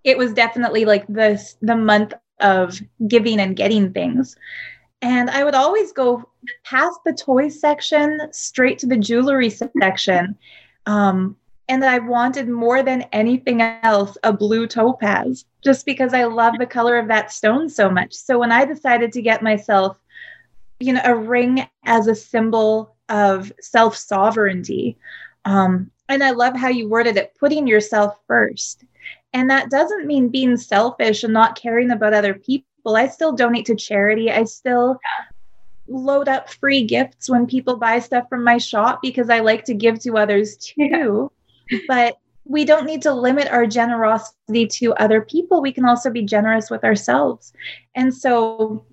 it 0.05 0.17
was 0.17 0.33
definitely 0.33 0.85
like 0.85 1.07
the 1.09 1.43
the 1.61 1.75
month 1.75 2.15
of 2.41 2.81
giving 3.09 3.41
and 3.41 3.57
getting 3.57 3.93
things. 3.93 4.37
And 5.03 5.29
I 5.31 5.45
would 5.45 5.55
always 5.55 5.93
go 5.93 6.29
past 6.65 6.99
the 7.05 7.13
toy 7.13 7.49
section 7.49 8.21
straight 8.33 8.79
to 8.81 8.87
the 8.87 8.97
jewelry 8.97 9.51
section. 9.51 10.37
Um, 10.87 11.37
and 11.69 11.85
I 11.85 11.99
wanted 11.99 12.49
more 12.49 12.83
than 12.83 13.03
anything 13.13 13.63
else 13.63 14.17
a 14.23 14.33
blue 14.33 14.67
topaz, 14.67 15.45
just 15.63 15.87
because 15.87 16.13
I 16.13 16.25
love 16.25 16.55
the 16.59 16.67
color 16.67 16.99
of 16.99 17.09
that 17.09 17.33
stone 17.33 17.69
so 17.69 17.91
much. 17.91 18.13
So 18.13 18.39
when 18.39 18.53
I 18.53 18.65
decided 18.65 19.13
to 19.13 19.23
get 19.23 19.43
myself, 19.43 19.97
you 20.81 20.93
know, 20.93 21.01
a 21.05 21.15
ring 21.15 21.67
as 21.85 22.07
a 22.07 22.15
symbol 22.15 22.95
of 23.09 23.53
self 23.61 23.97
sovereignty, 23.97 24.99
um, 25.45 25.91
and 26.09 26.23
I 26.23 26.31
love 26.31 26.55
how 26.57 26.69
you 26.69 26.89
worded 26.89 27.17
it, 27.17 27.35
putting 27.39 27.67
yourself 27.67 28.19
first. 28.27 28.85
And 29.35 29.51
that 29.51 29.69
doesn't 29.69 30.07
mean 30.07 30.29
being 30.29 30.57
selfish 30.57 31.25
and 31.25 31.33
not 31.33 31.61
caring 31.61 31.91
about 31.91 32.15
other 32.15 32.35
people. 32.35 32.65
I 32.87 33.09
still 33.09 33.33
donate 33.33 33.67
to 33.67 33.75
charity. 33.75 34.31
I 34.31 34.45
still 34.45 34.99
load 35.89 36.29
up 36.29 36.49
free 36.49 36.85
gifts 36.85 37.29
when 37.29 37.47
people 37.47 37.77
buy 37.77 37.99
stuff 37.99 38.29
from 38.29 38.45
my 38.45 38.59
shop 38.59 39.01
because 39.03 39.29
I 39.29 39.41
like 39.41 39.65
to 39.65 39.75
give 39.75 39.99
to 40.01 40.17
others 40.17 40.57
too. 40.57 41.31
Yeah. 41.69 41.79
But 41.89 42.19
we 42.45 42.65
don't 42.65 42.87
need 42.87 43.03
to 43.03 43.13
limit 43.13 43.49
our 43.49 43.67
generosity 43.67 44.67
to 44.67 44.95
other 44.95 45.21
people. 45.21 45.61
We 45.61 45.73
can 45.73 45.85
also 45.85 46.11
be 46.11 46.23
generous 46.23 46.71
with 46.71 46.85
ourselves. 46.85 47.53
And 47.97 48.15
so 48.15 48.85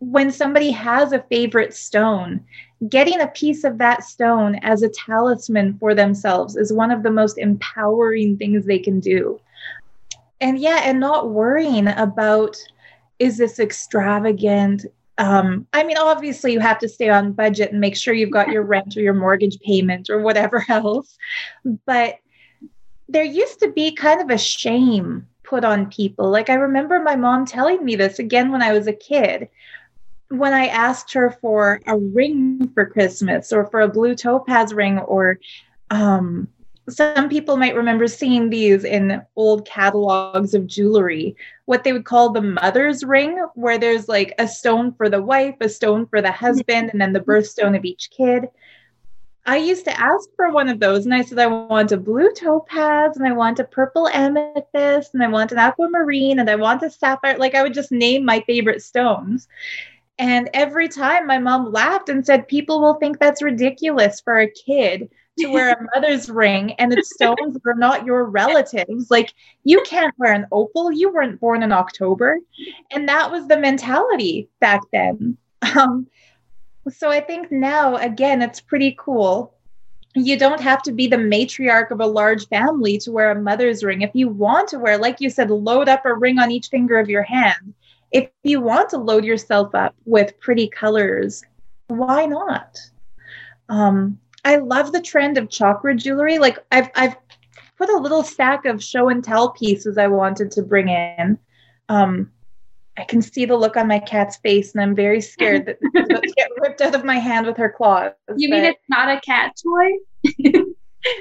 when 0.00 0.30
somebody 0.30 0.70
has 0.72 1.12
a 1.12 1.22
favorite 1.30 1.74
stone, 1.74 2.44
getting 2.88 3.20
a 3.20 3.28
piece 3.28 3.64
of 3.64 3.78
that 3.78 4.04
stone 4.04 4.56
as 4.56 4.82
a 4.82 4.90
talisman 4.90 5.78
for 5.78 5.94
themselves 5.94 6.56
is 6.56 6.72
one 6.72 6.90
of 6.90 7.02
the 7.02 7.10
most 7.10 7.38
empowering 7.38 8.36
things 8.36 8.66
they 8.66 8.78
can 8.78 9.00
do 9.00 9.40
and 10.40 10.58
yeah 10.58 10.82
and 10.84 11.00
not 11.00 11.30
worrying 11.30 11.88
about 11.88 12.56
is 13.18 13.38
this 13.38 13.58
extravagant 13.58 14.84
um, 15.18 15.66
I 15.72 15.84
mean, 15.84 15.96
obviously, 15.96 16.52
you 16.52 16.60
have 16.60 16.78
to 16.80 16.88
stay 16.88 17.08
on 17.08 17.32
budget 17.32 17.72
and 17.72 17.80
make 17.80 17.96
sure 17.96 18.12
you've 18.12 18.30
got 18.30 18.48
your 18.48 18.62
rent 18.62 18.96
or 18.96 19.00
your 19.00 19.14
mortgage 19.14 19.58
payment 19.60 20.10
or 20.10 20.20
whatever 20.20 20.64
else. 20.68 21.16
But 21.86 22.18
there 23.08 23.24
used 23.24 23.60
to 23.60 23.72
be 23.72 23.92
kind 23.92 24.20
of 24.20 24.30
a 24.30 24.38
shame 24.38 25.26
put 25.42 25.64
on 25.64 25.90
people. 25.90 26.28
Like, 26.28 26.50
I 26.50 26.54
remember 26.54 27.00
my 27.00 27.16
mom 27.16 27.46
telling 27.46 27.84
me 27.84 27.96
this 27.96 28.18
again 28.18 28.50
when 28.52 28.62
I 28.62 28.72
was 28.72 28.86
a 28.86 28.92
kid. 28.92 29.48
When 30.28 30.52
I 30.52 30.66
asked 30.66 31.12
her 31.14 31.30
for 31.40 31.80
a 31.86 31.96
ring 31.96 32.70
for 32.74 32.84
Christmas 32.84 33.52
or 33.52 33.66
for 33.66 33.80
a 33.80 33.88
blue 33.88 34.16
topaz 34.16 34.74
ring 34.74 34.98
or 34.98 35.38
um, 35.90 36.48
some 36.88 37.28
people 37.28 37.56
might 37.56 37.74
remember 37.74 38.06
seeing 38.06 38.50
these 38.50 38.84
in 38.84 39.22
old 39.34 39.66
catalogs 39.66 40.54
of 40.54 40.66
jewelry, 40.66 41.36
what 41.64 41.82
they 41.82 41.92
would 41.92 42.04
call 42.04 42.30
the 42.30 42.42
mother's 42.42 43.02
ring, 43.02 43.44
where 43.54 43.78
there's 43.78 44.08
like 44.08 44.34
a 44.38 44.46
stone 44.46 44.92
for 44.92 45.08
the 45.08 45.22
wife, 45.22 45.56
a 45.60 45.68
stone 45.68 46.06
for 46.06 46.22
the 46.22 46.28
mm-hmm. 46.28 46.44
husband, 46.44 46.90
and 46.92 47.00
then 47.00 47.12
the 47.12 47.20
birthstone 47.20 47.76
of 47.76 47.84
each 47.84 48.10
kid. 48.10 48.48
I 49.48 49.58
used 49.58 49.84
to 49.84 50.00
ask 50.00 50.28
for 50.34 50.50
one 50.50 50.68
of 50.68 50.80
those, 50.80 51.04
and 51.04 51.14
I 51.14 51.22
said, 51.22 51.38
I 51.38 51.46
want 51.46 51.92
a 51.92 51.96
blue 51.96 52.32
topaz, 52.32 53.16
and 53.16 53.26
I 53.26 53.32
want 53.32 53.60
a 53.60 53.64
purple 53.64 54.08
amethyst, 54.08 55.14
and 55.14 55.22
I 55.22 55.28
want 55.28 55.52
an 55.52 55.58
aquamarine, 55.58 56.38
and 56.38 56.50
I 56.50 56.56
want 56.56 56.82
a 56.82 56.90
sapphire. 56.90 57.38
Like 57.38 57.54
I 57.54 57.62
would 57.62 57.74
just 57.74 57.92
name 57.92 58.24
my 58.24 58.40
favorite 58.40 58.82
stones. 58.82 59.48
And 60.18 60.48
every 60.54 60.88
time 60.88 61.26
my 61.26 61.38
mom 61.38 61.72
laughed 61.72 62.08
and 62.08 62.24
said, 62.24 62.48
People 62.48 62.80
will 62.80 62.94
think 62.94 63.18
that's 63.18 63.42
ridiculous 63.42 64.20
for 64.20 64.40
a 64.40 64.50
kid 64.50 65.10
to 65.38 65.48
wear 65.48 65.72
a 65.72 65.86
mother's 65.94 66.28
ring 66.28 66.72
and 66.74 66.92
its 66.92 67.14
stones 67.14 67.58
were 67.64 67.74
not 67.74 68.04
your 68.04 68.24
relatives. 68.24 69.10
Like 69.10 69.32
you 69.64 69.82
can't 69.82 70.14
wear 70.18 70.32
an 70.32 70.46
opal. 70.52 70.92
You 70.92 71.12
weren't 71.12 71.40
born 71.40 71.62
in 71.62 71.72
October. 71.72 72.38
And 72.90 73.08
that 73.08 73.30
was 73.30 73.46
the 73.48 73.58
mentality 73.58 74.48
back 74.60 74.80
then. 74.92 75.36
Um, 75.76 76.06
so 76.88 77.10
I 77.10 77.20
think 77.20 77.50
now, 77.50 77.96
again, 77.96 78.42
it's 78.42 78.60
pretty 78.60 78.96
cool. 78.98 79.54
You 80.14 80.38
don't 80.38 80.60
have 80.60 80.82
to 80.84 80.92
be 80.92 81.08
the 81.08 81.16
matriarch 81.16 81.90
of 81.90 82.00
a 82.00 82.06
large 82.06 82.48
family 82.48 82.96
to 82.98 83.12
wear 83.12 83.30
a 83.30 83.40
mother's 83.40 83.84
ring. 83.84 84.02
If 84.02 84.12
you 84.14 84.28
want 84.28 84.68
to 84.70 84.78
wear, 84.78 84.96
like 84.96 85.20
you 85.20 85.28
said, 85.28 85.50
load 85.50 85.88
up 85.88 86.06
a 86.06 86.14
ring 86.14 86.38
on 86.38 86.50
each 86.50 86.68
finger 86.68 86.98
of 86.98 87.10
your 87.10 87.22
hand. 87.22 87.74
If 88.12 88.30
you 88.44 88.60
want 88.60 88.88
to 88.90 88.98
load 88.98 89.24
yourself 89.24 89.74
up 89.74 89.94
with 90.04 90.38
pretty 90.40 90.68
colors, 90.68 91.42
why 91.88 92.26
not? 92.26 92.78
Um, 93.68 94.18
I 94.46 94.58
love 94.58 94.92
the 94.92 95.02
trend 95.02 95.38
of 95.38 95.50
chakra 95.50 95.96
jewelry. 95.96 96.38
Like 96.38 96.64
I've 96.70 96.88
I've 96.94 97.16
put 97.76 97.90
a 97.90 97.96
little 97.96 98.22
stack 98.22 98.64
of 98.64 98.82
show 98.82 99.08
and 99.08 99.22
tell 99.22 99.50
pieces 99.50 99.98
I 99.98 100.06
wanted 100.06 100.52
to 100.52 100.62
bring 100.62 100.88
in. 100.88 101.36
Um, 101.88 102.30
I 102.96 103.02
can 103.04 103.20
see 103.20 103.44
the 103.44 103.56
look 103.56 103.76
on 103.76 103.88
my 103.88 103.98
cat's 103.98 104.36
face, 104.36 104.72
and 104.72 104.80
I'm 104.80 104.94
very 104.94 105.20
scared 105.20 105.66
that 105.66 105.78
it's 105.82 106.10
about 106.10 106.22
to 106.22 106.32
get 106.36 106.48
ripped 106.60 106.80
out 106.80 106.94
of 106.94 107.04
my 107.04 107.18
hand 107.18 107.44
with 107.46 107.56
her 107.56 107.68
claws. 107.68 108.12
You 108.36 108.48
but... 108.48 108.54
mean 108.54 108.64
it's 108.66 108.84
not 108.88 109.08
a 109.08 109.20
cat 109.20 109.52
toy? 109.60 109.90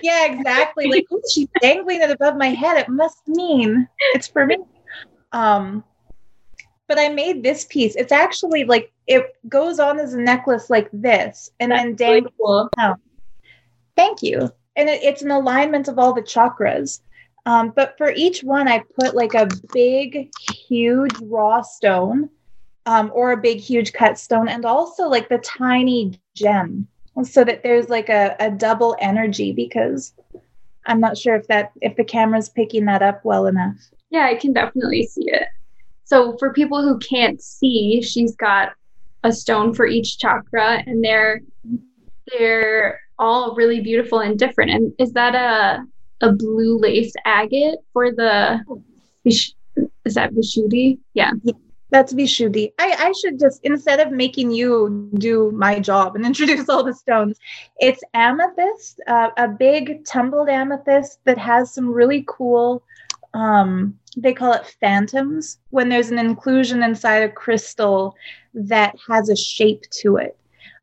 yeah, 0.04 0.28
exactly. 0.28 0.86
Like 0.88 1.08
oh, 1.12 1.20
she's 1.34 1.50
dangling 1.62 2.02
it 2.02 2.12
above 2.12 2.38
my 2.38 2.50
head. 2.50 2.78
It 2.78 2.90
must 2.90 3.28
mean 3.28 3.88
it's 4.14 4.28
for 4.28 4.46
me. 4.46 4.58
Um, 5.32 5.84
but 6.88 7.00
I 7.00 7.10
made 7.10 7.42
this 7.42 7.66
piece. 7.66 7.96
It's 7.96 8.12
actually 8.12 8.66
like 8.66 8.92
it 9.08 9.36
goes 9.50 9.80
on 9.80 10.00
as 10.00 10.14
a 10.14 10.22
necklace 10.22 10.70
like 10.70 10.90
this, 10.94 11.50
and 11.60 11.72
That's 11.72 11.84
then 11.84 11.96
dangles 11.96 12.34
really 12.40 12.70
cool. 12.78 12.98
Thank 13.96 14.22
you. 14.22 14.52
And 14.76 14.90
it, 14.90 15.04
it's 15.04 15.22
an 15.22 15.32
alignment 15.32 15.88
of 15.88 15.98
all 16.00 16.14
the 16.14 16.22
chakras. 16.22 17.02
Um, 17.46 17.72
but 17.76 17.96
for 17.98 18.12
each 18.12 18.44
one, 18.44 18.68
I 18.68 18.84
put 19.00 19.16
like 19.16 19.34
a 19.34 19.48
big, 19.72 20.32
huge 20.68 21.14
raw 21.22 21.62
stone 21.62 22.30
um, 22.86 23.12
or 23.14 23.32
a 23.32 23.38
big, 23.38 23.60
huge 23.60 23.94
cut 23.94 24.18
stone, 24.18 24.48
and 24.48 24.66
also 24.66 25.08
like 25.08 25.30
the 25.30 25.38
tiny 25.40 26.20
gem 26.36 26.88
so 27.24 27.44
that 27.44 27.64
there's 27.64 27.90
like 27.90 28.10
a, 28.10 28.36
a 28.40 28.52
double 28.52 28.96
energy 29.00 29.52
because 29.52 30.14
I'm 30.86 31.00
not 31.00 31.18
sure 31.18 31.36
if 31.36 31.48
that 31.48 31.72
if 31.82 31.96
the 31.96 32.04
camera's 32.04 32.50
picking 32.50 32.86
that 32.86 33.02
up 33.02 33.24
well 33.24 33.48
enough. 33.48 33.78
Yeah, 34.10 34.26
I 34.26 34.36
can 34.36 34.54
definitely 34.54 35.08
see 35.08 35.26
it. 35.28 35.48
So 36.04 36.38
for 36.38 36.54
people 36.54 36.82
who 36.84 37.00
can't 37.00 37.42
see, 37.42 38.02
she's 38.02 38.36
got 38.36 38.74
a 39.24 39.32
stone 39.32 39.74
for 39.74 39.88
each 39.88 40.20
chakra, 40.20 40.84
and 40.86 41.04
they're 41.04 41.42
they're 42.28 43.00
all 43.20 43.56
really 43.56 43.82
beautiful 43.82 44.20
and 44.20 44.38
different. 44.38 44.72
And 44.72 44.94
is 45.00 45.14
that 45.14 45.36
a 45.36 45.86
a 46.22 46.32
blue 46.32 46.78
lace 46.78 47.14
agate 47.26 47.80
for 47.92 48.12
the 48.12 48.60
is 50.06 50.14
that 50.14 50.32
Vishuddhi? 50.34 51.00
Yeah. 51.14 51.32
yeah. 51.44 51.54
That's 51.92 52.14
Vishuddhi. 52.14 52.74
I, 52.80 52.96
I 53.00 53.14
should 53.22 53.40
just, 53.40 53.60
instead 53.64 54.00
of 54.00 54.12
making 54.12 54.52
you 54.52 55.10
do 55.16 55.52
my 55.52 55.80
job 55.80 56.16
and 56.16 56.26
introduce 56.32 56.68
all 56.70 56.84
the 56.84 56.94
stones, 56.94 57.38
it's 57.80 58.02
amethyst, 58.14 59.02
uh, 59.08 59.30
a 59.38 59.48
big 59.48 60.06
tumbled 60.06 60.50
amethyst 60.50 61.20
that 61.26 61.38
has 61.38 61.74
some 61.74 61.90
really 61.90 62.26
cool, 62.28 62.84
um, 63.34 63.98
they 64.18 64.34
call 64.34 64.54
it 64.54 64.76
phantoms, 64.80 65.60
when 65.70 65.90
there's 65.90 66.10
an 66.10 66.20
inclusion 66.20 66.84
inside 66.84 67.24
a 67.24 67.30
crystal 67.30 68.16
that 68.54 68.96
has 69.08 69.30
a 69.30 69.36
shape 69.36 69.84
to 69.92 70.18
it. 70.18 70.38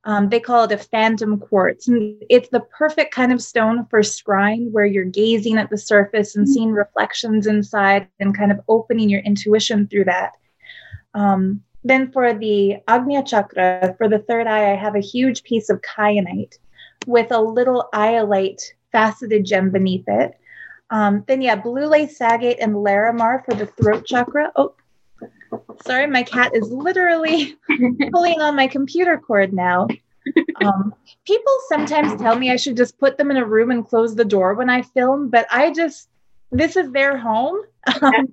Um, 0.04 0.28
they 0.28 0.40
call 0.40 0.64
it 0.64 0.72
a 0.72 0.78
phantom 0.78 1.38
quartz. 1.38 1.86
And 1.86 2.16
it's 2.28 2.48
the 2.48 2.60
perfect 2.60 3.14
kind 3.14 3.32
of 3.32 3.42
stone 3.42 3.86
for 3.86 4.00
scrying, 4.00 4.70
where 4.72 4.84
you're 4.84 5.04
gazing 5.04 5.58
at 5.58 5.70
the 5.70 5.78
surface 5.78 6.34
and 6.34 6.48
seeing 6.48 6.72
reflections 6.72 7.46
inside 7.46 8.08
and 8.18 8.36
kind 8.36 8.50
of 8.50 8.60
opening 8.68 9.08
your 9.08 9.20
intuition 9.20 9.86
through 9.86 10.04
that. 10.06 10.32
Um, 11.14 11.62
then 11.84 12.10
for 12.12 12.34
the 12.34 12.76
Agnya 12.88 13.26
chakra, 13.26 13.94
for 13.98 14.08
the 14.08 14.20
third 14.20 14.46
eye, 14.46 14.72
I 14.72 14.76
have 14.76 14.96
a 14.96 15.00
huge 15.00 15.42
piece 15.42 15.68
of 15.68 15.80
kyanite 15.82 16.58
with 17.06 17.30
a 17.30 17.40
little 17.40 17.88
iolite 17.92 18.62
faceted 18.92 19.44
gem 19.44 19.70
beneath 19.70 20.04
it. 20.06 20.32
Um, 20.90 21.24
then 21.26 21.40
yeah, 21.40 21.56
blue 21.56 21.86
lace 21.86 22.20
agate 22.20 22.58
and 22.60 22.74
larimar 22.74 23.44
for 23.44 23.54
the 23.54 23.66
throat 23.66 24.04
chakra. 24.04 24.52
Oh, 24.56 24.74
sorry, 25.84 26.06
my 26.06 26.22
cat 26.22 26.54
is 26.54 26.70
literally 26.70 27.56
pulling 28.12 28.40
on 28.40 28.56
my 28.56 28.66
computer 28.66 29.18
cord 29.18 29.52
now. 29.52 29.88
Um, 30.64 30.94
people 31.26 31.52
sometimes 31.68 32.20
tell 32.20 32.38
me 32.38 32.50
I 32.50 32.56
should 32.56 32.76
just 32.76 32.98
put 32.98 33.18
them 33.18 33.30
in 33.30 33.36
a 33.36 33.44
room 33.44 33.70
and 33.70 33.86
close 33.86 34.14
the 34.14 34.24
door 34.24 34.54
when 34.54 34.70
I 34.70 34.82
film, 34.82 35.28
but 35.28 35.46
I 35.50 35.72
just 35.72 36.08
this 36.52 36.76
is 36.76 36.92
their 36.92 37.16
home. 37.16 37.58
Um, 38.00 38.32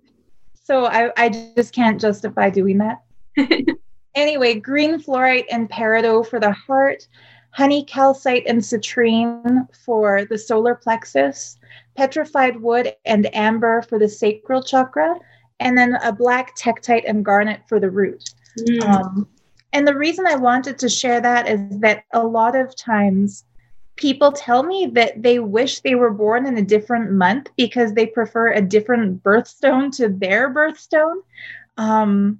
so 0.63 0.86
I, 0.86 1.11
I 1.17 1.30
just 1.55 1.74
can't 1.74 1.99
justify 1.99 2.49
doing 2.49 2.78
that. 2.78 3.01
anyway, 4.15 4.59
green 4.59 5.01
fluorite 5.01 5.45
and 5.49 5.70
peridot 5.70 6.28
for 6.28 6.39
the 6.39 6.51
heart, 6.51 7.07
honey 7.51 7.84
calcite 7.86 8.43
and 8.45 8.59
citrine 8.59 9.67
for 9.86 10.26
the 10.26 10.38
solar 10.38 10.76
plexus, 10.76 11.57
petrified 11.95 12.61
wood 12.61 12.93
and 13.05 13.34
amber 13.36 13.82
for 13.82 13.97
the 13.97 14.07
sacral 14.07 14.61
chakra, 14.61 15.15
and 15.60 15.78
then 15.78 15.95
a 16.03 16.12
black 16.12 16.55
tektite 16.55 17.03
and 17.07 17.26
garnet 17.26 17.62
for 17.68 17.80
the 17.80 17.89
root. 17.89 18.30
Mm. 18.60 18.84
Um, 18.84 19.28
and 19.74 19.88
the 19.88 19.95
reason 19.95 20.26
I 20.28 20.36
wanted 20.36 20.80
to 20.80 20.89
share 20.89 21.22
that 21.22 21.47
is 21.47 21.80
that 21.80 22.03
a 22.14 22.24
lot 22.24 22.55
of 22.55 22.76
times 22.76 23.43
people 23.95 24.32
tell 24.32 24.64
me 24.64 24.89
that 24.93 25.22
they 25.22 25.39
wish 25.39 25.82
they 25.82 25.93
were 25.95 26.12
born 26.12 26.45
in 26.45 26.57
a 26.57 26.62
different 26.62 27.12
month 27.12 27.49
because 27.57 27.93
they 27.93 28.05
prefer 28.05 28.51
a 28.51 28.62
different 28.62 29.22
birthstone 29.22 29.95
to 29.97 30.07
their 30.07 30.53
birthstone. 30.53 31.18
Um, 31.78 32.39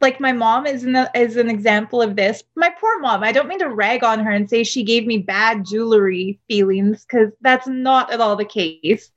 like 0.00 0.18
my 0.18 0.32
mom 0.32 0.66
is 0.66 0.84
an, 0.84 0.96
is 1.14 1.36
an 1.36 1.48
example 1.48 2.02
of 2.02 2.16
this. 2.16 2.42
My 2.56 2.70
poor 2.80 2.98
mom, 3.00 3.22
I 3.22 3.32
don't 3.32 3.48
mean 3.48 3.58
to 3.60 3.68
rag 3.68 4.02
on 4.02 4.18
her 4.20 4.30
and 4.30 4.48
say 4.48 4.64
she 4.64 4.82
gave 4.82 5.06
me 5.06 5.18
bad 5.18 5.64
jewelry 5.64 6.40
feelings 6.48 7.04
because 7.04 7.32
that's 7.40 7.68
not 7.68 8.12
at 8.12 8.20
all 8.20 8.36
the 8.36 8.44
case. 8.44 9.10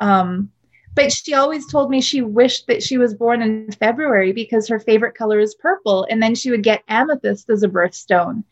Um, 0.00 0.50
but 0.94 1.12
she 1.12 1.34
always 1.34 1.66
told 1.70 1.90
me 1.90 2.00
she 2.00 2.22
wished 2.22 2.66
that 2.66 2.82
she 2.82 2.98
was 2.98 3.14
born 3.14 3.42
in 3.42 3.70
February 3.72 4.32
because 4.32 4.68
her 4.68 4.80
favorite 4.80 5.14
color 5.14 5.38
is 5.38 5.54
purple. 5.54 6.06
And 6.10 6.22
then 6.22 6.34
she 6.34 6.50
would 6.50 6.62
get 6.62 6.82
amethyst 6.88 7.48
as 7.48 7.62
a 7.62 7.68
birthstone 7.68 8.44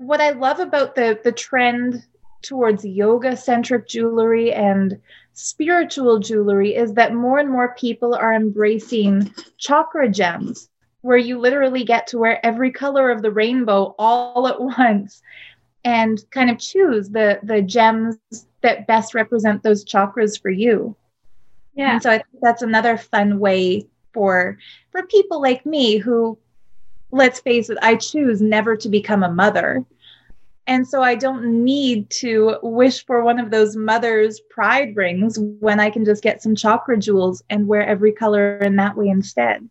what 0.00 0.22
I 0.22 0.30
love 0.30 0.60
about 0.60 0.94
the 0.94 1.20
the 1.22 1.32
trend 1.32 2.06
towards 2.40 2.86
yoga 2.86 3.36
centric 3.36 3.86
jewelry 3.86 4.50
and 4.50 4.98
spiritual 5.34 6.18
jewelry 6.18 6.74
is 6.74 6.94
that 6.94 7.14
more 7.14 7.38
and 7.38 7.50
more 7.50 7.74
people 7.74 8.14
are 8.14 8.32
embracing 8.32 9.30
chakra 9.58 10.08
gems 10.08 10.70
where 11.02 11.18
you 11.18 11.38
literally 11.38 11.84
get 11.84 12.06
to 12.06 12.18
wear 12.18 12.44
every 12.44 12.72
color 12.72 13.10
of 13.10 13.20
the 13.20 13.30
rainbow 13.30 13.94
all 13.98 14.48
at 14.48 14.58
once 14.58 15.20
and 15.84 16.24
kind 16.30 16.48
of 16.48 16.58
choose 16.58 17.10
the 17.10 17.38
the 17.42 17.60
gems 17.60 18.16
that 18.62 18.86
best 18.86 19.12
represent 19.12 19.62
those 19.62 19.84
chakras 19.84 20.40
for 20.40 20.50
you. 20.50 20.96
Yeah. 21.74 21.92
And 21.92 22.02
so 22.02 22.10
I 22.10 22.18
think 22.18 22.42
that's 22.42 22.62
another 22.62 22.96
fun 22.96 23.38
way 23.38 23.86
for 24.12 24.58
for 24.90 25.06
people 25.06 25.40
like 25.40 25.64
me 25.64 25.96
who 25.96 26.38
let's 27.12 27.40
face 27.40 27.70
it, 27.70 27.78
I 27.82 27.96
choose 27.96 28.40
never 28.40 28.76
to 28.76 28.88
become 28.88 29.22
a 29.22 29.32
mother. 29.32 29.84
And 30.66 30.86
so 30.86 31.02
I 31.02 31.16
don't 31.16 31.64
need 31.64 32.08
to 32.10 32.56
wish 32.62 33.04
for 33.04 33.24
one 33.24 33.40
of 33.40 33.50
those 33.50 33.76
mother's 33.76 34.40
pride 34.50 34.94
rings 34.94 35.36
when 35.58 35.80
I 35.80 35.90
can 35.90 36.04
just 36.04 36.22
get 36.22 36.42
some 36.42 36.54
chakra 36.54 36.96
jewels 36.96 37.42
and 37.50 37.66
wear 37.66 37.84
every 37.84 38.12
color 38.12 38.58
in 38.58 38.76
that 38.76 38.96
way 38.96 39.08
instead. 39.08 39.68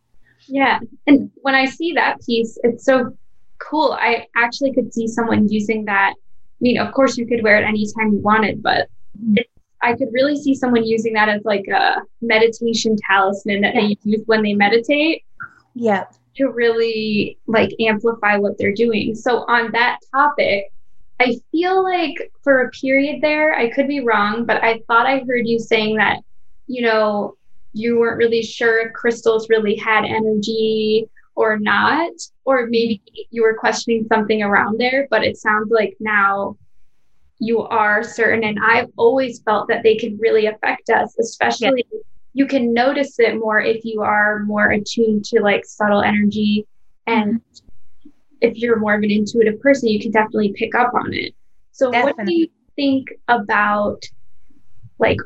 Yeah. 0.47 0.79
And 1.07 1.31
when 1.41 1.55
I 1.55 1.65
see 1.65 1.93
that 1.93 2.19
piece, 2.25 2.57
it's 2.63 2.83
so 2.83 3.15
cool. 3.59 3.93
I 3.93 4.27
actually 4.35 4.73
could 4.73 4.93
see 4.93 5.07
someone 5.07 5.47
using 5.47 5.85
that. 5.85 6.15
I 6.17 6.59
mean, 6.59 6.79
of 6.79 6.93
course, 6.93 7.17
you 7.17 7.25
could 7.25 7.43
wear 7.43 7.57
it 7.57 7.65
anytime 7.65 8.11
you 8.11 8.19
wanted, 8.19 8.61
but 8.61 8.89
mm-hmm. 9.17 9.35
I 9.81 9.93
could 9.93 10.09
really 10.11 10.35
see 10.35 10.55
someone 10.55 10.83
using 10.83 11.13
that 11.13 11.29
as 11.29 11.43
like 11.45 11.67
a 11.67 12.01
meditation 12.21 12.97
talisman 13.07 13.61
that 13.61 13.75
yeah. 13.75 13.81
they 13.81 13.97
use 14.03 14.23
when 14.25 14.43
they 14.43 14.53
meditate. 14.53 15.23
Yeah 15.73 16.05
to 16.39 16.47
really 16.47 17.37
like 17.47 17.69
amplify 17.79 18.37
what 18.37 18.57
they're 18.57 18.73
doing. 18.73 19.13
So 19.13 19.39
on 19.49 19.71
that 19.73 19.99
topic, 20.11 20.71
I 21.19 21.37
feel 21.51 21.83
like 21.83 22.31
for 22.43 22.61
a 22.61 22.69
period 22.71 23.21
there, 23.21 23.53
I 23.55 23.69
could 23.69 23.87
be 23.87 23.99
wrong, 23.99 24.45
but 24.45 24.63
I 24.63 24.79
thought 24.87 25.05
I 25.05 25.19
heard 25.27 25.45
you 25.45 25.59
saying 25.59 25.97
that, 25.97 26.21
you 26.67 26.81
know, 26.81 27.35
you 27.73 27.99
weren't 27.99 28.17
really 28.17 28.41
sure 28.41 28.87
if 28.87 28.93
crystals 28.93 29.49
really 29.49 29.75
had 29.75 30.05
energy 30.05 31.09
or 31.35 31.59
not, 31.59 32.11
or 32.45 32.67
maybe 32.67 33.01
mm-hmm. 33.05 33.21
you 33.31 33.43
were 33.43 33.57
questioning 33.57 34.05
something 34.07 34.41
around 34.41 34.79
there, 34.79 35.07
but 35.09 35.23
it 35.23 35.37
sounds 35.37 35.71
like 35.71 35.95
now 35.99 36.55
you 37.39 37.61
are 37.61 38.03
certain. 38.03 38.43
And 38.43 38.59
I've 38.63 38.89
always 38.97 39.41
felt 39.41 39.67
that 39.69 39.83
they 39.83 39.95
could 39.97 40.19
really 40.19 40.45
affect 40.47 40.89
us, 40.89 41.17
especially 41.19 41.85
yeah 41.91 41.99
you 42.33 42.45
can 42.45 42.73
notice 42.73 43.19
it 43.19 43.37
more 43.37 43.59
if 43.59 43.83
you 43.83 44.01
are 44.01 44.39
more 44.39 44.71
attuned 44.71 45.25
to 45.25 45.41
like 45.41 45.65
subtle 45.65 46.01
energy 46.01 46.65
and 47.07 47.35
mm-hmm. 47.35 48.09
if 48.41 48.57
you're 48.57 48.79
more 48.79 48.95
of 48.95 49.03
an 49.03 49.11
intuitive 49.11 49.59
person 49.59 49.89
you 49.89 49.99
can 49.99 50.11
definitely 50.11 50.53
pick 50.55 50.75
up 50.75 50.91
on 50.93 51.13
it 51.13 51.33
so 51.71 51.91
definitely. 51.91 52.13
what 52.17 52.27
do 52.27 52.33
you 52.33 52.47
think 52.75 53.07
about 53.27 54.01
like 54.99 55.17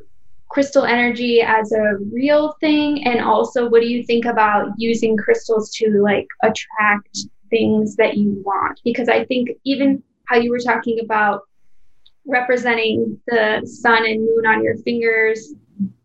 crystal 0.49 0.85
energy 0.85 1.41
as 1.41 1.71
a 1.71 1.97
real 2.11 2.55
thing 2.59 3.05
and 3.05 3.19
also 3.21 3.69
what 3.69 3.81
do 3.81 3.87
you 3.87 4.03
think 4.03 4.25
about 4.25 4.69
using 4.77 5.17
crystals 5.17 5.71
to 5.71 6.01
like 6.01 6.27
attract 6.43 7.19
things 7.49 7.95
that 7.95 8.17
you 8.17 8.41
want 8.45 8.79
because 8.83 9.09
i 9.09 9.25
think 9.25 9.49
even 9.65 10.01
how 10.25 10.37
you 10.37 10.49
were 10.49 10.59
talking 10.59 10.99
about 11.03 11.41
representing 12.25 13.19
the 13.27 13.61
sun 13.65 14.05
and 14.05 14.21
moon 14.21 14.45
on 14.45 14.63
your 14.63 14.77
fingers 14.79 15.53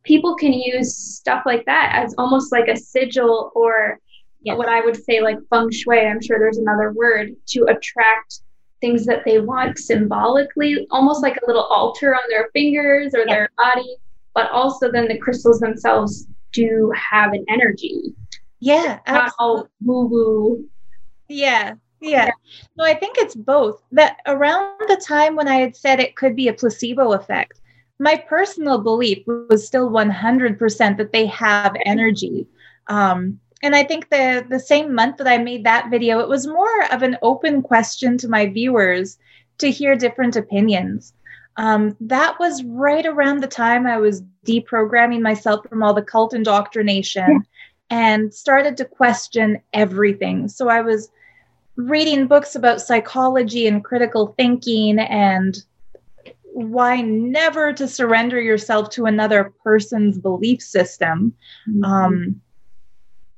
people 0.09 0.35
can 0.35 0.55
use 0.55 0.97
stuff 0.97 1.43
like 1.45 1.65
that 1.67 1.93
as 1.95 2.15
almost 2.17 2.51
like 2.51 2.67
a 2.67 2.77
sigil 2.77 3.53
or 3.55 4.01
yes. 4.41 4.57
what 4.57 4.69
I 4.69 4.81
would 4.81 4.97
say 4.97 5.21
like 5.21 5.39
feng 5.51 5.71
shui. 5.71 6.01
I'm 6.01 6.23
sure 6.23 6.39
there's 6.39 6.57
another 6.57 6.93
word 6.93 7.37
to 7.49 7.65
attract 7.65 8.41
things 8.81 9.05
that 9.05 9.25
they 9.27 9.39
want 9.39 9.79
symbolically, 9.79 10.87
almost 10.91 11.23
like 11.23 11.37
a 11.37 11.47
little 11.47 11.65
altar 11.65 12.15
on 12.15 12.23
their 12.31 12.49
fingers 12.55 13.15
or 13.15 13.19
yes. 13.19 13.29
their 13.29 13.51
body. 13.59 13.97
But 14.35 14.51
also, 14.51 14.91
then 14.91 15.09
the 15.09 15.19
crystals 15.19 15.61
themselves 15.61 16.27
do 16.53 16.93
have 16.97 17.33
an 17.33 17.45
energy. 17.49 18.15
Yeah, 18.61 19.01
not 19.07 19.33
all 19.39 19.69
woo 19.85 20.07
woo. 20.07 20.69
Yeah, 21.29 21.75
yeah. 22.01 22.31
No, 22.77 22.85
I 22.85 22.95
think 22.95 23.17
it's 23.19 23.35
both. 23.35 23.83
That 23.93 24.19
around 24.27 24.79
the 24.89 25.03
time 25.05 25.37
when 25.37 25.49
I 25.49 25.57
had 25.57 25.77
said 25.77 26.01
it 26.01 26.17
could 26.17 26.37
be 26.37 26.49
a 26.49 26.53
placebo 26.53 27.13
effect, 27.13 27.61
my 27.99 28.17
personal 28.17 28.79
belief 28.79 29.27
was 29.27 29.67
still 29.67 29.91
100% 29.91 30.97
that 30.97 31.13
they 31.13 31.27
have 31.27 31.77
energy. 31.85 32.47
Um, 32.87 33.41
and 33.63 33.75
I 33.75 33.83
think 33.83 34.09
the 34.09 34.47
the 34.49 34.61
same 34.61 34.95
month 34.95 35.17
that 35.19 35.27
I 35.27 35.39
made 35.39 35.65
that 35.65 35.91
video, 35.91 36.21
it 36.21 36.29
was 36.29 36.47
more 36.47 36.85
of 36.93 37.03
an 37.03 37.17
open 37.23 37.63
question 37.63 38.17
to 38.19 38.29
my 38.29 38.47
viewers 38.47 39.19
to 39.59 39.71
hear 39.71 39.97
different 39.97 40.37
opinions. 40.37 41.13
Um, 41.57 41.97
that 42.01 42.39
was 42.39 42.63
right 42.63 43.05
around 43.05 43.43
the 43.43 43.49
time 43.49 43.85
I 43.85 43.97
was 43.97 44.23
deprogramming 44.47 45.21
myself 45.21 45.67
from 45.69 45.83
all 45.83 45.93
the 45.93 46.03
cult 46.03 46.33
indoctrination 46.33 47.29
yeah. 47.29 47.39
and 47.91 48.33
started 48.33 48.77
to 48.77 48.85
question 48.85 49.61
everything. 49.73 50.47
So 50.47 50.69
I 50.69 50.83
was 50.83 51.11
reading 51.79 52.27
books 52.27 52.57
about 52.57 52.81
psychology 52.81 53.67
and 53.67 53.85
critical 53.85 54.35
thinking 54.37 54.99
and 54.99 55.63
why 56.53 57.01
never 57.01 57.73
to 57.73 57.87
surrender 57.87 58.41
yourself 58.41 58.91
to 58.91 59.07
another 59.07 59.55
person's 59.63 60.19
belief 60.19 60.61
system. 60.61 61.33
Mm-hmm. 61.71 61.85
Um, 61.85 62.41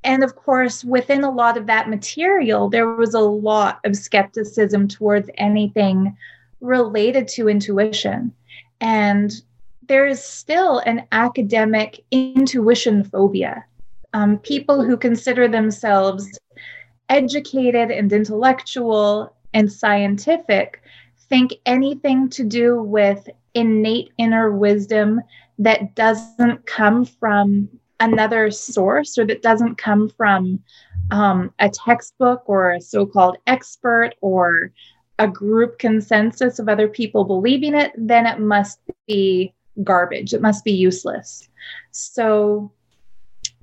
and 0.03 0.24
of 0.24 0.36
course, 0.36 0.82
within 0.82 1.22
a 1.22 1.30
lot 1.30 1.59
of 1.59 1.66
that 1.66 1.91
material, 1.91 2.70
there 2.70 2.88
was 2.88 3.12
a 3.12 3.20
lot 3.20 3.78
of 3.84 3.95
skepticism 3.95 4.88
towards 4.88 5.28
anything 5.36 6.16
related 6.62 7.28
to 7.28 7.49
intuition. 7.49 8.32
And 8.80 9.32
there 9.86 10.07
is 10.07 10.24
still 10.24 10.78
an 10.78 11.07
academic 11.12 12.03
intuition 12.11 13.05
phobia. 13.05 13.66
Um, 14.14 14.38
people 14.38 14.82
who 14.82 14.97
consider 14.97 15.47
themselves 15.47 16.26
educated 17.11 17.90
and 17.90 18.11
intellectual 18.11 19.36
and 19.52 19.70
scientific 19.70 20.80
think 21.28 21.54
anything 21.66 22.28
to 22.30 22.44
do 22.44 22.82
with 22.82 23.28
innate 23.54 24.12
inner 24.18 24.50
wisdom 24.50 25.20
that 25.58 25.94
doesn't 25.94 26.64
come 26.66 27.04
from 27.04 27.68
another 28.00 28.50
source 28.50 29.18
or 29.18 29.26
that 29.26 29.42
doesn't 29.42 29.76
come 29.76 30.08
from 30.08 30.58
um, 31.11 31.52
a 31.58 31.68
textbook 31.68 32.42
or 32.46 32.72
a 32.72 32.80
so 32.80 33.04
called 33.04 33.36
expert 33.46 34.14
or 34.20 34.72
a 35.18 35.28
group 35.28 35.78
consensus 35.78 36.58
of 36.58 36.68
other 36.68 36.88
people 36.88 37.24
believing 37.24 37.74
it, 37.74 37.92
then 37.96 38.26
it 38.26 38.40
must 38.40 38.80
be 39.06 39.52
garbage. 39.84 40.32
It 40.32 40.40
must 40.40 40.64
be 40.64 40.72
useless. 40.72 41.48
So 41.90 42.72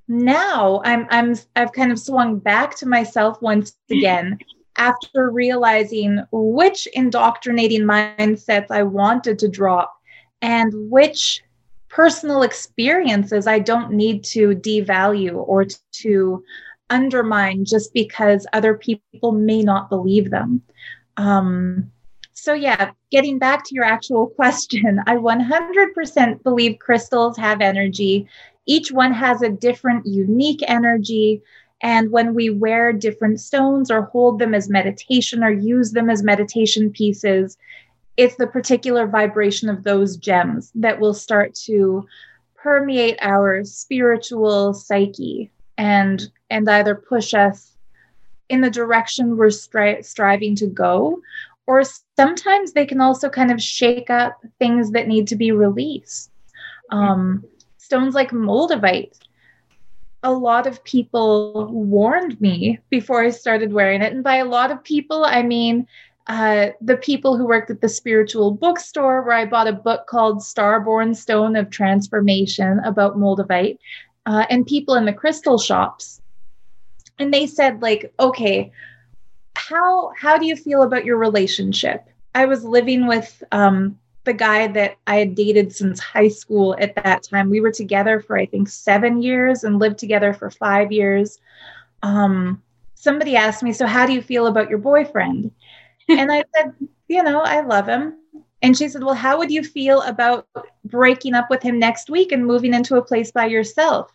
now 0.07 0.81
I'm 0.83 1.07
I'm 1.09 1.35
I've 1.55 1.73
kind 1.73 1.91
of 1.91 1.99
swung 1.99 2.39
back 2.39 2.75
to 2.77 2.87
myself 2.87 3.41
once 3.41 3.75
again 3.89 4.39
after 4.77 5.29
realizing 5.29 6.23
which 6.31 6.87
indoctrinating 6.93 7.81
mindsets 7.81 8.67
I 8.69 8.83
wanted 8.83 9.39
to 9.39 9.47
drop 9.49 9.93
and 10.41 10.71
which 10.89 11.41
personal 11.89 12.43
experiences 12.43 13.47
I 13.47 13.59
don't 13.59 13.91
need 13.91 14.23
to 14.25 14.49
devalue 14.49 15.35
or 15.35 15.65
to 15.93 16.43
undermine 16.89 17.65
just 17.65 17.93
because 17.93 18.45
other 18.53 18.75
people 18.75 19.31
may 19.31 19.61
not 19.61 19.89
believe 19.89 20.29
them. 20.29 20.61
Um, 21.17 21.91
so, 22.33 22.53
yeah, 22.53 22.91
getting 23.11 23.39
back 23.39 23.65
to 23.65 23.75
your 23.75 23.83
actual 23.83 24.27
question, 24.35 25.01
I 25.07 25.15
100% 25.15 26.43
believe 26.43 26.79
crystals 26.79 27.37
have 27.37 27.61
energy. 27.61 28.27
Each 28.67 28.91
one 28.91 29.13
has 29.13 29.41
a 29.41 29.49
different, 29.49 30.05
unique 30.05 30.61
energy. 30.67 31.41
And 31.81 32.11
when 32.11 32.35
we 32.35 32.49
wear 32.49 32.93
different 32.93 33.39
stones 33.39 33.89
or 33.89 34.03
hold 34.03 34.39
them 34.39 34.53
as 34.53 34.69
meditation 34.69 35.43
or 35.43 35.51
use 35.51 35.93
them 35.93 36.09
as 36.09 36.21
meditation 36.21 36.91
pieces, 36.91 37.57
it's 38.17 38.35
the 38.35 38.47
particular 38.47 39.07
vibration 39.07 39.69
of 39.69 39.83
those 39.83 40.17
gems 40.17 40.71
that 40.75 40.99
will 40.99 41.13
start 41.13 41.53
to 41.53 42.05
permeate 42.55 43.17
our 43.21 43.63
spiritual 43.63 44.73
psyche 44.73 45.51
and 45.77 46.29
and 46.49 46.67
either 46.67 46.95
push 46.95 47.33
us 47.33 47.77
in 48.49 48.61
the 48.61 48.69
direction 48.69 49.37
we're 49.37 49.47
stri- 49.47 50.03
striving 50.03 50.55
to 50.55 50.65
go 50.65 51.21
or 51.67 51.83
sometimes 52.17 52.73
they 52.73 52.85
can 52.85 52.99
also 52.99 53.29
kind 53.29 53.51
of 53.51 53.61
shake 53.61 54.09
up 54.09 54.41
things 54.57 54.91
that 54.91 55.07
need 55.07 55.27
to 55.27 55.35
be 55.35 55.51
released 55.51 56.31
um, 56.89 57.43
stones 57.87 58.13
like 58.13 58.31
moldavite 58.31 59.17
a 60.23 60.31
lot 60.31 60.67
of 60.67 60.83
people 60.83 61.69
warned 61.71 62.39
me 62.41 62.79
before 62.89 63.23
I 63.23 63.29
started 63.29 63.71
wearing 63.71 64.01
it. 64.01 64.11
And 64.13 64.23
by 64.23 64.37
a 64.37 64.45
lot 64.45 64.71
of 64.71 64.83
people, 64.83 65.23
I 65.23 65.43
mean 65.43 65.87
uh, 66.27 66.69
the 66.81 66.97
people 66.97 67.37
who 67.37 67.45
worked 67.45 67.69
at 67.69 67.79
the 67.81 67.87
spiritual 67.87 68.51
bookstore 68.51 69.21
where 69.21 69.37
I 69.37 69.45
bought 69.45 69.67
a 69.67 69.73
book 69.73 70.07
called 70.07 70.39
Starborn 70.39 71.15
Stone 71.15 71.55
of 71.55 71.69
Transformation 71.69 72.81
about 72.83 73.17
Moldavite, 73.17 73.77
uh, 74.25 74.45
and 74.49 74.65
people 74.65 74.95
in 74.95 75.05
the 75.05 75.13
crystal 75.13 75.57
shops. 75.57 76.21
And 77.19 77.33
they 77.33 77.47
said, 77.47 77.81
like, 77.81 78.13
okay, 78.19 78.71
how 79.55 80.11
how 80.19 80.37
do 80.37 80.45
you 80.45 80.55
feel 80.55 80.81
about 80.83 81.05
your 81.05 81.17
relationship? 81.17 82.05
I 82.35 82.45
was 82.45 82.65
living 82.65 83.07
with 83.07 83.41
um, 83.53 83.97
the 84.27 84.33
guy 84.33 84.67
that 84.67 84.97
I 85.07 85.15
had 85.15 85.33
dated 85.33 85.73
since 85.73 85.99
high 85.99 86.27
school 86.27 86.75
at 86.79 86.93
that 86.95 87.23
time. 87.23 87.49
We 87.49 87.61
were 87.61 87.71
together 87.71 88.19
for 88.19 88.37
I 88.37 88.45
think 88.45 88.67
seven 88.69 89.21
years 89.23 89.63
and 89.63 89.79
lived 89.79 89.97
together 89.97 90.33
for 90.33 90.51
five 90.51 90.91
years. 90.91 91.39
Um, 92.03 92.61
somebody 92.93 93.35
asked 93.35 93.63
me, 93.63 93.71
so 93.73 93.87
how 93.87 94.05
do 94.05 94.13
you 94.13 94.21
feel 94.21 94.45
about 94.45 94.69
your 94.69 94.79
boyfriend? 94.79 95.51
and 96.09 96.31
I 96.31 96.43
said, 96.55 96.75
you 97.07 97.23
know, 97.23 97.41
I 97.41 97.61
love 97.61 97.87
him. 97.87 98.17
And 98.61 98.77
she 98.77 98.89
said, 98.89 99.03
well, 99.03 99.15
how 99.15 99.37
would 99.37 99.49
you 99.49 99.63
feel 99.63 100.01
about 100.01 100.47
breaking 100.83 101.33
up 101.33 101.49
with 101.49 101.63
him 101.63 101.79
next 101.79 102.09
week 102.09 102.31
and 102.31 102.45
moving 102.45 102.73
into 102.73 102.97
a 102.97 103.05
place 103.05 103.31
by 103.31 103.45
yourself? 103.45 104.11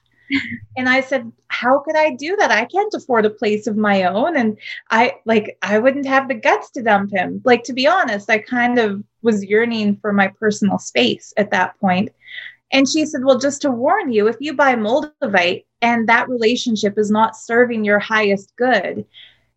And 0.77 0.89
I 0.89 1.01
said, 1.01 1.31
how 1.49 1.81
could 1.81 1.97
I 1.97 2.15
do 2.15 2.37
that? 2.37 2.51
I 2.51 2.65
can't 2.65 2.95
afford 2.95 3.27
a 3.27 3.31
place 3.31 3.67
of 3.67 3.77
my 3.77 4.05
own. 4.05 4.37
And 4.37 4.59
I 4.91 5.15
like, 5.25 5.59
I 5.63 5.79
wouldn't 5.79 6.07
have 6.07 6.29
the 6.29 6.35
guts 6.35 6.71
to 6.73 6.83
dump 6.83 7.13
him. 7.13 7.41
Like, 7.45 7.63
to 7.65 7.73
be 7.73 7.87
honest, 7.87 8.31
I 8.31 8.39
kind 8.39 8.79
of 8.79 9.03
was 9.23 9.45
yearning 9.45 9.97
for 9.97 10.13
my 10.13 10.29
personal 10.29 10.79
space 10.79 11.33
at 11.37 11.51
that 11.51 11.79
point. 11.81 12.11
And 12.73 12.89
she 12.89 13.05
said, 13.05 13.25
well, 13.25 13.39
just 13.39 13.63
to 13.63 13.71
warn 13.71 14.13
you, 14.13 14.29
if 14.29 14.37
you 14.41 14.55
buy 14.55 14.75
Moldavite 14.75 15.65
and 15.83 16.09
that 16.09 16.29
relationship 16.29 16.99
is 16.99 17.11
not 17.11 17.37
serving 17.37 17.85
your 17.85 17.99
highest 17.99 18.55
good, 18.57 19.05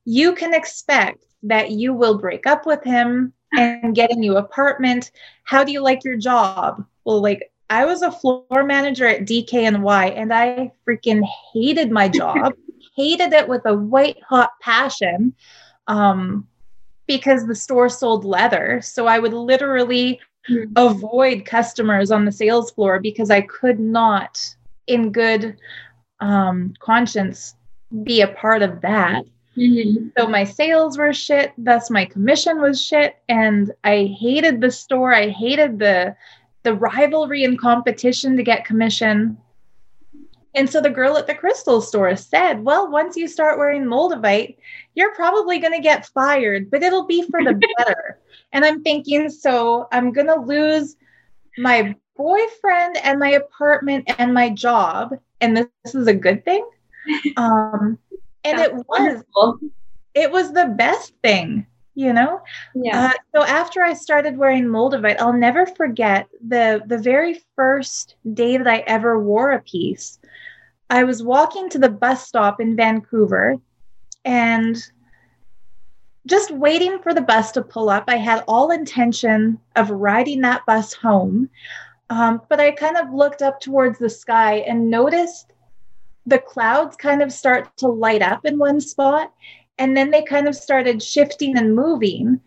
you 0.03 0.35
can 0.35 0.53
expect 0.53 1.23
that 1.43 1.71
you 1.71 1.93
will 1.93 2.17
break 2.17 2.45
up 2.45 2.65
with 2.65 2.83
him 2.83 3.31
and 3.53 3.95
get 3.95 4.11
a 4.11 4.15
new 4.15 4.35
apartment. 4.35 5.11
How 5.43 5.63
do 5.63 5.71
you 5.71 5.81
like 5.81 6.03
your 6.03 6.17
job? 6.17 6.85
Well, 7.05 7.21
like 7.21 7.51
I 7.69 7.85
was 7.85 8.01
a 8.01 8.11
floor 8.11 8.63
manager 8.63 9.07
at 9.07 9.25
DKNY 9.25 10.13
and 10.15 10.33
I 10.33 10.71
freaking 10.87 11.27
hated 11.53 11.91
my 11.91 12.07
job, 12.07 12.53
hated 12.95 13.33
it 13.33 13.47
with 13.47 13.65
a 13.65 13.73
white 13.73 14.21
hot 14.27 14.51
passion 14.61 15.33
um, 15.87 16.47
because 17.07 17.47
the 17.47 17.55
store 17.55 17.89
sold 17.89 18.23
leather. 18.23 18.81
So 18.81 19.07
I 19.07 19.19
would 19.19 19.33
literally 19.33 20.19
mm-hmm. 20.49 20.71
avoid 20.75 21.45
customers 21.45 22.11
on 22.11 22.25
the 22.25 22.31
sales 22.31 22.71
floor 22.71 22.99
because 22.99 23.31
I 23.31 23.41
could 23.41 23.79
not, 23.79 24.55
in 24.87 25.11
good 25.11 25.57
um, 26.19 26.73
conscience, 26.79 27.55
be 28.03 28.21
a 28.21 28.27
part 28.27 28.61
of 28.61 28.81
that. 28.81 29.23
Mm-hmm. 29.57 30.09
So 30.17 30.27
my 30.27 30.43
sales 30.43 30.97
were 30.97 31.13
shit, 31.13 31.53
thus 31.57 31.89
my 31.89 32.05
commission 32.05 32.61
was 32.61 32.83
shit, 32.83 33.15
and 33.29 33.71
I 33.83 34.15
hated 34.19 34.59
the 34.59 34.71
store. 34.71 35.13
I 35.13 35.29
hated 35.29 35.79
the 35.79 36.15
the 36.65 36.73
rivalry 36.75 37.45
and 37.45 37.57
competition 37.57 38.35
to 38.35 38.43
get 38.43 38.65
commission. 38.65 39.37
And 40.53 40.69
so 40.69 40.81
the 40.81 40.89
girl 40.89 41.17
at 41.17 41.27
the 41.27 41.35
crystal 41.35 41.81
store 41.81 42.15
said, 42.15 42.63
Well, 42.63 42.89
once 42.91 43.15
you 43.15 43.27
start 43.27 43.57
wearing 43.57 43.85
Moldavite, 43.85 44.57
you're 44.95 45.15
probably 45.15 45.59
going 45.59 45.73
to 45.73 45.81
get 45.81 46.07
fired, 46.07 46.69
but 46.69 46.83
it'll 46.83 47.05
be 47.05 47.21
for 47.29 47.43
the 47.43 47.53
better. 47.77 48.19
and 48.51 48.65
I'm 48.65 48.81
thinking, 48.81 49.29
So 49.29 49.87
I'm 49.91 50.11
going 50.11 50.27
to 50.27 50.35
lose 50.39 50.97
my 51.57 51.95
boyfriend 52.17 52.97
and 53.03 53.19
my 53.19 53.29
apartment 53.31 54.09
and 54.17 54.33
my 54.33 54.49
job. 54.49 55.15
And 55.41 55.55
this, 55.55 55.67
this 55.83 55.95
is 55.95 56.07
a 56.07 56.13
good 56.13 56.43
thing. 56.43 56.67
Um, 57.37 57.99
and 58.43 58.57
That's 58.57 58.69
it 58.69 58.73
was 58.73 58.83
wonderful. 58.89 59.59
it 60.15 60.31
was 60.31 60.53
the 60.53 60.73
best 60.75 61.13
thing 61.21 61.67
you 61.95 62.11
know? 62.11 62.41
Yeah. 62.75 63.07
Uh, 63.07 63.13
so 63.33 63.43
after 63.43 63.81
i 63.81 63.93
started 63.93 64.37
wearing 64.37 64.65
moldavite 64.65 65.19
i'll 65.19 65.33
never 65.33 65.65
forget 65.65 66.27
the 66.45 66.83
the 66.85 66.97
very 66.97 67.41
first 67.55 68.15
day 68.33 68.57
that 68.57 68.67
i 68.67 68.79
ever 68.85 69.19
wore 69.19 69.51
a 69.51 69.61
piece. 69.61 70.19
I 70.89 71.03
was 71.03 71.23
walking 71.23 71.69
to 71.69 71.79
the 71.79 71.89
bus 71.89 72.27
stop 72.27 72.61
in 72.61 72.75
vancouver 72.75 73.57
and 74.23 74.77
just 76.27 76.51
waiting 76.51 76.99
for 76.99 77.13
the 77.13 77.21
bus 77.21 77.51
to 77.53 77.61
pull 77.61 77.89
up 77.89 78.03
i 78.07 78.17
had 78.17 78.43
all 78.47 78.71
intention 78.71 79.59
of 79.75 79.89
riding 79.89 80.41
that 80.41 80.65
bus 80.65 80.93
home. 80.93 81.49
Um, 82.09 82.41
but 82.49 82.59
i 82.59 82.71
kind 82.71 82.97
of 82.97 83.13
looked 83.13 83.41
up 83.41 83.59
towards 83.61 83.97
the 83.97 84.09
sky 84.09 84.57
and 84.67 84.91
noticed 84.91 85.51
the 86.27 86.39
clouds 86.39 86.95
kind 86.95 87.21
of 87.21 87.31
start 87.31 87.77
to 87.77 87.87
light 87.87 88.21
up 88.21 88.45
in 88.45 88.57
one 88.57 88.81
spot 88.81 89.31
and 89.77 89.95
then 89.95 90.11
they 90.11 90.23
kind 90.23 90.47
of 90.47 90.55
started 90.55 91.01
shifting 91.01 91.57
and 91.57 91.75
moving. 91.75 92.39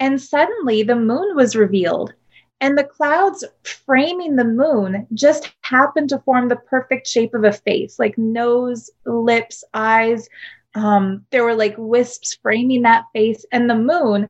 And 0.00 0.20
suddenly 0.20 0.82
the 0.82 0.96
moon 0.96 1.36
was 1.36 1.54
revealed. 1.54 2.14
And 2.60 2.78
the 2.78 2.84
clouds 2.84 3.44
framing 3.64 4.36
the 4.36 4.44
moon 4.44 5.06
just 5.14 5.52
happened 5.62 6.08
to 6.10 6.20
form 6.20 6.48
the 6.48 6.56
perfect 6.56 7.06
shape 7.06 7.34
of 7.34 7.44
a 7.44 7.52
face 7.52 7.98
like 7.98 8.16
nose 8.16 8.90
lips 9.04 9.64
eyes. 9.74 10.28
Um, 10.74 11.26
there 11.30 11.44
were 11.44 11.54
like 11.54 11.74
wisps 11.76 12.38
framing 12.40 12.82
that 12.82 13.04
face. 13.12 13.44
And 13.52 13.68
the 13.68 13.74
moon 13.74 14.28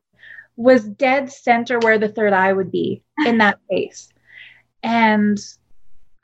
was 0.55 0.87
dead 0.87 1.31
center 1.31 1.79
where 1.79 1.97
the 1.97 2.09
third 2.09 2.33
eye 2.33 2.53
would 2.53 2.71
be 2.71 3.03
in 3.25 3.37
that 3.39 3.59
face. 3.69 4.09
And 4.83 5.37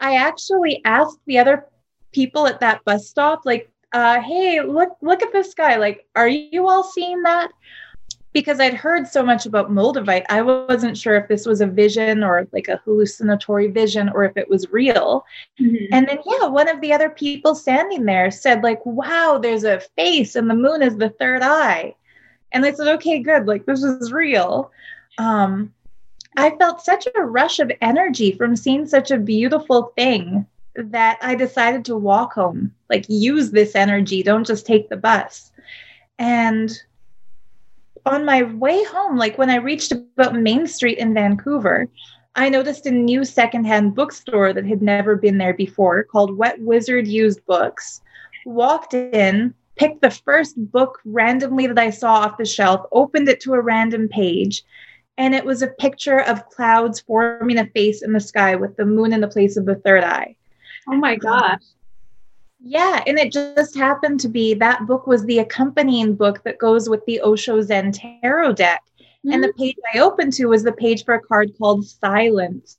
i 0.01 0.15
actually 0.15 0.81
asked 0.85 1.19
the 1.25 1.37
other 1.37 1.65
people 2.13 2.47
at 2.47 2.61
that 2.61 2.83
bus 2.85 3.07
stop 3.09 3.41
like 3.45 3.69
uh 3.93 4.21
hey 4.21 4.61
look 4.61 4.89
look 5.01 5.21
at 5.23 5.31
this 5.31 5.53
guy 5.53 5.77
like 5.77 6.05
are 6.15 6.27
you 6.27 6.67
all 6.67 6.83
seeing 6.83 7.21
that 7.23 7.51
because 8.33 8.59
I'd 8.59 8.75
heard 8.75 9.07
so 9.07 9.23
much 9.23 9.45
about 9.45 9.71
Moldavite, 9.71 10.25
I 10.29 10.41
wasn't 10.41 10.97
sure 10.97 11.15
if 11.15 11.27
this 11.27 11.45
was 11.45 11.61
a 11.61 11.67
vision 11.67 12.23
or 12.23 12.47
like 12.51 12.67
a 12.67 12.79
hallucinatory 12.85 13.67
vision 13.67 14.09
or 14.09 14.23
if 14.23 14.37
it 14.37 14.49
was 14.49 14.71
real. 14.71 15.25
Mm-hmm. 15.59 15.85
And 15.91 16.07
then, 16.07 16.19
yeah, 16.25 16.47
one 16.47 16.69
of 16.69 16.79
the 16.79 16.93
other 16.93 17.09
people 17.09 17.55
standing 17.55 18.05
there 18.05 18.29
said, 18.29 18.63
like, 18.63 18.85
wow, 18.85 19.39
there's 19.41 19.63
a 19.63 19.81
face 19.95 20.35
and 20.35 20.49
the 20.49 20.55
moon 20.55 20.83
is 20.83 20.97
the 20.97 21.09
third 21.09 21.41
eye. 21.41 21.95
And 22.51 22.65
I 22.65 22.73
said, 22.73 22.87
okay, 22.95 23.19
good. 23.19 23.47
Like, 23.47 23.65
this 23.65 23.83
is 23.83 24.11
real. 24.11 24.71
Um, 25.17 25.73
I 26.37 26.51
felt 26.57 26.81
such 26.81 27.07
a 27.15 27.23
rush 27.23 27.59
of 27.59 27.71
energy 27.81 28.33
from 28.33 28.55
seeing 28.55 28.87
such 28.87 29.09
a 29.09 29.17
beautiful 29.17 29.91
thing 29.97 30.45
that 30.75 31.17
I 31.21 31.35
decided 31.35 31.85
to 31.85 31.95
walk 31.95 32.33
home, 32.33 32.73
like, 32.89 33.05
use 33.07 33.51
this 33.51 33.75
energy, 33.75 34.23
don't 34.23 34.47
just 34.47 34.65
take 34.65 34.89
the 34.89 34.97
bus. 34.97 35.51
And 36.17 36.71
on 38.05 38.25
my 38.25 38.43
way 38.43 38.83
home, 38.85 39.17
like 39.17 39.37
when 39.37 39.49
I 39.49 39.55
reached 39.55 39.91
about 39.91 40.35
Main 40.35 40.67
Street 40.67 40.97
in 40.97 41.13
Vancouver, 41.13 41.87
I 42.35 42.49
noticed 42.49 42.85
a 42.85 42.91
new 42.91 43.25
secondhand 43.25 43.95
bookstore 43.95 44.53
that 44.53 44.65
had 44.65 44.81
never 44.81 45.15
been 45.15 45.37
there 45.37 45.53
before 45.53 46.03
called 46.03 46.37
Wet 46.37 46.59
Wizard 46.61 47.07
Used 47.07 47.45
Books. 47.45 48.01
Walked 48.45 48.93
in, 48.93 49.53
picked 49.75 50.01
the 50.01 50.11
first 50.11 50.55
book 50.71 50.99
randomly 51.05 51.67
that 51.67 51.79
I 51.79 51.89
saw 51.89 52.13
off 52.13 52.37
the 52.37 52.45
shelf, 52.45 52.85
opened 52.91 53.27
it 53.29 53.41
to 53.41 53.53
a 53.53 53.61
random 53.61 54.07
page, 54.07 54.63
and 55.17 55.35
it 55.35 55.43
was 55.43 55.61
a 55.61 55.67
picture 55.67 56.21
of 56.21 56.49
clouds 56.49 57.01
forming 57.01 57.57
a 57.57 57.65
face 57.67 58.01
in 58.01 58.13
the 58.13 58.19
sky 58.19 58.55
with 58.55 58.77
the 58.77 58.85
moon 58.85 59.11
in 59.11 59.21
the 59.21 59.27
place 59.27 59.57
of 59.57 59.65
the 59.65 59.75
third 59.75 60.03
eye. 60.03 60.35
Oh 60.89 60.95
my 60.95 61.15
gosh. 61.15 61.61
Yeah, 62.61 63.03
and 63.07 63.17
it 63.17 63.31
just 63.31 63.77
happened 63.77 64.19
to 64.21 64.27
be 64.27 64.53
that 64.55 64.85
book 64.85 65.07
was 65.07 65.23
the 65.23 65.39
accompanying 65.39 66.15
book 66.15 66.43
that 66.43 66.57
goes 66.57 66.89
with 66.89 67.05
the 67.05 67.21
Osho 67.21 67.61
Zen 67.61 67.93
Tarot 67.93 68.53
deck. 68.53 68.83
Mm-hmm. 68.99 69.31
And 69.31 69.43
the 69.43 69.49
mm-hmm. 69.49 69.61
page 69.61 69.75
I 69.93 69.99
opened 69.99 70.33
to 70.33 70.47
was 70.47 70.63
the 70.63 70.73
page 70.73 71.05
for 71.05 71.13
a 71.13 71.21
card 71.21 71.51
called 71.57 71.85
Silence. 71.85 72.77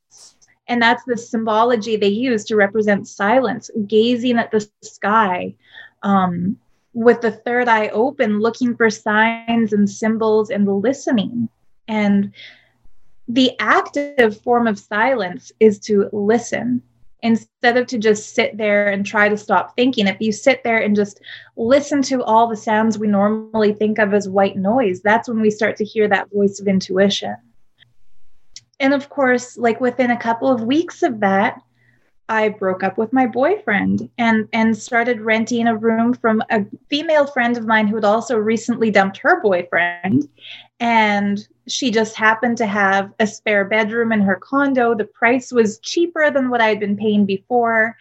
And 0.68 0.82
that's 0.82 1.02
the 1.04 1.16
symbology 1.16 1.96
they 1.96 2.08
use 2.08 2.44
to 2.46 2.56
represent 2.56 3.08
silence, 3.08 3.70
gazing 3.86 4.38
at 4.38 4.50
the 4.50 4.68
sky 4.82 5.54
um, 6.02 6.58
with 6.92 7.20
the 7.22 7.32
third 7.32 7.68
eye 7.68 7.88
open, 7.88 8.40
looking 8.40 8.76
for 8.76 8.90
signs 8.90 9.72
and 9.72 9.88
symbols 9.88 10.50
and 10.50 10.68
listening. 10.68 11.48
And 11.88 12.32
the 13.26 13.52
active 13.58 14.40
form 14.42 14.66
of 14.66 14.78
silence 14.78 15.52
is 15.58 15.78
to 15.80 16.08
listen 16.12 16.82
instead 17.22 17.76
of 17.76 17.86
to 17.88 17.98
just 17.98 18.34
sit 18.34 18.56
there 18.56 18.88
and 18.88 19.04
try 19.04 19.28
to 19.28 19.36
stop 19.36 19.76
thinking. 19.76 20.06
If 20.06 20.20
you 20.20 20.32
sit 20.32 20.62
there 20.64 20.78
and 20.78 20.96
just 20.96 21.20
listen 21.56 22.02
to 22.02 22.22
all 22.22 22.48
the 22.48 22.56
sounds 22.56 22.98
we 22.98 23.06
normally 23.06 23.72
think 23.72 23.98
of 23.98 24.14
as 24.14 24.28
white 24.28 24.56
noise 24.56 25.00
that's 25.02 25.28
when 25.28 25.40
we 25.40 25.50
start 25.50 25.76
to 25.76 25.84
hear 25.84 26.08
that 26.08 26.30
voice 26.32 26.60
of 26.60 26.68
intuition. 26.68 27.36
And 28.78 28.94
of 28.94 29.08
course 29.08 29.56
like 29.56 29.80
within 29.80 30.10
a 30.10 30.20
couple 30.20 30.48
of 30.50 30.62
weeks 30.62 31.02
of 31.02 31.20
that 31.20 31.60
I 32.28 32.48
broke 32.48 32.84
up 32.84 32.96
with 32.96 33.12
my 33.12 33.26
boyfriend 33.26 34.08
and 34.16 34.48
and 34.52 34.76
started 34.76 35.20
renting 35.20 35.66
a 35.66 35.76
room 35.76 36.14
from 36.14 36.42
a 36.50 36.64
female 36.88 37.26
friend 37.26 37.56
of 37.58 37.66
mine 37.66 37.88
who 37.88 37.96
had 37.96 38.04
also 38.04 38.36
recently 38.36 38.90
dumped 38.90 39.18
her 39.18 39.40
boyfriend 39.42 40.28
and 40.80 41.46
she 41.68 41.90
just 41.90 42.16
happened 42.16 42.56
to 42.58 42.66
have 42.66 43.12
a 43.20 43.26
spare 43.26 43.64
bedroom 43.64 44.12
in 44.12 44.22
her 44.22 44.36
condo. 44.36 44.94
The 44.94 45.04
price 45.04 45.52
was 45.52 45.78
cheaper 45.80 46.30
than 46.30 46.50
what 46.50 46.60
I 46.60 46.68
had 46.68 46.80
been 46.80 46.96
paying 46.96 47.26
before. 47.26 47.96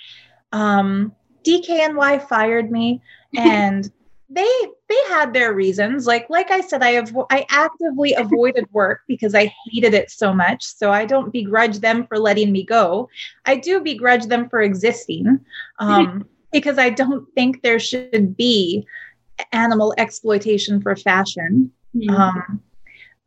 Um, 0.54 1.14
DKNY 1.46 2.20
fired 2.20 2.72
me, 2.72 3.02
and 3.36 3.90
they 4.30 4.50
they 4.90 4.98
had 5.10 5.34
their 5.34 5.54
reasons. 5.54 6.08
Like 6.08 6.30
like 6.30 6.52
I 6.52 6.62
said, 6.62 6.82
I 6.84 6.92
have 6.92 7.16
I 7.32 7.46
actively 7.50 8.14
avoided 8.14 8.66
work 8.72 9.02
because 9.08 9.36
I 9.36 9.54
hated 9.72 9.94
it 9.94 10.10
so 10.12 10.34
much. 10.34 10.64
So 10.64 10.92
I 10.92 11.06
don't 11.06 11.34
begrudge 11.34 11.80
them 11.80 12.06
for 12.08 12.18
letting 12.18 12.52
me 12.52 12.64
go. 12.66 13.10
I 13.46 13.56
do 13.58 13.82
begrudge 13.82 14.26
them 14.28 14.50
for 14.50 14.62
existing, 14.62 15.40
um, 15.80 16.26
because 16.52 16.78
I 16.78 16.90
don't 16.90 17.26
think 17.36 17.62
there 17.62 17.80
should 17.80 18.20
be 18.38 18.86
animal 19.52 19.94
exploitation 19.98 20.82
for 20.82 20.96
fashion. 20.96 21.72
Um, 22.08 22.62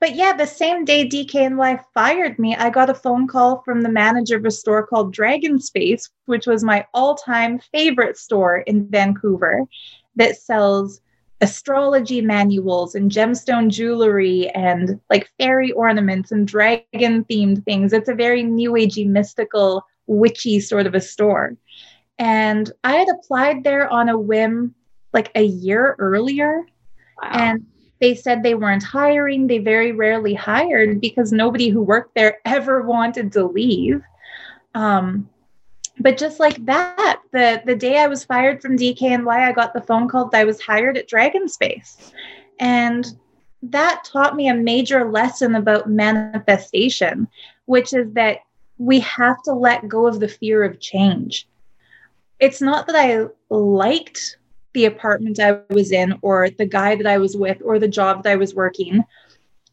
but 0.03 0.17
yeah, 0.17 0.33
the 0.33 0.49
same 0.49 0.85
day 0.85 1.09
DKNY 1.09 1.79
fired 1.95 2.37
me, 2.37 2.57
I 2.57 2.71
got 2.71 2.91
a 2.91 2.95
phone 2.95 3.29
call 3.29 3.63
from 3.65 3.83
the 3.83 3.89
manager 3.89 4.37
of 4.37 4.45
a 4.45 4.51
store 4.51 4.85
called 4.85 5.13
Dragon 5.13 5.61
Space, 5.61 6.11
which 6.25 6.45
was 6.45 6.65
my 6.65 6.85
all 6.93 7.15
time 7.15 7.61
favorite 7.71 8.19
store 8.19 8.57
in 8.67 8.89
Vancouver 8.89 9.65
that 10.17 10.37
sells 10.37 11.01
astrology 11.41 12.21
manuals 12.21 12.97
and 12.97 13.13
gemstone 13.13 13.71
jewelry 13.71 14.49
and 14.57 14.99
like 15.09 15.31
fairy 15.39 15.71
ornaments 15.71 16.33
and 16.33 16.49
dragon 16.49 17.25
themed 17.27 17.65
things. 17.65 17.93
It's 17.93 18.09
a 18.09 18.15
very 18.15 18.43
new 18.43 18.73
agey, 18.73 19.07
mystical, 19.07 19.87
witchy 20.09 20.59
sort 20.59 20.89
of 20.89 20.97
a 20.97 21.01
store. 21.01 21.57
And 22.19 22.73
I 22.83 22.97
had 22.97 23.09
applied 23.09 23.63
there 23.63 23.89
on 23.89 24.09
a 24.09 24.19
whim 24.19 24.75
like 25.13 25.31
a 25.37 25.45
year 25.45 25.95
earlier. 26.01 26.67
Wow. 27.23 27.29
And 27.31 27.67
they 28.03 28.17
said 28.17 28.43
they 28.43 28.57
weren't 28.57 28.83
hiring. 28.83 29.47
They 29.47 29.59
very 29.59 29.93
rarely 29.93 30.35
hired 30.35 31.01
because 31.01 31.31
nobody 31.31 31.69
who 31.69 31.81
worked 31.81 32.17
there 32.17 32.39
ever 32.45 32.83
wanted 32.95 33.31
to 33.33 33.47
leave. 33.47 34.03
Um, 34.75 35.31
but 36.01 36.19
just 36.19 36.41
like 36.41 36.65
that, 36.67 37.21
the 37.31 37.63
the 37.65 37.77
day 37.77 37.99
I 37.99 38.09
was 38.09 38.25
fired 38.25 38.61
from 38.61 38.77
dk 38.77 38.99
DKNY, 38.99 39.49
I 39.49 39.53
got 39.53 39.73
the 39.73 39.81
phone 39.81 40.09
call 40.09 40.29
that 40.29 40.41
I 40.41 40.45
was 40.45 40.61
hired 40.61 40.99
at 40.99 41.07
Dragon 41.07 41.49
Space, 41.49 42.13
and 42.59 43.07
that 43.63 44.03
taught 44.05 44.35
me 44.35 44.49
a 44.49 44.55
major 44.55 45.09
lesson 45.09 45.55
about 45.55 45.89
manifestation, 45.89 47.29
which 47.67 47.93
is 47.93 48.13
that 48.15 48.39
we 48.79 48.99
have 49.01 49.41
to 49.45 49.53
let 49.53 49.87
go 49.87 50.09
of 50.09 50.19
the 50.19 50.27
fear 50.27 50.65
of 50.65 50.81
change. 50.81 51.47
It's 52.41 52.61
not 52.61 52.89
that 52.89 52.97
I 52.97 53.29
liked 53.55 54.39
the 54.75 54.87
apartment 54.87 55.39
I 55.39 55.61
was 55.71 55.93
in 55.93 56.19
or 56.23 56.51
the 56.51 56.67
guy 56.67 56.97
that 56.97 57.07
I 57.07 57.19
was 57.19 57.37
with 57.37 57.59
or 57.65 57.79
the 57.79 57.89
job 57.89 58.23
that 58.23 58.31
I 58.31 58.37
was 58.37 58.55
working. 58.55 59.05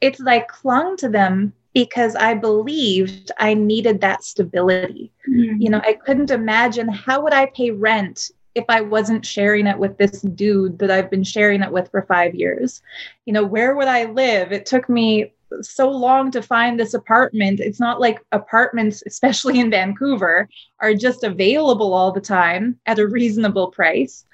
It's 0.02 0.20
like 0.20 0.48
clung 0.48 0.98
to 0.98 1.10
them 1.10 1.54
because 1.74 2.16
I 2.16 2.34
believed 2.34 3.32
I 3.38 3.54
needed 3.54 4.02
that 4.02 4.24
stability. 4.24 5.12
Mm-hmm. 5.30 5.62
You 5.62 5.70
know, 5.70 5.82
I 5.84 5.94
couldn't 5.94 6.32
imagine 6.32 6.88
how 6.88 7.22
would 7.22 7.34
I 7.34 7.46
pay 7.48 7.72
rent 7.72 8.32
if 8.56 8.66
I 8.68 8.82
wasn't 8.82 9.26
sharing 9.26 9.68
it 9.68 9.78
with 9.78 9.98
this 9.98 10.22
dude 10.22 10.80
that 10.80 10.90
I've 10.90 11.12
been 11.12 11.24
sharing 11.24 11.62
it 11.62 11.72
with 11.72 11.90
for 11.92 12.02
5 12.02 12.36
years. 12.36 12.82
You 13.26 13.34
know, 13.34 13.46
where 13.46 13.76
would 13.76 13.88
I 13.88 14.06
live? 14.06 14.52
It 14.52 14.66
took 14.66 14.90
me 14.90 15.32
so 15.62 15.90
long 15.90 16.32
to 16.32 16.42
find 16.42 16.80
this 16.80 16.94
apartment. 16.94 17.60
It's 17.60 17.80
not 17.80 18.00
like 18.00 18.20
apartments, 18.32 19.04
especially 19.06 19.60
in 19.60 19.72
Vancouver, 19.72 20.50
are 20.80 20.94
just 20.94 21.24
available 21.24 21.94
all 21.94 22.12
the 22.12 22.22
time 22.22 22.80
at 22.86 23.00
a 23.00 23.08
reasonable 23.08 23.68
price. 23.68 24.26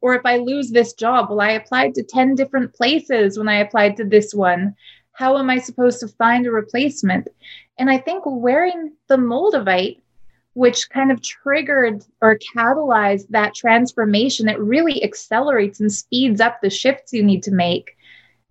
Or 0.00 0.14
if 0.14 0.22
I 0.24 0.38
lose 0.38 0.70
this 0.70 0.92
job, 0.94 1.28
well, 1.28 1.40
I 1.40 1.50
applied 1.50 1.94
to 1.94 2.02
10 2.02 2.34
different 2.34 2.74
places 2.74 3.38
when 3.38 3.48
I 3.48 3.56
applied 3.56 3.96
to 3.96 4.04
this 4.04 4.34
one. 4.34 4.74
How 5.12 5.36
am 5.38 5.50
I 5.50 5.58
supposed 5.58 6.00
to 6.00 6.08
find 6.08 6.46
a 6.46 6.50
replacement? 6.50 7.28
And 7.78 7.90
I 7.90 7.98
think 7.98 8.22
wearing 8.26 8.92
the 9.08 9.16
Moldavite, 9.16 10.00
which 10.54 10.88
kind 10.90 11.12
of 11.12 11.22
triggered 11.22 12.04
or 12.22 12.38
catalyzed 12.56 13.28
that 13.30 13.54
transformation, 13.54 14.48
it 14.48 14.58
really 14.58 15.04
accelerates 15.04 15.80
and 15.80 15.92
speeds 15.92 16.40
up 16.40 16.60
the 16.60 16.70
shifts 16.70 17.12
you 17.12 17.22
need 17.22 17.42
to 17.42 17.52
make. 17.52 17.96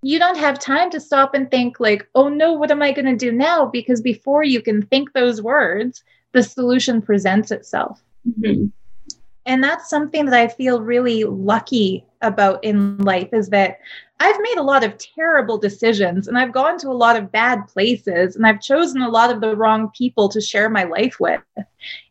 You 0.01 0.17
don't 0.17 0.37
have 0.37 0.59
time 0.59 0.89
to 0.91 0.99
stop 0.99 1.33
and 1.33 1.49
think, 1.51 1.79
like, 1.79 2.07
oh 2.15 2.29
no, 2.29 2.53
what 2.53 2.71
am 2.71 2.81
I 2.81 2.91
going 2.91 3.05
to 3.05 3.15
do 3.15 3.31
now? 3.31 3.65
Because 3.65 4.01
before 4.01 4.43
you 4.43 4.61
can 4.61 4.83
think 4.83 5.11
those 5.11 5.41
words, 5.41 6.03
the 6.31 6.43
solution 6.43 7.01
presents 7.01 7.51
itself. 7.51 8.01
Mm-hmm 8.27 8.67
and 9.49 9.63
that's 9.63 9.89
something 9.89 10.25
that 10.25 10.39
i 10.39 10.47
feel 10.47 10.79
really 10.79 11.23
lucky 11.23 12.05
about 12.21 12.63
in 12.63 12.97
life 12.99 13.29
is 13.33 13.49
that 13.49 13.79
i've 14.19 14.39
made 14.41 14.57
a 14.57 14.63
lot 14.63 14.83
of 14.83 14.97
terrible 14.97 15.57
decisions 15.57 16.27
and 16.27 16.37
i've 16.37 16.53
gone 16.53 16.77
to 16.77 16.89
a 16.89 17.01
lot 17.05 17.17
of 17.17 17.31
bad 17.31 17.67
places 17.67 18.35
and 18.35 18.45
i've 18.45 18.61
chosen 18.61 19.01
a 19.01 19.09
lot 19.09 19.31
of 19.31 19.41
the 19.41 19.55
wrong 19.55 19.89
people 19.97 20.29
to 20.29 20.39
share 20.39 20.69
my 20.69 20.83
life 20.83 21.17
with. 21.19 21.41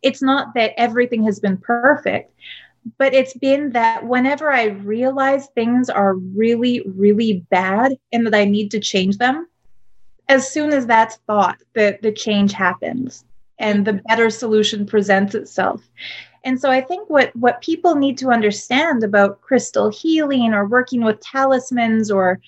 It's 0.02 0.22
not 0.22 0.54
that 0.54 0.72
everything 0.76 1.24
has 1.24 1.38
been 1.38 1.56
perfect 1.56 2.34
but 2.96 3.14
it's 3.14 3.34
been 3.34 3.70
that 3.72 4.04
whenever 4.06 4.50
i 4.50 4.64
realize 4.64 5.48
things 5.48 5.88
are 5.88 6.14
really 6.14 6.82
really 6.86 7.44
bad 7.50 7.96
and 8.12 8.26
that 8.26 8.34
i 8.34 8.44
need 8.44 8.70
to 8.70 8.80
change 8.80 9.18
them 9.18 9.46
as 10.28 10.50
soon 10.50 10.72
as 10.72 10.86
that's 10.86 11.16
thought 11.26 11.58
that 11.74 12.02
the 12.02 12.12
change 12.12 12.52
happens 12.52 13.24
and 13.58 13.84
the 13.84 14.00
better 14.08 14.30
solution 14.30 14.86
presents 14.86 15.34
itself 15.34 15.82
and 16.48 16.58
so 16.58 16.70
I 16.70 16.80
think 16.80 17.10
what 17.10 17.36
what 17.36 17.60
people 17.60 17.94
need 17.94 18.16
to 18.18 18.30
understand 18.30 19.04
about 19.04 19.42
crystal 19.42 19.90
healing 19.90 20.54
or 20.54 20.66
working 20.66 21.04
with 21.04 21.20
talismans 21.20 22.10
or 22.10 22.40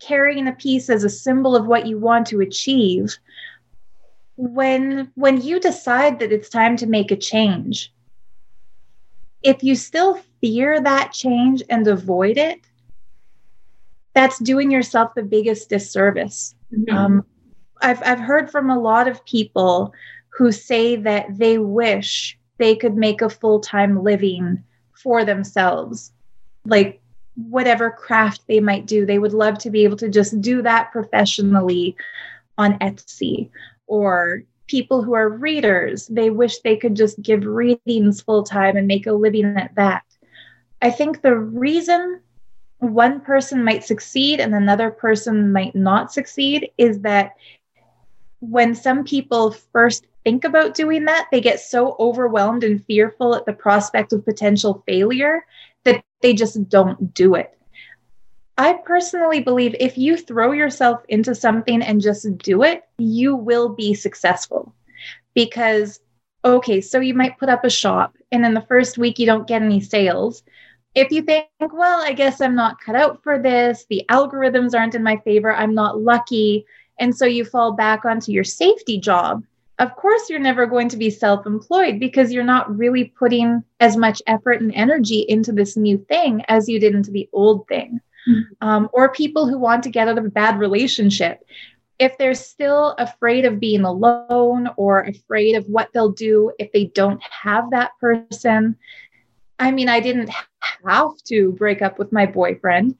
carrying 0.00 0.48
a 0.48 0.52
piece 0.52 0.88
as 0.88 1.04
a 1.04 1.10
symbol 1.10 1.54
of 1.54 1.66
what 1.66 1.86
you 1.86 1.98
want 1.98 2.26
to 2.28 2.40
achieve 2.40 3.18
when 4.36 5.12
when 5.14 5.42
you 5.42 5.60
decide 5.60 6.18
that 6.20 6.32
it's 6.32 6.48
time 6.48 6.74
to 6.78 6.86
make 6.86 7.10
a 7.10 7.16
change 7.16 7.92
if 9.42 9.62
you 9.62 9.74
still 9.74 10.22
fear 10.40 10.80
that 10.80 11.12
change 11.12 11.62
and 11.68 11.86
avoid 11.86 12.38
it 12.38 12.60
that's 14.14 14.38
doing 14.38 14.70
yourself 14.70 15.12
the 15.14 15.22
biggest 15.22 15.68
disservice. 15.68 16.54
Mm-hmm. 16.72 16.96
Um, 16.96 17.26
I've, 17.82 18.00
I've 18.04 18.20
heard 18.20 18.48
from 18.50 18.70
a 18.70 18.78
lot 18.78 19.08
of 19.08 19.24
people 19.26 19.92
who 20.28 20.52
say 20.52 20.96
that 20.96 21.26
they 21.36 21.58
wish 21.58 22.38
they 22.58 22.76
could 22.76 22.96
make 22.96 23.20
a 23.20 23.30
full 23.30 23.60
time 23.60 24.02
living 24.02 24.62
for 24.92 25.24
themselves. 25.24 26.12
Like 26.64 27.00
whatever 27.36 27.90
craft 27.90 28.42
they 28.46 28.60
might 28.60 28.86
do, 28.86 29.04
they 29.04 29.18
would 29.18 29.32
love 29.32 29.58
to 29.58 29.70
be 29.70 29.84
able 29.84 29.96
to 29.98 30.08
just 30.08 30.40
do 30.40 30.62
that 30.62 30.92
professionally 30.92 31.96
on 32.56 32.78
Etsy. 32.78 33.50
Or 33.86 34.42
people 34.66 35.02
who 35.02 35.14
are 35.14 35.28
readers, 35.28 36.06
they 36.06 36.30
wish 36.30 36.60
they 36.60 36.76
could 36.76 36.94
just 36.94 37.20
give 37.20 37.44
readings 37.44 38.20
full 38.20 38.44
time 38.44 38.76
and 38.76 38.86
make 38.86 39.06
a 39.06 39.12
living 39.12 39.56
at 39.56 39.74
that. 39.74 40.04
I 40.80 40.90
think 40.90 41.22
the 41.22 41.36
reason 41.36 42.20
one 42.78 43.20
person 43.20 43.64
might 43.64 43.84
succeed 43.84 44.40
and 44.40 44.54
another 44.54 44.90
person 44.90 45.52
might 45.52 45.74
not 45.74 46.12
succeed 46.12 46.70
is 46.76 47.00
that 47.00 47.32
when 48.50 48.74
some 48.74 49.04
people 49.04 49.52
first 49.72 50.06
think 50.24 50.44
about 50.44 50.74
doing 50.74 51.04
that, 51.04 51.28
they 51.30 51.40
get 51.40 51.60
so 51.60 51.96
overwhelmed 51.98 52.64
and 52.64 52.84
fearful 52.84 53.34
at 53.34 53.46
the 53.46 53.52
prospect 53.52 54.12
of 54.12 54.24
potential 54.24 54.82
failure 54.86 55.44
that 55.84 56.02
they 56.22 56.34
just 56.34 56.68
don't 56.68 57.14
do 57.14 57.34
it. 57.34 57.56
I 58.56 58.74
personally 58.84 59.40
believe 59.40 59.74
if 59.80 59.98
you 59.98 60.16
throw 60.16 60.52
yourself 60.52 61.02
into 61.08 61.34
something 61.34 61.82
and 61.82 62.00
just 62.00 62.38
do 62.38 62.62
it, 62.62 62.84
you 62.98 63.34
will 63.34 63.70
be 63.70 63.94
successful. 63.94 64.74
Because, 65.34 66.00
okay, 66.44 66.80
so 66.80 67.00
you 67.00 67.14
might 67.14 67.38
put 67.38 67.48
up 67.48 67.64
a 67.64 67.70
shop 67.70 68.16
and 68.30 68.46
in 68.46 68.54
the 68.54 68.60
first 68.62 68.96
week 68.96 69.18
you 69.18 69.26
don't 69.26 69.48
get 69.48 69.62
any 69.62 69.80
sales. 69.80 70.44
If 70.94 71.10
you 71.10 71.22
think, 71.22 71.48
well, 71.60 72.00
I 72.00 72.12
guess 72.12 72.40
I'm 72.40 72.54
not 72.54 72.80
cut 72.80 72.94
out 72.94 73.22
for 73.24 73.40
this, 73.42 73.84
the 73.90 74.04
algorithms 74.08 74.78
aren't 74.78 74.94
in 74.94 75.02
my 75.02 75.16
favor, 75.24 75.52
I'm 75.52 75.74
not 75.74 76.00
lucky, 76.00 76.64
and 76.98 77.16
so 77.16 77.26
you 77.26 77.44
fall 77.44 77.72
back 77.72 78.04
onto 78.04 78.32
your 78.32 78.44
safety 78.44 78.98
job, 78.98 79.44
of 79.78 79.94
course 79.96 80.30
you're 80.30 80.38
never 80.38 80.66
going 80.66 80.88
to 80.88 80.96
be 80.96 81.10
self-employed 81.10 81.98
because 81.98 82.32
you're 82.32 82.44
not 82.44 82.76
really 82.76 83.04
putting 83.04 83.62
as 83.80 83.96
much 83.96 84.22
effort 84.26 84.60
and 84.60 84.72
energy 84.74 85.24
into 85.28 85.52
this 85.52 85.76
new 85.76 85.98
thing 86.08 86.42
as 86.48 86.68
you 86.68 86.78
did 86.78 86.94
into 86.94 87.10
the 87.10 87.28
old 87.32 87.66
thing. 87.68 88.00
Mm-hmm. 88.26 88.66
um, 88.66 88.88
or 88.94 89.12
people 89.12 89.46
who 89.46 89.58
want 89.58 89.82
to 89.82 89.90
get 89.90 90.08
out 90.08 90.16
of 90.16 90.24
a 90.24 90.30
bad 90.30 90.58
relationship. 90.58 91.44
If 91.98 92.16
they're 92.16 92.34
still 92.34 92.94
afraid 92.96 93.44
of 93.44 93.60
being 93.60 93.82
alone 93.82 94.70
or 94.78 95.00
afraid 95.00 95.56
of 95.56 95.66
what 95.66 95.90
they'll 95.92 96.10
do 96.10 96.50
if 96.58 96.72
they 96.72 96.86
don't 96.86 97.22
have 97.22 97.70
that 97.72 97.90
person 98.00 98.76
i 99.58 99.70
mean 99.70 99.90
i 99.90 100.00
didn't 100.00 100.30
have 100.84 101.16
to 101.24 101.52
break 101.52 101.82
up 101.82 101.98
with 101.98 102.12
my 102.12 102.26
boyfriend. 102.26 102.96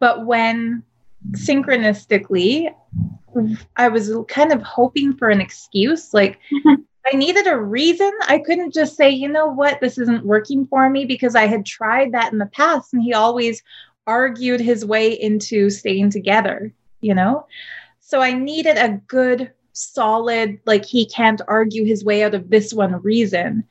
But 0.00 0.26
when 0.26 0.84
synchronistically 1.32 2.72
I 3.76 3.88
was 3.88 4.12
kind 4.28 4.52
of 4.52 4.62
hoping 4.62 5.14
for 5.16 5.28
an 5.28 5.40
excuse. 5.40 6.12
Like, 6.12 6.38
I 6.66 7.16
needed 7.16 7.46
a 7.46 7.56
reason. 7.56 8.12
I 8.26 8.38
couldn't 8.38 8.74
just 8.74 8.96
say, 8.96 9.10
you 9.10 9.28
know 9.28 9.46
what, 9.46 9.80
this 9.80 9.98
isn't 9.98 10.26
working 10.26 10.66
for 10.66 10.88
me 10.90 11.04
because 11.04 11.34
I 11.34 11.46
had 11.46 11.64
tried 11.64 12.12
that 12.12 12.32
in 12.32 12.38
the 12.38 12.46
past 12.46 12.92
and 12.92 13.02
he 13.02 13.14
always 13.14 13.62
argued 14.06 14.60
his 14.60 14.84
way 14.84 15.12
into 15.12 15.70
staying 15.70 16.10
together, 16.10 16.72
you 17.00 17.14
know? 17.14 17.46
So 18.00 18.20
I 18.20 18.32
needed 18.32 18.76
a 18.76 19.00
good, 19.06 19.52
solid, 19.72 20.58
like, 20.66 20.84
he 20.84 21.06
can't 21.06 21.40
argue 21.46 21.84
his 21.84 22.04
way 22.04 22.24
out 22.24 22.34
of 22.34 22.50
this 22.50 22.74
one 22.74 23.00
reason. 23.02 23.64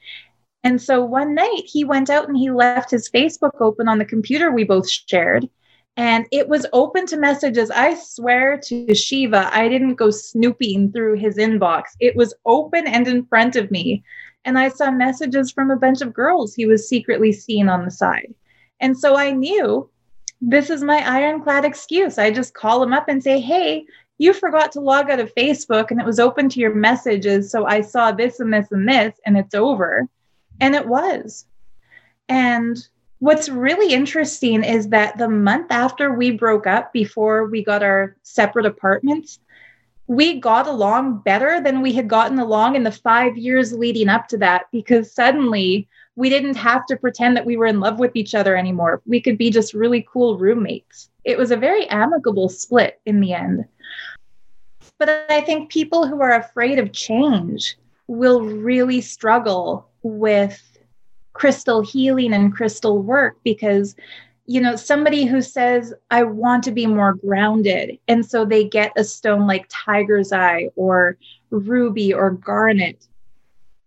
And 0.64 0.82
so 0.82 1.04
one 1.04 1.36
night 1.36 1.64
he 1.66 1.84
went 1.84 2.10
out 2.10 2.28
and 2.28 2.38
he 2.38 2.52
left 2.52 2.91
his 2.91 3.10
Facebook 3.10 3.62
open 3.62 3.88
on 3.88 4.00
the 4.00 4.06
computer 4.06 4.52
we 4.52 4.64
both 4.64 4.89
shared 4.89 5.48
and 5.98 6.28
it 6.32 6.48
was 6.48 6.68
open 6.74 7.08
to 7.08 7.18
messages. 7.18 7.72
I 7.72 7.95
swear 7.95 8.60
to 8.66 8.93
Shiva, 8.93 9.50
I 9.52 9.68
didn't 9.68 9.95
go 9.95 10.12
snooping 10.12 10.91
through 10.91 11.16
his 11.16 11.38
inbox. 11.38 11.86
It 12.00 12.16
was 12.16 12.36
open 12.45 12.86
and 12.86 13.08
in 13.08 13.26
front 13.26 13.56
of 13.56 13.72
me. 13.72 14.04
And 14.45 14.60
I 14.60 14.70
saw 14.70 14.91
messages 14.91 15.52
from 15.52 15.72
a 15.72 15.76
bunch 15.76 16.02
of 16.02 16.14
girls 16.14 16.54
he 16.54 16.68
was 16.68 16.88
secretly 16.88 17.34
seeing 17.34 17.68
on 17.68 17.84
the 17.84 17.91
side. 17.91 18.34
And 18.80 18.98
so 18.98 19.18
I 19.18 19.32
knew 19.32 19.89
this 20.39 20.70
is 20.70 20.84
my 20.84 21.00
ironclad 21.00 21.66
excuse. 21.66 22.20
I 22.20 22.30
just 22.30 22.54
call 22.54 22.84
him 22.84 22.93
up 22.93 23.10
and 23.10 23.22
say, 23.24 23.39
hey, 23.39 23.84
you 24.20 24.34
forgot 24.34 24.72
to 24.74 24.80
log 24.80 25.10
out 25.10 25.20
of 25.20 25.34
Facebook 25.34 25.89
and 25.89 26.00
it 26.00 26.06
was 26.06 26.20
open 26.20 26.48
to 26.50 26.60
your 26.60 26.76
messages. 26.76 27.50
So 27.52 27.66
I 27.66 27.82
saw 27.82 28.12
this 28.12 28.39
and 28.39 28.54
this 28.54 28.72
and 28.72 28.88
this, 28.88 29.20
and 29.26 29.36
it's 29.36 29.56
over. 29.56 30.08
And 30.62 30.76
it 30.76 30.88
was. 30.88 31.48
And 32.30 32.78
What's 33.20 33.49
really 33.49 33.93
interesting 33.93 34.63
is 34.63 34.89
that 34.89 35.18
the 35.18 35.28
month 35.28 35.72
after 35.72 36.13
we 36.13 36.32
broke 36.32 36.68
up, 36.68 36.93
before 36.93 37.47
we 37.47 37.63
got 37.63 37.82
our 37.82 38.15
separate 38.22 38.65
apartments, 38.65 39.39
we 40.05 40.39
got 40.39 40.68
along 40.68 41.20
better 41.20 41.59
than 41.59 41.82
we 41.82 41.93
had 41.93 42.07
gotten 42.07 42.39
along 42.39 42.76
in 42.76 42.84
the 42.84 42.91
five 42.91 43.38
years 43.38 43.74
leading 43.74 44.07
up 44.07 44.28
to 44.30 44.38
that 44.38 44.65
because 44.72 45.11
suddenly 45.11 45.88
we 46.15 46.30
didn't 46.30 46.55
have 46.55 46.86
to 46.86 46.95
pretend 46.95 47.36
that 47.36 47.45
we 47.45 47.57
were 47.57 47.65
in 47.65 47.80
love 47.80 47.99
with 47.99 48.15
each 48.15 48.34
other 48.34 48.55
anymore. 48.55 49.01
We 49.05 49.20
could 49.20 49.38
be 49.38 49.49
just 49.49 49.74
really 49.74 50.07
cool 50.11 50.38
roommates. 50.38 51.09
It 51.26 51.38
was 51.38 51.51
a 51.51 51.57
very 51.57 51.88
amicable 51.89 52.49
split 52.49 53.01
in 53.05 53.20
the 53.20 53.34
end. 53.34 53.65
But 54.97 55.26
I 55.30 55.41
think 55.41 55.72
people 55.72 56.07
who 56.07 56.22
are 56.22 56.39
afraid 56.39 56.80
of 56.80 56.93
change 56.93 57.78
will 58.07 58.41
really 58.41 59.01
struggle 59.01 59.89
with 60.01 60.77
crystal 61.38 61.82
healing 61.82 62.34
and 62.34 62.54
crystal 62.54 63.00
work 63.02 63.38
because 63.44 63.96
you 64.46 64.62
know 64.62 64.76
somebody 64.76 65.26
who 65.26 65.42
says 65.42 65.94
i 66.10 66.24
want 66.24 66.64
to 66.64 66.72
be 66.72 66.86
more 66.88 67.14
grounded 67.14 67.98
and 68.08 68.26
so 68.26 68.46
they 68.46 68.64
get 68.64 68.92
a 68.98 69.04
stone 69.04 69.46
like 69.46 69.66
tiger's 69.70 70.32
eye 70.32 70.70
or 70.76 71.18
ruby 71.52 72.14
or 72.14 72.32
garnet 72.32 73.08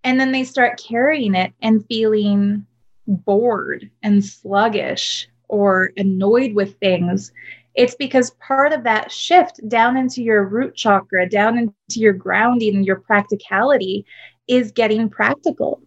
and 0.05 0.19
then 0.19 0.33
they 0.33 0.45
start 0.45 0.83
carrying 0.83 1.35
it 1.35 1.53
and 1.61 1.85
feeling 1.87 2.67
bored 3.07 3.91
and 4.03 4.25
sluggish 4.25 5.29
or 5.49 5.93
annoyed 5.97 6.55
with 6.55 6.79
things. 6.79 7.33
It's 7.75 7.95
because 7.95 8.31
part 8.33 8.73
of 8.73 8.85
that 8.85 9.13
shift 9.13 9.67
down 9.69 9.97
into 9.97 10.23
your 10.23 10.45
root 10.45 10.75
chakra 10.75 11.29
down 11.29 11.59
into 11.59 12.01
your 12.01 12.13
grounding 12.13 12.77
and 12.77 12.87
your 12.87 12.97
practicality 12.97 14.05
is 14.49 14.73
getting 14.73 15.09
practical. 15.09 15.83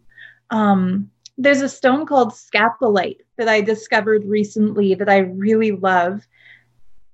Um, 0.49 1.09
there's 1.37 1.61
a 1.61 1.69
stone 1.69 2.05
called 2.05 2.31
scapolite 2.31 3.21
that 3.37 3.49
I 3.49 3.61
discovered 3.61 4.25
recently 4.25 4.93
that 4.95 5.09
I 5.09 5.19
really 5.19 5.71
love. 5.71 6.27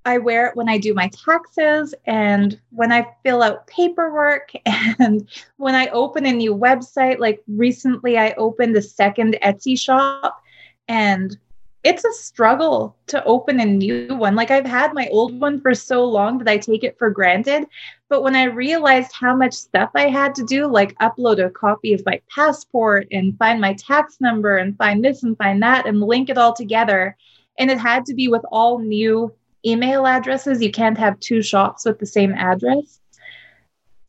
I 0.06 0.18
wear 0.18 0.48
it 0.48 0.56
when 0.56 0.70
I 0.70 0.78
do 0.78 0.94
my 0.94 1.10
taxes 1.10 1.94
and 2.06 2.60
when 2.72 2.92
I 2.92 3.14
fill 3.24 3.44
out 3.44 3.68
paperwork 3.68 4.52
and 4.66 5.28
when 5.58 5.76
I 5.76 5.88
open 5.88 6.26
a 6.26 6.32
new 6.32 6.56
website. 6.56 7.20
Like 7.20 7.42
recently, 7.48 8.18
I 8.18 8.34
opened 8.34 8.76
a 8.76 8.82
second 8.82 9.38
Etsy 9.44 9.78
shop 9.80 10.42
and 10.88 11.38
it's 11.84 12.04
a 12.04 12.14
struggle 12.14 12.98
to 13.08 13.24
open 13.24 13.60
a 13.60 13.66
new 13.66 14.16
one. 14.16 14.36
Like 14.36 14.52
I've 14.52 14.66
had 14.66 14.94
my 14.94 15.08
old 15.12 15.40
one 15.40 15.62
for 15.62 15.74
so 15.74 16.06
long 16.06 16.38
that 16.40 16.48
I 16.48 16.58
take 16.58 16.84
it 16.84 16.98
for 16.98 17.10
granted. 17.10 17.68
But 18.10 18.24
when 18.24 18.36
I 18.36 18.46
realized 18.46 19.12
how 19.14 19.36
much 19.36 19.54
stuff 19.54 19.92
I 19.96 20.10
had 20.10 20.34
to 20.36 20.44
do, 20.44 20.66
like 20.68 20.98
upload 20.98 21.46
a 21.46 21.50
copy 21.50 21.94
of 21.94 22.06
my 22.06 22.20
passport 22.34 23.08
and 23.12 23.38
find 23.38 23.62
my 23.62 23.76
tax 23.76 24.18
number 24.20 24.58
and 24.58 24.76
find 24.78 25.06
this 25.06 25.22
and 25.22 25.38
find 25.38 25.62
that 25.62 25.86
and 25.86 26.02
link 26.02 26.30
it 26.30 26.38
all 26.38 26.54
together, 26.54 27.16
and 27.60 27.70
it 27.70 27.78
had 27.78 28.06
to 28.06 28.16
be 28.16 28.28
with 28.28 28.42
all 28.52 28.80
new 28.80 29.32
email 29.64 30.08
addresses. 30.08 30.62
You 30.62 30.72
can't 30.72 30.98
have 30.98 31.20
two 31.20 31.44
shops 31.44 31.86
with 31.86 32.00
the 32.00 32.08
same 32.08 32.34
address. 32.34 33.00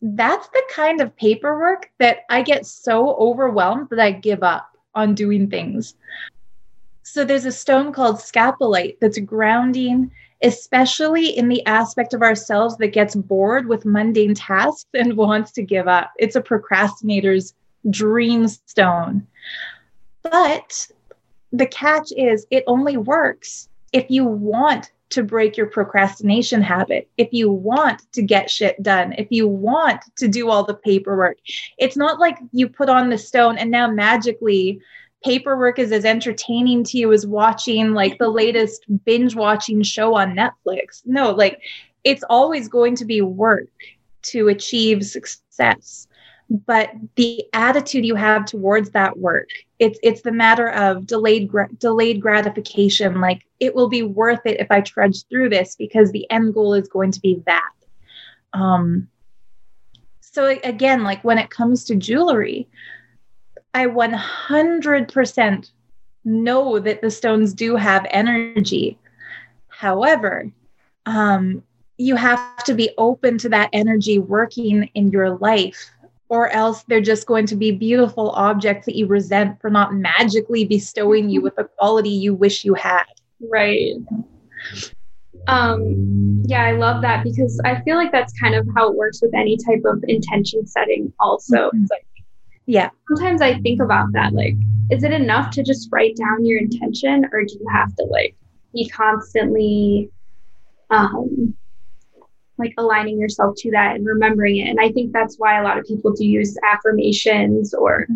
That's 0.01 0.49
the 0.49 0.63
kind 0.71 1.03
of 1.03 1.15
paperwork 1.17 1.91
that 1.99 2.21
I 2.31 2.41
get 2.41 2.65
so 2.65 3.15
overwhelmed 3.17 3.91
that 3.91 4.01
I 4.01 4.13
give 4.13 4.43
up 4.43 4.67
on 4.95 5.15
doing 5.15 5.51
things. 5.51 5.95
So 7.03 7.25
there's 7.25 7.45
a 7.45 7.53
stone 7.53 7.93
called 7.93 8.17
scapolite 8.17 8.99
that's 9.01 9.19
grounding, 9.19 10.11
especially 10.43 11.37
in 11.37 11.49
the 11.49 11.65
aspect 11.67 12.15
of 12.15 12.23
ourselves 12.23 12.77
that 12.79 12.89
gets 12.89 13.15
bored 13.15 13.67
with 13.67 13.85
mundane 13.85 14.35
tasks 14.35 14.89
and 14.95 15.17
wants 15.17 15.53
to 15.53 15.63
give 15.63 15.89
up. 15.89 16.13
It's 16.19 16.37
a 16.37 16.41
procrastinator's 16.41 17.55
dream 17.89 18.49
stone. 18.49 19.27
But 20.23 20.89
the 21.53 21.67
catch 21.67 22.13
is 22.17 22.47
it 22.51 22.65
only 22.67 22.97
works 22.97 23.69
if 23.93 24.11
you 24.11 24.25
want 24.25 24.93
to 25.11 25.25
break 25.25 25.57
your 25.57 25.67
procrastination 25.67 26.63
habit, 26.63 27.09
if 27.19 27.29
you 27.33 27.51
want 27.51 28.01
to 28.13 28.23
get 28.23 28.49
shit 28.49 28.81
done, 28.83 29.13
if 29.19 29.27
you 29.31 29.49
want 29.49 30.01
to 30.17 30.29
do 30.29 30.49
all 30.49 30.65
the 30.65 30.75
paperwork. 30.75 31.37
It's 31.79 31.97
not 31.97 32.21
like 32.21 32.39
you 32.53 32.69
put 32.69 32.89
on 32.89 33.11
the 33.11 33.19
stone 33.19 33.59
and 33.59 33.71
now 33.71 33.91
magically 33.91 34.81
paperwork 35.25 35.79
is 35.79 35.93
as 35.93 36.05
entertaining 36.05 36.85
to 36.85 36.99
you 36.99 37.13
as 37.13 37.27
watching 37.27 37.93
like 37.93 38.19
the 38.19 38.29
latest 38.29 38.85
binge 39.05 39.35
watching 39.35 39.83
show 39.83 40.15
on 40.15 40.35
Netflix. 40.37 41.03
No, 41.05 41.31
like 41.33 41.61
it's 42.05 42.25
always 42.31 42.69
going 42.69 42.97
to 42.97 43.05
be 43.05 43.21
work 43.23 43.69
to 44.23 44.49
achieve 44.49 45.05
success. 45.05 46.07
but 46.51 46.91
the 47.17 47.45
attitude 47.53 48.05
you 48.05 48.17
have 48.17 48.45
towards 48.45 48.91
that 48.91 49.17
work 49.19 49.49
it's 49.79 49.99
it's 50.03 50.23
the 50.23 50.33
matter 50.33 50.69
of 50.71 51.07
delayed 51.07 51.49
gra- 51.49 51.69
delayed 51.79 52.21
gratification 52.21 53.21
like 53.21 53.43
it 53.61 53.75
will 53.75 53.89
be 53.89 54.03
worth 54.03 54.41
it 54.45 54.59
if 54.61 54.71
i 54.71 54.81
trudge 54.81 55.25
through 55.29 55.49
this 55.49 55.77
because 55.77 56.11
the 56.11 56.29
end 56.31 56.53
goal 56.55 56.75
is 56.75 56.89
going 56.89 57.11
to 57.13 57.21
be 57.21 57.41
that 57.47 57.71
um 58.53 59.09
so 60.21 60.59
again 60.65 61.03
like 61.05 61.23
when 61.23 61.39
it 61.39 61.51
comes 61.51 61.85
to 61.85 61.95
jewelry 61.95 62.69
i 63.75 63.87
100% 63.87 65.71
know 66.25 66.79
that 66.79 67.01
the 67.01 67.11
stones 67.11 67.55
do 67.55 67.77
have 67.77 68.07
energy 68.11 68.99
however 69.69 70.51
um 71.07 71.63
you 71.99 72.17
have 72.17 72.65
to 72.65 72.75
be 72.75 72.91
open 72.97 73.37
to 73.39 73.49
that 73.49 73.69
energy 73.73 74.19
working 74.19 74.89
in 74.95 75.11
your 75.11 75.37
life 75.37 75.91
or 76.31 76.49
else 76.51 76.85
they're 76.85 77.01
just 77.01 77.27
going 77.27 77.45
to 77.45 77.57
be 77.57 77.73
beautiful 77.73 78.31
objects 78.31 78.87
that 78.87 78.97
you 78.97 79.07
resent 79.07 79.61
for 79.61 79.69
not 79.69 79.95
magically 79.95 80.65
bestowing 80.65 81.29
you 81.29 81.43
with 81.43 81.57
the 81.57 81.65
quality 81.65 82.09
you 82.09 82.33
wish 82.33 82.65
you 82.65 82.73
had. 82.73 83.05
Right. 83.41 83.97
Um, 85.49 86.45
yeah, 86.47 86.63
I 86.63 86.73
love 86.73 87.03
that 87.03 87.25
because 87.25 87.61
I 87.65 87.81
feel 87.83 87.97
like 87.97 88.13
that's 88.13 88.33
kind 88.39 88.55
of 88.55 88.67
how 88.77 88.91
it 88.91 88.97
works 88.97 89.21
with 89.21 89.35
any 89.35 89.57
type 89.57 89.83
of 89.85 90.05
intention 90.07 90.67
setting, 90.69 91.13
also. 91.19 91.57
Mm-hmm. 91.57 91.83
It's 91.83 91.91
like, 91.91 92.07
yeah. 92.71 92.91
Sometimes 93.09 93.43
I 93.43 93.59
think 93.61 93.81
about 93.83 94.13
that. 94.13 94.33
Like, 94.33 94.55
is 94.91 95.03
it 95.05 95.13
enough 95.13 95.51
to 95.53 95.63
just 95.63 95.89
write 95.93 96.17
down 96.17 96.45
your 96.45 96.59
intention, 96.59 97.25
or 97.33 97.45
do 97.45 97.55
you 97.55 97.67
have 97.73 97.95
to, 97.97 98.05
like, 98.05 98.35
be 98.73 98.89
constantly 98.89 100.11
um, 100.91 101.55
like 102.61 102.75
aligning 102.79 103.19
yourself 103.19 103.57
to 103.59 103.71
that 103.73 103.97
and 103.97 104.07
remembering 104.07 104.59
it. 104.59 104.69
And 104.69 104.79
I 104.81 104.93
think 104.93 105.13
that's 105.13 105.37
why 105.39 105.59
a 105.59 105.65
lot 105.65 105.79
of 105.79 105.85
people 105.87 106.13
do 106.13 106.25
use 106.25 106.57
affirmations 106.71 107.75
or 107.75 108.07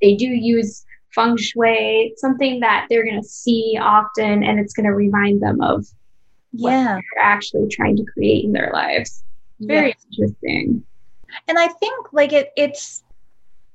they 0.00 0.16
do 0.16 0.26
use 0.26 0.84
feng 1.14 1.36
shui, 1.36 2.14
something 2.16 2.60
that 2.60 2.86
they're 2.88 3.04
going 3.04 3.20
to 3.20 3.28
see 3.28 3.78
often 3.80 4.42
and 4.42 4.58
it's 4.58 4.72
going 4.72 4.86
to 4.86 4.94
remind 4.94 5.42
them 5.42 5.60
of 5.60 5.86
yeah. 6.52 6.94
what 6.94 7.02
they're 7.14 7.24
actually 7.24 7.68
trying 7.68 7.96
to 7.96 8.04
create 8.12 8.44
in 8.44 8.52
their 8.52 8.70
lives. 8.72 9.22
Very 9.60 9.94
interesting. 10.10 10.82
And 11.46 11.58
I 11.58 11.68
think 11.68 12.12
like 12.12 12.32
it 12.32 12.50
it's 12.56 13.04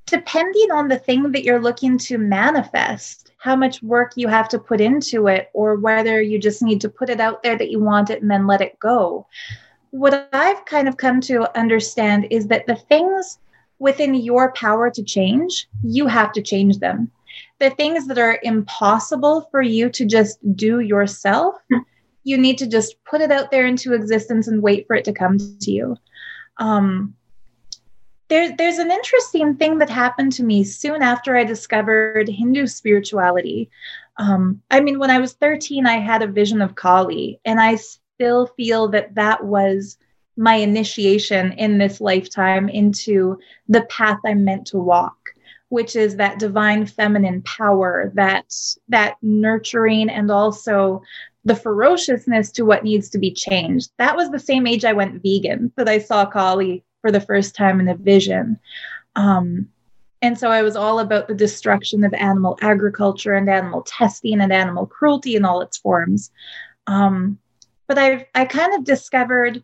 depending 0.06 0.70
on 0.70 0.88
the 0.88 0.98
thing 0.98 1.32
that 1.32 1.44
you're 1.44 1.60
looking 1.60 1.98
to 1.98 2.18
manifest, 2.18 3.32
how 3.38 3.54
much 3.54 3.82
work 3.82 4.12
you 4.16 4.28
have 4.28 4.48
to 4.48 4.58
put 4.58 4.80
into 4.80 5.26
it, 5.28 5.50
or 5.52 5.76
whether 5.76 6.20
you 6.20 6.38
just 6.38 6.62
need 6.62 6.80
to 6.80 6.88
put 6.88 7.10
it 7.10 7.20
out 7.20 7.42
there 7.42 7.56
that 7.56 7.70
you 7.70 7.80
want 7.80 8.10
it 8.10 8.22
and 8.22 8.30
then 8.30 8.46
let 8.46 8.60
it 8.60 8.78
go 8.78 9.26
what 9.96 10.28
I've 10.32 10.64
kind 10.66 10.88
of 10.88 10.96
come 10.96 11.20
to 11.22 11.56
understand 11.58 12.26
is 12.30 12.48
that 12.48 12.66
the 12.66 12.76
things 12.76 13.38
within 13.78 14.14
your 14.14 14.52
power 14.52 14.90
to 14.90 15.02
change, 15.02 15.68
you 15.82 16.06
have 16.06 16.32
to 16.32 16.42
change 16.42 16.78
them. 16.78 17.10
The 17.58 17.70
things 17.70 18.06
that 18.06 18.18
are 18.18 18.38
impossible 18.42 19.48
for 19.50 19.62
you 19.62 19.88
to 19.90 20.04
just 20.04 20.38
do 20.54 20.80
yourself, 20.80 21.56
you 22.24 22.36
need 22.36 22.58
to 22.58 22.66
just 22.66 22.96
put 23.04 23.20
it 23.20 23.32
out 23.32 23.50
there 23.50 23.66
into 23.66 23.94
existence 23.94 24.48
and 24.48 24.62
wait 24.62 24.86
for 24.86 24.96
it 24.96 25.04
to 25.04 25.12
come 25.12 25.38
to 25.38 25.70
you. 25.70 25.96
Um, 26.58 27.14
there, 28.28 28.54
there's 28.56 28.78
an 28.78 28.90
interesting 28.90 29.56
thing 29.56 29.78
that 29.78 29.90
happened 29.90 30.32
to 30.32 30.42
me 30.42 30.64
soon 30.64 31.02
after 31.02 31.36
I 31.36 31.44
discovered 31.44 32.28
Hindu 32.28 32.66
spirituality. 32.66 33.70
Um, 34.18 34.62
I 34.70 34.80
mean, 34.80 34.98
when 34.98 35.10
I 35.10 35.18
was 35.18 35.34
13, 35.34 35.86
I 35.86 35.98
had 35.98 36.22
a 36.22 36.26
vision 36.26 36.62
of 36.62 36.74
Kali, 36.74 37.40
and 37.44 37.60
I 37.60 37.76
still 37.76 38.46
feel 38.56 38.88
that 38.88 39.14
that 39.14 39.44
was 39.44 39.98
my 40.36 40.54
initiation 40.54 41.52
in 41.52 41.78
this 41.78 42.00
lifetime 42.00 42.68
into 42.68 43.38
the 43.68 43.82
path 43.82 44.18
I'm 44.24 44.44
meant 44.44 44.66
to 44.68 44.78
walk, 44.78 45.16
which 45.68 45.96
is 45.96 46.16
that 46.16 46.38
divine 46.38 46.86
feminine 46.86 47.42
power, 47.42 48.12
that 48.14 48.54
that 48.88 49.16
nurturing 49.22 50.10
and 50.10 50.30
also 50.30 51.02
the 51.44 51.54
ferociousness 51.54 52.50
to 52.52 52.64
what 52.64 52.84
needs 52.84 53.08
to 53.10 53.18
be 53.18 53.32
changed. 53.32 53.90
That 53.98 54.16
was 54.16 54.30
the 54.30 54.38
same 54.38 54.66
age 54.66 54.84
I 54.84 54.92
went 54.92 55.22
vegan 55.22 55.72
that 55.76 55.88
I 55.88 56.00
saw 56.00 56.26
Kali 56.26 56.84
for 57.06 57.12
the 57.12 57.20
first 57.20 57.54
time 57.54 57.78
in 57.78 57.86
a 57.86 57.94
vision. 57.94 58.58
Um, 59.14 59.68
and 60.22 60.36
so 60.36 60.50
I 60.50 60.62
was 60.62 60.74
all 60.74 60.98
about 60.98 61.28
the 61.28 61.36
destruction 61.36 62.02
of 62.02 62.12
animal 62.14 62.58
agriculture 62.62 63.34
and 63.34 63.48
animal 63.48 63.82
testing 63.82 64.40
and 64.40 64.52
animal 64.52 64.86
cruelty 64.86 65.36
in 65.36 65.44
all 65.44 65.60
its 65.60 65.76
forms. 65.76 66.32
Um, 66.88 67.38
but 67.86 67.96
I 67.96 68.26
I 68.34 68.44
kind 68.44 68.74
of 68.74 68.82
discovered 68.82 69.62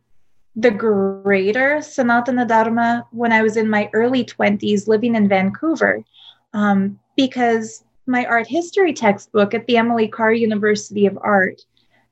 the 0.54 0.70
greater 0.70 1.78
Sanatana 1.78 2.46
Dharma 2.46 3.08
when 3.10 3.32
I 3.32 3.42
was 3.42 3.56
in 3.56 3.68
my 3.68 3.90
early 3.92 4.24
20s 4.24 4.86
living 4.86 5.16
in 5.16 5.28
Vancouver 5.28 6.04
um, 6.52 7.00
because 7.16 7.82
my 8.06 8.24
art 8.26 8.46
history 8.46 8.92
textbook 8.92 9.52
at 9.52 9.66
the 9.66 9.78
Emily 9.78 10.06
Carr 10.06 10.32
University 10.32 11.06
of 11.06 11.18
Art 11.22 11.60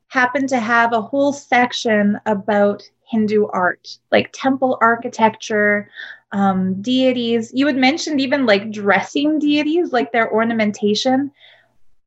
happened 0.09 0.49
to 0.49 0.59
have 0.59 0.93
a 0.93 1.03
whole 1.03 1.33
section 1.33 2.19
about 2.27 2.83
Hindu 3.11 3.47
art, 3.47 3.99
like 4.11 4.31
temple 4.33 4.79
architecture, 4.81 5.91
um, 6.33 6.81
deities. 6.81 7.51
You 7.55 7.67
had 7.67 7.77
mentioned 7.77 8.21
even 8.21 8.47
like 8.47 8.71
dressing 8.71 9.39
deities, 9.39 9.93
like 9.93 10.13
their 10.13 10.33
ornamentation 10.33 11.33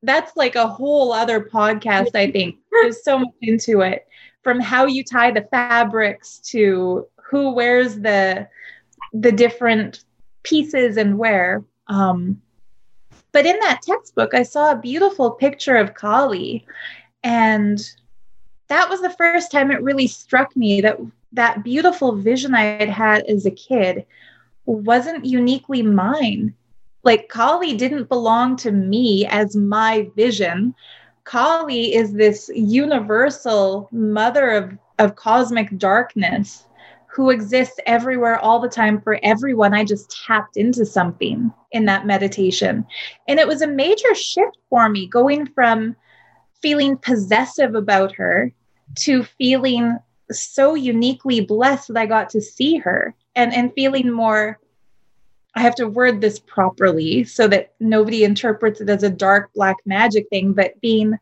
that's 0.04 0.36
like 0.36 0.56
a 0.56 0.68
whole 0.68 1.12
other 1.12 1.42
podcast, 1.42 2.14
I 2.14 2.30
think. 2.30 2.58
There's 2.72 3.04
so 3.04 3.20
much 3.20 3.34
into 3.42 3.82
it 3.82 4.06
from 4.44 4.60
how 4.60 4.86
you 4.86 5.04
tie 5.04 5.32
the 5.32 5.48
fabrics 5.50 6.40
to 6.52 7.08
who 7.16 7.52
wears 7.54 8.00
the 8.00 8.48
the 9.14 9.32
different 9.32 10.04
pieces 10.44 10.98
and 10.98 11.18
where. 11.18 11.64
Um, 11.88 12.42
but 13.32 13.46
in 13.46 13.58
that 13.62 13.82
textbook, 13.82 14.34
I 14.34 14.44
saw 14.44 14.72
a 14.72 14.80
beautiful 14.80 15.32
picture 15.32 15.78
of 15.78 15.94
Kali, 15.96 16.66
and 17.24 17.80
that 18.74 18.90
was 18.90 19.02
the 19.02 19.10
first 19.12 19.52
time 19.52 19.70
it 19.70 19.84
really 19.84 20.08
struck 20.08 20.56
me 20.56 20.82
that 20.82 20.98
that 21.32 21.64
beautiful 21.64 22.16
vision 22.16 22.56
I 22.56 22.64
had 22.64 22.90
had 22.90 23.24
as 23.26 23.46
a 23.46 23.52
kid 23.52 24.06
wasn't 24.66 25.26
uniquely 25.26 25.84
mine 25.84 26.56
like 27.04 27.30
Kali 27.30 27.76
didn't 27.76 28.10
belong 28.10 28.56
to 28.58 28.72
me 28.72 29.28
as 29.28 29.56
my 29.56 30.10
vision. 30.16 30.74
Kali 31.26 31.94
is 31.94 32.14
this 32.14 32.50
universal 32.56 33.90
mother 33.92 34.50
of, 34.52 34.78
of 35.00 35.16
cosmic 35.16 35.78
darkness 35.78 36.66
who 37.08 37.30
exists 37.30 37.80
everywhere 37.86 38.40
all 38.40 38.60
the 38.60 38.70
time 38.70 39.00
for 39.02 39.20
everyone. 39.22 39.74
I 39.74 39.84
just 39.84 40.18
tapped 40.26 40.58
into 40.58 40.86
something 40.86 41.54
in 41.72 41.86
that 41.86 42.08
meditation. 42.08 42.86
And 43.28 43.40
it 43.40 43.48
was 43.48 43.62
a 43.62 43.68
major 43.68 44.16
shift 44.16 44.58
for 44.70 44.90
me 44.90 45.08
going 45.08 45.46
from 45.48 45.96
feeling 46.62 46.98
possessive 46.98 47.76
about 47.76 48.16
her 48.16 48.52
to 48.96 49.24
feeling 49.24 49.98
so 50.32 50.76
uniquely 50.76 51.42
blessed 51.42 51.90
that 51.90 51.98
I 51.98 52.06
got 52.06 52.30
to 52.32 52.42
see 52.42 52.78
her 52.78 53.14
and, 53.36 53.54
and 53.54 53.74
feeling 53.74 54.12
more 54.12 54.60
I 55.56 55.62
have 55.62 55.76
to 55.76 55.88
word 55.88 56.22
this 56.22 56.40
properly 56.40 57.24
so 57.24 57.48
that 57.48 57.74
nobody 57.80 58.24
interprets 58.24 58.82
it 58.82 58.90
as 58.90 59.04
a 59.04 59.10
dark 59.10 59.54
black 59.54 59.78
magic 59.86 60.28
thing, 60.30 60.54
but 60.54 60.80
being 60.82 61.18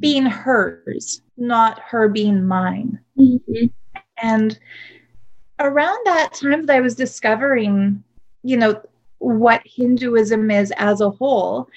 being 0.00 0.26
hers, 0.26 1.22
not 1.36 1.78
her 1.78 2.08
being 2.08 2.46
mine. 2.46 2.98
Mm-hmm. 3.16 3.66
And 4.20 4.58
around 5.60 5.98
that 6.06 6.34
time 6.34 6.66
that 6.66 6.76
I 6.76 6.80
was 6.80 6.96
discovering, 6.96 8.02
you 8.42 8.56
know, 8.56 8.82
what 9.18 9.62
Hinduism 9.64 10.50
is 10.50 10.72
as 10.76 11.00
a 11.00 11.10
whole, 11.10 11.68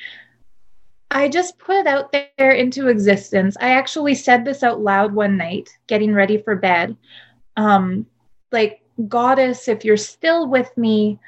I 1.11 1.27
just 1.27 1.57
put 1.57 1.75
it 1.77 1.87
out 1.87 2.11
there 2.11 2.51
into 2.51 2.87
existence. 2.87 3.57
I 3.59 3.69
actually 3.71 4.15
said 4.15 4.45
this 4.45 4.63
out 4.63 4.81
loud 4.81 5.13
one 5.13 5.37
night, 5.37 5.69
getting 5.87 6.13
ready 6.13 6.37
for 6.37 6.55
bed. 6.55 6.95
Um, 7.57 8.05
like, 8.51 8.81
Goddess, 9.07 9.67
if 9.67 9.83
you're 9.83 9.97
still 9.97 10.47
with 10.47 10.75
me, 10.77 11.19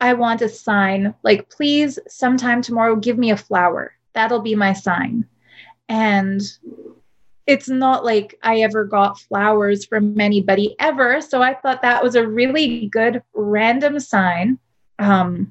I 0.00 0.14
want 0.14 0.42
a 0.42 0.48
sign. 0.48 1.14
Like, 1.22 1.50
please, 1.50 1.98
sometime 2.06 2.62
tomorrow, 2.62 2.94
give 2.96 3.18
me 3.18 3.30
a 3.30 3.36
flower. 3.36 3.92
That'll 4.12 4.40
be 4.40 4.54
my 4.54 4.72
sign. 4.72 5.26
And 5.88 6.40
it's 7.46 7.68
not 7.68 8.04
like 8.04 8.38
I 8.42 8.60
ever 8.60 8.84
got 8.84 9.18
flowers 9.18 9.86
from 9.86 10.20
anybody 10.20 10.76
ever. 10.78 11.20
So 11.20 11.42
I 11.42 11.54
thought 11.54 11.82
that 11.82 12.02
was 12.02 12.14
a 12.14 12.28
really 12.28 12.88
good 12.88 13.22
random 13.32 13.98
sign. 13.98 14.58
Um, 14.98 15.50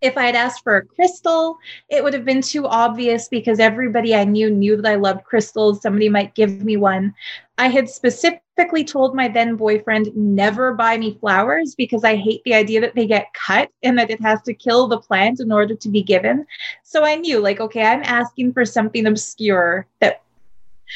if 0.00 0.16
I 0.16 0.26
had 0.26 0.36
asked 0.36 0.62
for 0.62 0.76
a 0.76 0.84
crystal, 0.84 1.58
it 1.88 2.04
would 2.04 2.14
have 2.14 2.24
been 2.24 2.42
too 2.42 2.66
obvious 2.66 3.28
because 3.28 3.58
everybody 3.58 4.14
I 4.14 4.24
knew 4.24 4.50
knew 4.50 4.76
that 4.76 4.86
I 4.90 4.94
loved 4.94 5.24
crystals. 5.24 5.82
Somebody 5.82 6.08
might 6.08 6.34
give 6.34 6.64
me 6.64 6.76
one. 6.76 7.14
I 7.58 7.68
had 7.68 7.88
specifically 7.88 8.84
told 8.84 9.16
my 9.16 9.26
then 9.26 9.56
boyfriend 9.56 10.16
never 10.16 10.74
buy 10.74 10.98
me 10.98 11.18
flowers 11.20 11.74
because 11.74 12.04
I 12.04 12.14
hate 12.14 12.42
the 12.44 12.54
idea 12.54 12.80
that 12.80 12.94
they 12.94 13.06
get 13.06 13.34
cut 13.34 13.70
and 13.82 13.98
that 13.98 14.10
it 14.10 14.20
has 14.20 14.40
to 14.42 14.54
kill 14.54 14.86
the 14.86 15.00
plant 15.00 15.40
in 15.40 15.50
order 15.50 15.74
to 15.74 15.88
be 15.88 16.02
given. 16.02 16.46
So 16.84 17.04
I 17.04 17.16
knew, 17.16 17.40
like, 17.40 17.60
okay, 17.60 17.82
I'm 17.82 18.02
asking 18.04 18.52
for 18.52 18.64
something 18.64 19.06
obscure 19.06 19.86
that 20.00 20.22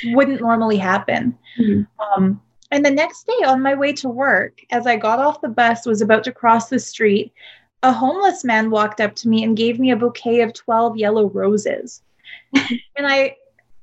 wouldn't 0.07 0.41
normally 0.41 0.77
happen. 0.77 1.37
Mm-hmm. 1.59 1.83
Um, 2.01 2.41
And 2.71 2.85
the 2.85 2.91
next 2.91 3.27
day 3.27 3.45
on 3.45 3.61
my 3.61 3.75
way 3.75 3.93
to 3.95 4.09
work, 4.09 4.61
as 4.71 4.87
I 4.87 4.97
got 4.97 5.19
off 5.19 5.43
the 5.43 5.49
bus, 5.49 5.85
was 5.85 6.01
about 6.01 6.25
to 6.25 6.33
cross 6.33 6.71
the 6.71 6.79
street, 6.79 7.33
a 7.83 7.93
homeless 7.93 8.45
man 8.45 8.71
walked 8.71 9.01
up 9.01 9.15
to 9.17 9.29
me 9.29 9.43
and 9.43 9.57
gave 9.57 9.79
me 9.79 9.91
a 9.91 9.97
bouquet 9.97 10.41
of 10.41 10.53
12 10.53 10.97
yellow 10.97 11.29
roses. 11.29 12.03
and 12.55 13.07
I 13.07 13.37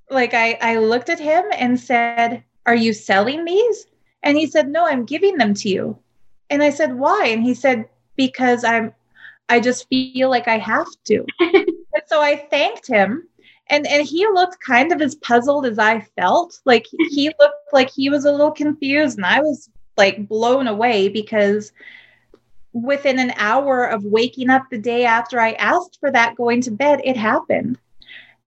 like 0.09 0.33
I 0.33 0.57
I 0.61 0.77
looked 0.77 1.09
at 1.09 1.19
him 1.19 1.43
and 1.57 1.79
said, 1.79 2.43
"Are 2.65 2.75
you 2.75 2.93
selling 2.93 3.45
these?" 3.45 3.85
And 4.23 4.37
he 4.37 4.47
said, 4.47 4.69
"No, 4.69 4.87
I'm 4.87 5.05
giving 5.05 5.37
them 5.37 5.53
to 5.55 5.69
you." 5.69 5.97
And 6.49 6.63
I 6.63 6.69
said, 6.69 6.97
"Why?" 6.97 7.27
And 7.27 7.43
he 7.43 7.53
said, 7.53 7.87
"Because 8.15 8.63
I'm 8.63 8.93
I 9.49 9.59
just 9.59 9.87
feel 9.89 10.29
like 10.29 10.47
I 10.47 10.57
have 10.57 10.87
to." 11.05 11.25
and 11.39 12.03
so 12.07 12.21
I 12.21 12.35
thanked 12.35 12.87
him 12.87 13.27
and 13.69 13.85
and 13.87 14.05
he 14.05 14.25
looked 14.27 14.59
kind 14.61 14.91
of 14.91 15.01
as 15.01 15.15
puzzled 15.15 15.65
as 15.65 15.79
I 15.79 16.01
felt. 16.17 16.59
Like 16.65 16.85
he 17.11 17.31
looked 17.39 17.73
like 17.73 17.89
he 17.89 18.09
was 18.09 18.25
a 18.25 18.31
little 18.31 18.51
confused 18.51 19.17
and 19.17 19.25
I 19.25 19.41
was 19.41 19.69
like 19.97 20.27
blown 20.27 20.67
away 20.67 21.09
because 21.09 21.71
within 22.73 23.19
an 23.19 23.33
hour 23.37 23.85
of 23.85 24.03
waking 24.03 24.49
up 24.49 24.63
the 24.69 24.77
day 24.77 25.05
after 25.05 25.39
I 25.39 25.53
asked 25.53 25.97
for 25.99 26.11
that 26.11 26.35
going 26.35 26.61
to 26.61 26.71
bed, 26.71 27.01
it 27.03 27.17
happened. 27.17 27.77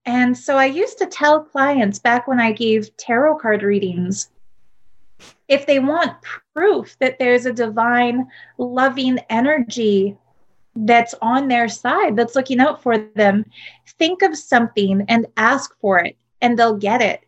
And 0.05 0.37
so 0.37 0.57
I 0.57 0.67
used 0.67 0.99
to 0.99 1.07
tell 1.07 1.45
clients 1.45 1.99
back 1.99 2.27
when 2.27 2.41
I 2.41 2.53
gave 2.53 2.97
tarot 2.97 3.39
card 3.39 3.63
readings 3.63 4.31
if 5.49 5.67
they 5.67 5.79
want 5.79 6.17
proof 6.55 6.97
that 6.99 7.19
there's 7.19 7.47
a 7.47 7.53
divine, 7.53 8.27
loving 8.59 9.19
energy 9.29 10.17
that's 10.75 11.15
on 11.21 11.49
their 11.49 11.69
side, 11.69 12.17
that's 12.17 12.35
looking 12.35 12.61
out 12.61 12.83
for 12.83 12.99
them, 13.15 13.45
think 13.99 14.23
of 14.23 14.37
something 14.37 15.05
and 15.09 15.27
ask 15.37 15.75
for 15.81 15.99
it, 15.99 16.17
and 16.41 16.59
they'll 16.59 16.77
get 16.77 17.03
it. 17.03 17.21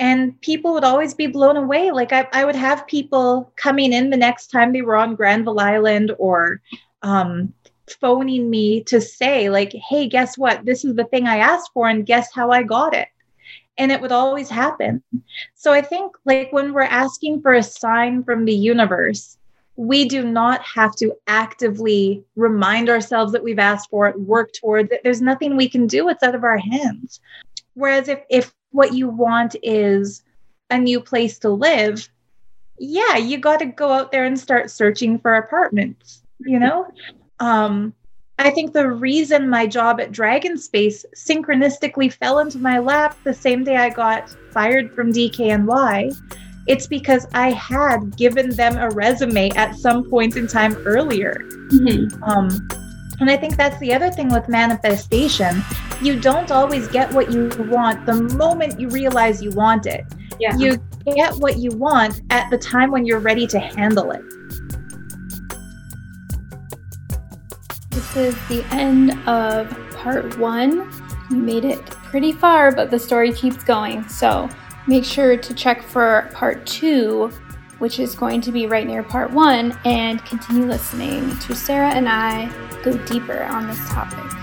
And 0.00 0.40
people 0.40 0.72
would 0.72 0.82
always 0.82 1.12
be 1.12 1.26
blown 1.26 1.58
away. 1.58 1.90
Like 1.90 2.12
I, 2.12 2.26
I 2.32 2.46
would 2.46 2.56
have 2.56 2.86
people 2.86 3.52
coming 3.56 3.92
in 3.92 4.08
the 4.08 4.16
next 4.16 4.46
time 4.46 4.72
they 4.72 4.80
were 4.80 4.96
on 4.96 5.14
Granville 5.14 5.60
Island 5.60 6.12
or 6.18 6.62
um, 7.02 7.52
phoning 8.00 8.48
me 8.48 8.82
to 8.84 8.98
say, 9.00 9.50
like, 9.50 9.72
hey, 9.72 10.08
guess 10.08 10.38
what? 10.38 10.64
This 10.64 10.86
is 10.86 10.94
the 10.94 11.04
thing 11.04 11.26
I 11.26 11.36
asked 11.36 11.70
for, 11.74 11.88
and 11.88 12.06
guess 12.06 12.32
how 12.34 12.50
I 12.50 12.62
got 12.62 12.94
it. 12.94 13.08
And 13.76 13.92
it 13.92 14.00
would 14.00 14.12
always 14.12 14.48
happen. 14.48 15.02
So 15.54 15.72
I 15.72 15.82
think, 15.82 16.16
like, 16.24 16.52
when 16.52 16.72
we're 16.72 16.82
asking 16.82 17.42
for 17.42 17.52
a 17.52 17.62
sign 17.62 18.24
from 18.24 18.44
the 18.44 18.54
universe, 18.54 19.36
we 19.76 20.06
do 20.06 20.22
not 20.22 20.62
have 20.62 20.94
to 20.96 21.14
actively 21.26 22.22
remind 22.36 22.88
ourselves 22.88 23.32
that 23.32 23.44
we've 23.44 23.58
asked 23.58 23.90
for 23.90 24.08
it, 24.08 24.20
work 24.20 24.50
towards 24.52 24.92
it. 24.92 25.00
There's 25.02 25.22
nothing 25.22 25.56
we 25.56 25.68
can 25.68 25.86
do, 25.86 26.08
it's 26.08 26.22
out 26.22 26.34
of 26.34 26.44
our 26.44 26.58
hands. 26.58 27.20
Whereas 27.74 28.08
if, 28.08 28.20
if 28.28 28.52
what 28.70 28.94
you 28.94 29.08
want 29.08 29.56
is 29.62 30.22
a 30.70 30.78
new 30.78 31.00
place 31.00 31.38
to 31.40 31.48
live, 31.48 32.08
yeah, 32.78 33.16
you 33.16 33.38
got 33.38 33.58
to 33.58 33.66
go 33.66 33.92
out 33.92 34.12
there 34.12 34.24
and 34.24 34.38
start 34.38 34.70
searching 34.70 35.18
for 35.18 35.34
apartments, 35.34 36.22
you 36.40 36.58
know? 36.58 36.86
Um, 37.40 37.92
I 38.38 38.50
think 38.50 38.72
the 38.72 38.90
reason 38.90 39.50
my 39.50 39.66
job 39.66 40.00
at 40.00 40.12
Dragon 40.12 40.56
Space 40.56 41.04
synchronistically 41.14 42.12
fell 42.12 42.38
into 42.38 42.58
my 42.58 42.78
lap 42.78 43.16
the 43.24 43.34
same 43.34 43.64
day 43.64 43.76
I 43.76 43.90
got 43.90 44.34
fired 44.52 44.94
from 44.94 45.12
DKNY 45.12 46.16
it's 46.66 46.86
because 46.86 47.26
I 47.34 47.50
had 47.50 48.16
given 48.16 48.50
them 48.50 48.76
a 48.78 48.90
resume 48.90 49.50
at 49.56 49.74
some 49.74 50.08
point 50.08 50.36
in 50.36 50.46
time 50.46 50.76
earlier. 50.86 51.42
Mm-hmm. 51.72 52.22
Um, 52.22 52.68
and 53.20 53.30
I 53.30 53.36
think 53.36 53.56
that's 53.56 53.78
the 53.78 53.92
other 53.92 54.10
thing 54.10 54.28
with 54.30 54.48
manifestation. 54.48 55.62
You 56.02 56.18
don't 56.18 56.50
always 56.50 56.88
get 56.88 57.12
what 57.12 57.30
you 57.30 57.50
want 57.70 58.06
the 58.06 58.22
moment 58.34 58.80
you 58.80 58.88
realize 58.88 59.42
you 59.42 59.50
want 59.50 59.86
it. 59.86 60.04
Yeah. 60.38 60.56
You 60.56 60.82
get 61.04 61.36
what 61.36 61.58
you 61.58 61.70
want 61.70 62.22
at 62.30 62.48
the 62.50 62.56
time 62.56 62.90
when 62.90 63.04
you're 63.04 63.20
ready 63.20 63.46
to 63.48 63.58
handle 63.58 64.10
it. 64.10 64.22
This 67.90 68.16
is 68.16 68.34
the 68.48 68.64
end 68.70 69.10
of 69.28 69.68
part 69.96 70.38
one. 70.38 70.90
You 71.30 71.36
made 71.36 71.64
it 71.66 71.84
pretty 71.84 72.32
far, 72.32 72.72
but 72.72 72.90
the 72.90 72.98
story 72.98 73.32
keeps 73.32 73.62
going. 73.62 74.08
So 74.08 74.48
make 74.86 75.04
sure 75.04 75.36
to 75.36 75.54
check 75.54 75.82
for 75.82 76.30
part 76.32 76.66
two, 76.66 77.30
which 77.80 77.98
is 77.98 78.14
going 78.14 78.40
to 78.42 78.52
be 78.52 78.66
right 78.66 78.86
near 78.86 79.02
part 79.02 79.30
one, 79.30 79.76
and 79.84 80.24
continue 80.24 80.66
listening 80.66 81.36
to 81.40 81.54
Sarah 81.54 81.90
and 81.90 82.08
I 82.08 82.48
go 82.82 82.96
deeper 83.06 83.42
on 83.42 83.66
this 83.66 83.78
topic. 83.88 84.39